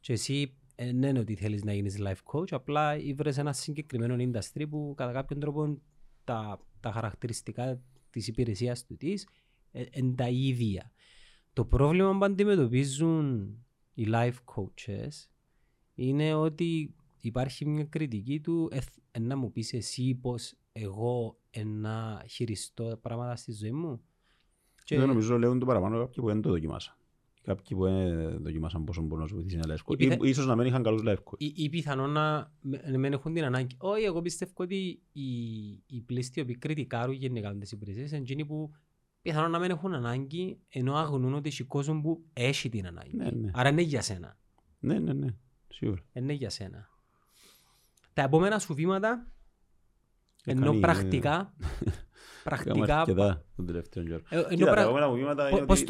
[0.00, 4.16] και εσύ ε, ναι, είναι ότι θέλεις να γίνεις life coach, απλά ήβρες ένα συγκεκριμένο
[4.18, 5.78] industry που κατά κάποιον τρόπο
[6.24, 7.80] τα, τα χαρακτηριστικά
[8.10, 9.28] της υπηρεσίας του της
[9.92, 10.90] είναι τα ίδια.
[11.52, 13.56] Το πρόβλημα που αντιμετωπίζουν
[13.94, 15.28] οι life coaches
[15.94, 18.68] είναι ότι υπάρχει μια κριτική του
[19.10, 24.00] ε, να μου πεις εσύ πως εγώ να χειριστώ πράγματα στη ζωή μου.
[24.84, 24.98] Και...
[24.98, 26.96] Δεν νομίζω λέγουν το παραπάνω κάποιοι που δεν το δοκιμάσαν.
[27.42, 29.98] Κάποιοι που δεν δοκιμάσαν πόσο μπορούν να σου βοηθήσει ένα life coach.
[29.98, 30.16] Πιθα...
[30.20, 31.38] Ίσως να μην είχαν καλούς life coach.
[31.38, 33.76] Ή, ή πιθανόν να μην έχουν την ανάγκη.
[33.78, 35.22] Όχι, εγώ πιστεύω ότι οι,
[35.86, 38.70] οι πλήστοι που κριτικάρουν γενικά τις υπηρεσίες είναι εκείνοι που
[39.22, 43.16] πιθανόν να μην έχουν ανάγκη ενώ αγνούν ότι έχει κόσμο που έχει την ανάγκη.
[43.16, 43.50] Ναι, ναι.
[43.54, 44.36] Άρα είναι για σένα.
[44.78, 45.34] Ναι, ναι, ναι.
[45.68, 46.02] Σίγουρα.
[46.12, 46.88] Είναι για σένα.
[48.12, 49.32] Τα επόμενα σου βήματα
[50.44, 51.54] ενώ πρακτικά
[52.44, 54.22] πρακτικά αρκετά τον τελευταίο καιρό.
[54.28, 55.84] Ε, Κοίτα, τα επόμενα βήματα είναι ότι...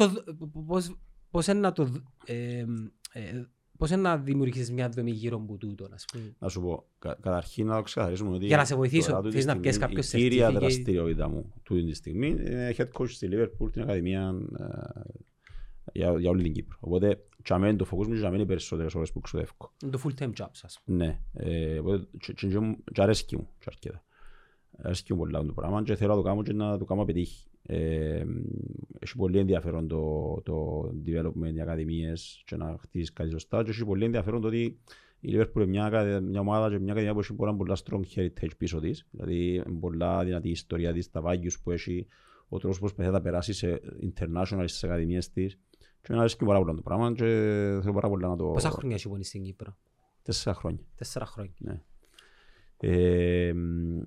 [1.33, 1.89] Πώς είναι να το...
[2.25, 2.65] Ε,
[3.13, 6.85] ε, Πώς είναι να δημιουργήσεις μια δομή γύρω από τούτο, ας πούμε; Να σου πω,
[6.99, 8.45] κα, καταρχήν να το ξεκαθαρίσουμε ότι...
[8.45, 10.17] Για να σε βοηθήσω, θέλεις να πιέσεις κάποιος certificate.
[10.17, 14.33] Η κύρια δραστηριότητα μου τούτη τη στιγμή είναι head coach στη Liverpool, την Ακαδημία
[15.93, 16.77] για, για όλη την Κύπρο.
[16.79, 19.73] Οπότε, τσαμέν το φοκούς μου και είναι περισσότερες ώρες που ξοδεύω.
[19.83, 20.81] Είναι το full time job σας.
[20.85, 22.07] Ναι, ε, οπότε,
[22.91, 24.03] και αρέσκει μου, και αρκετά.
[24.77, 27.47] Αρέσκει μου πολλά το πράγμα και θέλω να το κάνω και να το κάνω πετύχει.
[27.65, 28.25] Ε,
[28.99, 33.85] έχει πολύ ενδιαφέρον το, το development, οι ακαδημίες και να χτίσεις κάτι σωστά και έχει
[33.85, 34.79] πολύ ενδιαφέρον το ότι
[35.19, 38.57] η Liverpool είναι μια, μια ομάδα και μια ακαδημία που έχει πολλά, πολλά strong heritage
[38.57, 42.07] πίσω της δηλαδή πολλά δυνατή ιστορία της, τα values που έχει
[42.47, 45.59] ο τρόπος που προσπαθεί να περάσει σε international στις ακαδημίες της
[46.01, 47.23] και να αρέσει πάρα πολύ το πράγμα και
[47.81, 48.45] θέλω πάρα πολύ να το...
[48.45, 49.77] Πόσα χρόνια έχει πονεί στην Κύπρο;
[50.21, 50.79] Τέσσερα χρόνια.
[50.95, 51.53] Τέσσερα χρόνια.
[51.57, 51.81] Ναι.
[52.77, 53.53] Ε,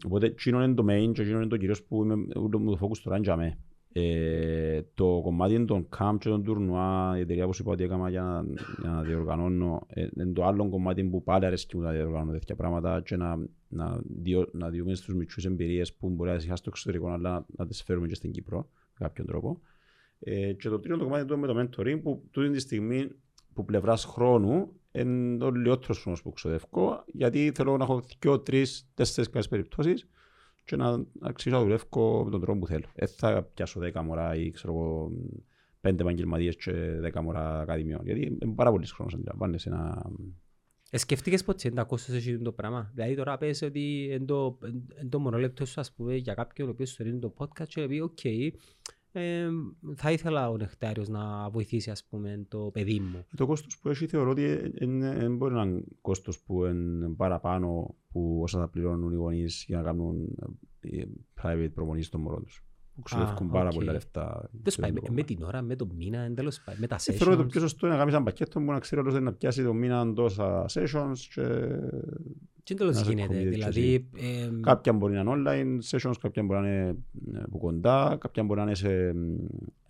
[0.07, 2.99] οπότε εκείνο είναι το main και εκείνο είναι το κυρίως που είμαι, μου το focus
[3.03, 3.59] τώρα για μέ.
[3.93, 7.85] Ε, το κομμάτι είναι τον camp και τον τουρνουά, η εταιρεία που σου είπα ότι
[7.85, 8.45] έκανα για,
[8.81, 12.57] για να διοργανώνω, ε, είναι το άλλο κομμάτι που πάλι αρέσκει μου να διοργανώνω τέτοια
[12.57, 13.37] πράγματα και να,
[13.69, 17.47] να, διο, να διούμε στους μικρούς εμπειρίες που μπορεί να ζητάς στο εξωτερικό αλλά να,
[17.57, 18.59] να τις φέρουμε και στην Κύπρο
[18.99, 19.61] με κάποιον τρόπο.
[20.19, 23.09] Ε, και το τρίτο το κομμάτι είναι το με το mentoring που τούτη τη στιγμή
[23.55, 28.91] που πλευράς χρόνου είναι ο λιότερος χρόνος που ξοδεύω γιατί θέλω να έχω δύο, τρεις,
[28.95, 30.09] τέσσερις καλές περιπτώσεις
[30.65, 32.87] και να αξίζω να δουλεύω με τον τρόπο που θέλω.
[32.95, 35.11] Δεν θα πιάσω δέκα μωρά ή ξέρω εγώ
[35.81, 40.03] πέντε επαγγελματίες και δέκα μωρά ακαδημιών γιατί είναι πάρα πολύς χρόνος αντιλαμβάνεσαι να...
[40.91, 44.59] Ε, σκεφτήκες πότε είναι τα κόστος εσύ το πράγμα; Δηλαδή τώρα πες ότι είναι το,
[45.09, 48.19] το μονόλεπτο σου ας πούμε για κάποιον ο οποίος στο το podcast και πει OK,
[48.23, 48.51] okay,
[49.19, 49.49] ε,
[49.95, 53.25] θα ήθελα ο Νεκτάριος να βοηθήσει ας πούμε, το παιδί μου.
[53.37, 58.41] Το κόστος που έχει θεωρώ ότι δεν μπορεί να είναι κόστος που είναι παραπάνω που
[58.43, 60.37] όσα θα πληρώνουν οι γονείς για να κάνουν
[60.81, 61.03] ε,
[61.43, 62.65] private προπονήσεις των μωρών τους.
[62.95, 64.51] Που ξοδεύουν πάρα πολλά λεφτά.
[65.11, 67.15] με την ώρα, με το μήνα, εντέλος, με τα sessions.
[67.15, 69.33] Θεωρώ ότι το πιο σωστό είναι να κάνεις ένα πακέτο που να ξέρει ότι να
[69.33, 71.43] πιάσει το μήνα τόσα sessions και
[72.67, 74.09] τι τέλος γίνεται, δηλαδή...
[74.17, 76.97] Ε, κάποια μπορεί να είναι online sessions, κάποια μπορεί να είναι
[77.35, 78.93] ε, από κοντά, κάποια μπορεί να είναι σε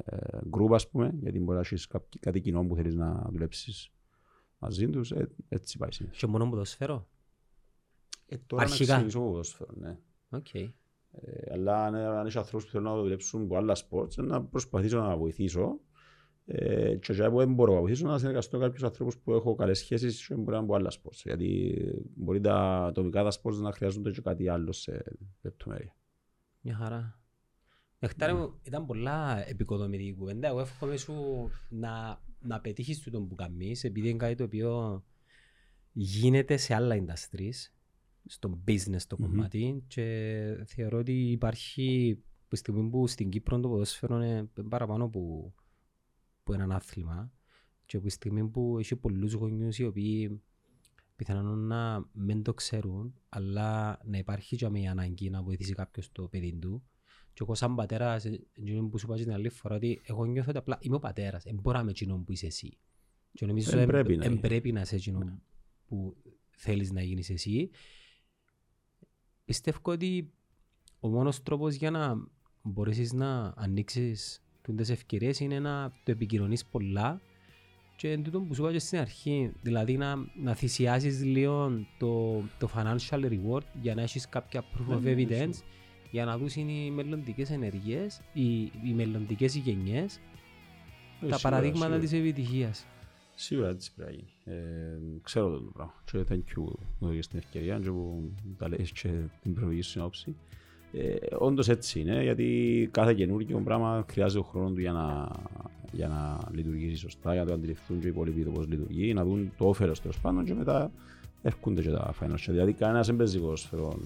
[0.04, 1.88] ε, group ας πούμε, γιατί μπορεί να έχεις
[2.20, 3.90] κάτι κοινό που θέλεις να δουλέψεις
[4.58, 6.18] μαζί τους, ε, έτσι πάει συνήθως.
[6.18, 7.06] Και μόνο ποδοσφαίρο;
[8.26, 8.84] Ε, τώρα Αρχικά.
[8.92, 9.98] να ξεκινήσω ποδοσφαίρο, ναι.
[10.30, 10.72] Okay.
[11.12, 15.16] Ε, αλλά αν έχεις ανθρώπους που θέλουν να δουλέψουν από άλλα σπορτ, να προσπαθήσω να
[15.16, 15.85] βοηθήσω ε,
[17.00, 20.26] και για που δεν μπορώ να βοηθήσω να συνεργαστώ κάποιους ανθρώπους που έχω καλές σχέσεις
[20.26, 21.16] και μπορεί να είναι από άλλα σπορτ.
[21.24, 21.74] Γιατί
[22.14, 25.04] μπορεί τα ατομικά τα σπορτ να χρειάζονται και κάτι άλλο σε
[25.42, 25.96] λεπτομέρεια.
[26.60, 27.20] Μια χαρά.
[27.98, 30.48] Νεκτάρι μου, ήταν πολλά επικοδομητική κουβέντα.
[30.48, 31.14] Εγώ εύχομαι σου
[31.68, 35.04] να, να πετύχεις το που κάνεις, επειδή είναι κάτι το οποίο
[35.92, 37.70] γίνεται σε άλλα industries,
[38.24, 39.82] στο business το κομμάτι mm-hmm.
[39.86, 42.18] και θεωρώ ότι υπάρχει
[42.48, 45.54] που στιγμή που στην Κύπρο το ποδόσφαιρο είναι παραπάνω από
[46.46, 47.32] που έναν άθλημα
[47.86, 50.42] και από τη στιγμή που έχει πολλούς γονιούς οι οποίοι
[51.16, 56.28] πιθανόν να μην το ξέρουν αλλά να υπάρχει και μια ανάγκη να βοηθήσει κάποιος το
[56.28, 56.82] παιδί του
[57.32, 58.26] και εγώ σαν πατέρας,
[58.90, 61.54] που σου είπα την άλλη φορά ότι εγώ νιώθω ότι απλά είμαι ο πατέρας, δεν
[61.54, 62.78] μπορώ να είμαι εκείνο που είσαι εσύ.
[63.32, 65.38] Και νομίζω δεν πρέπει, να, πρέπει να είσαι εκείνο ναι.
[65.86, 66.16] που
[66.50, 67.70] θέλεις να γίνεις εσύ.
[69.44, 70.32] Πιστεύω ότι
[71.00, 72.28] ο μόνος τρόπος για να
[72.62, 77.20] μπορέσεις να ανοίξεις τις ευκαιρίες είναι να το επικοινωνείς πολλά
[77.96, 82.70] και εν τούτο που σου είπα στην αρχή, δηλαδή να, να θυσιάσεις λίγο το, το
[82.76, 85.62] financial reward για να έχεις κάποια proof of ναι, ναι, evidence
[86.10, 90.20] για να δουν οι μελλοντικές ενεργείες, οι, οι μελλοντικές γενιές,
[91.22, 92.86] ε, τα παραδείγματα της επιτυχίας.
[93.34, 94.58] Σίγουρα έτσι πρέπει να γίνει.
[94.58, 95.94] Ε, ξέρω το πράγμα.
[96.04, 99.10] Και thank you για την ευκαιρία και που τα λες και
[99.42, 100.36] την προηγή συνόψη.
[100.98, 105.30] Ε, όντως έτσι είναι, γιατί κάθε καινούργιο πράγμα χρειάζεται ο χρόνος του για να,
[105.92, 109.24] για να λειτουργήσει σωστά, για να το αντιληφθούν και οι υπόλοιποι το πώς λειτουργεί, να
[109.24, 110.90] δουν το όφελος τέλος πάντων και μετά
[111.42, 112.48] έρχονται και τα financial.
[112.48, 113.98] Δηλαδή κανένας δεν παίζει ποδόσφαιρο,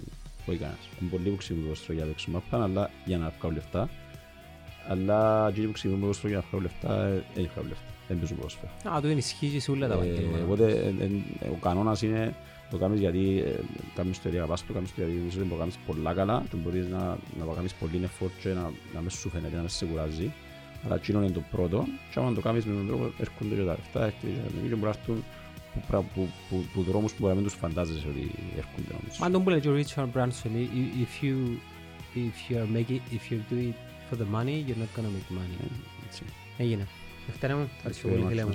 [0.47, 0.89] όχι κανένας.
[1.01, 3.89] Είναι πολύ που ξέρουν ποδόσφαιρο για να παίξουν μάπα, αλλά για να βγάλουν λεφτά.
[4.89, 7.91] Αλλά εκείνοι που ξέρουν ποδόσφαιρο για να βγάλουν λεφτά, ε, δεν βγάλουν λεφτά.
[8.09, 8.73] Δεν παίζουν ποδόσφαιρο.
[8.97, 10.45] Α, το ενισχύει και σε όλα τα Ε, επαγγέλματα.
[10.45, 11.05] Οπότε ε,
[11.45, 12.35] ε, ο κανόνας είναι
[12.71, 13.55] το κάνεις γιατί ε,
[13.95, 16.45] κάνεις το γιατί αγαπάς το, κάνεις το γιατί νομίζω ότι μπορεί να κάνεις πολλά καλά
[16.51, 16.99] και μπορείς να,
[17.39, 20.33] να το κάνεις πολύ effort και να, να μες σου φαίνεται, να μες σε κουράζει.
[20.85, 23.75] Αλλά εκείνο είναι το πρώτο και άμα το κάνεις με τον τρόπο έρχονται και τα
[23.79, 25.25] λεφτά έρχεται και τα και μπορείς να έρθουν
[25.75, 29.17] που, πρα- που, που, που δρόμους που μπορεί να μην τους φαντάζεσαι ότι έρχονται νομίζω.
[29.21, 31.37] Μα τον που λέει και ο Richard Branson, i- i- if you,
[32.27, 33.77] if you are making, if you do it
[34.09, 35.69] for the money, you're not gonna make money.
[36.07, 36.23] Έτσι.
[36.57, 36.87] Έγινε.
[37.27, 38.53] Δευτέρα μου, ευχαριστώ πολύ φίλε μου.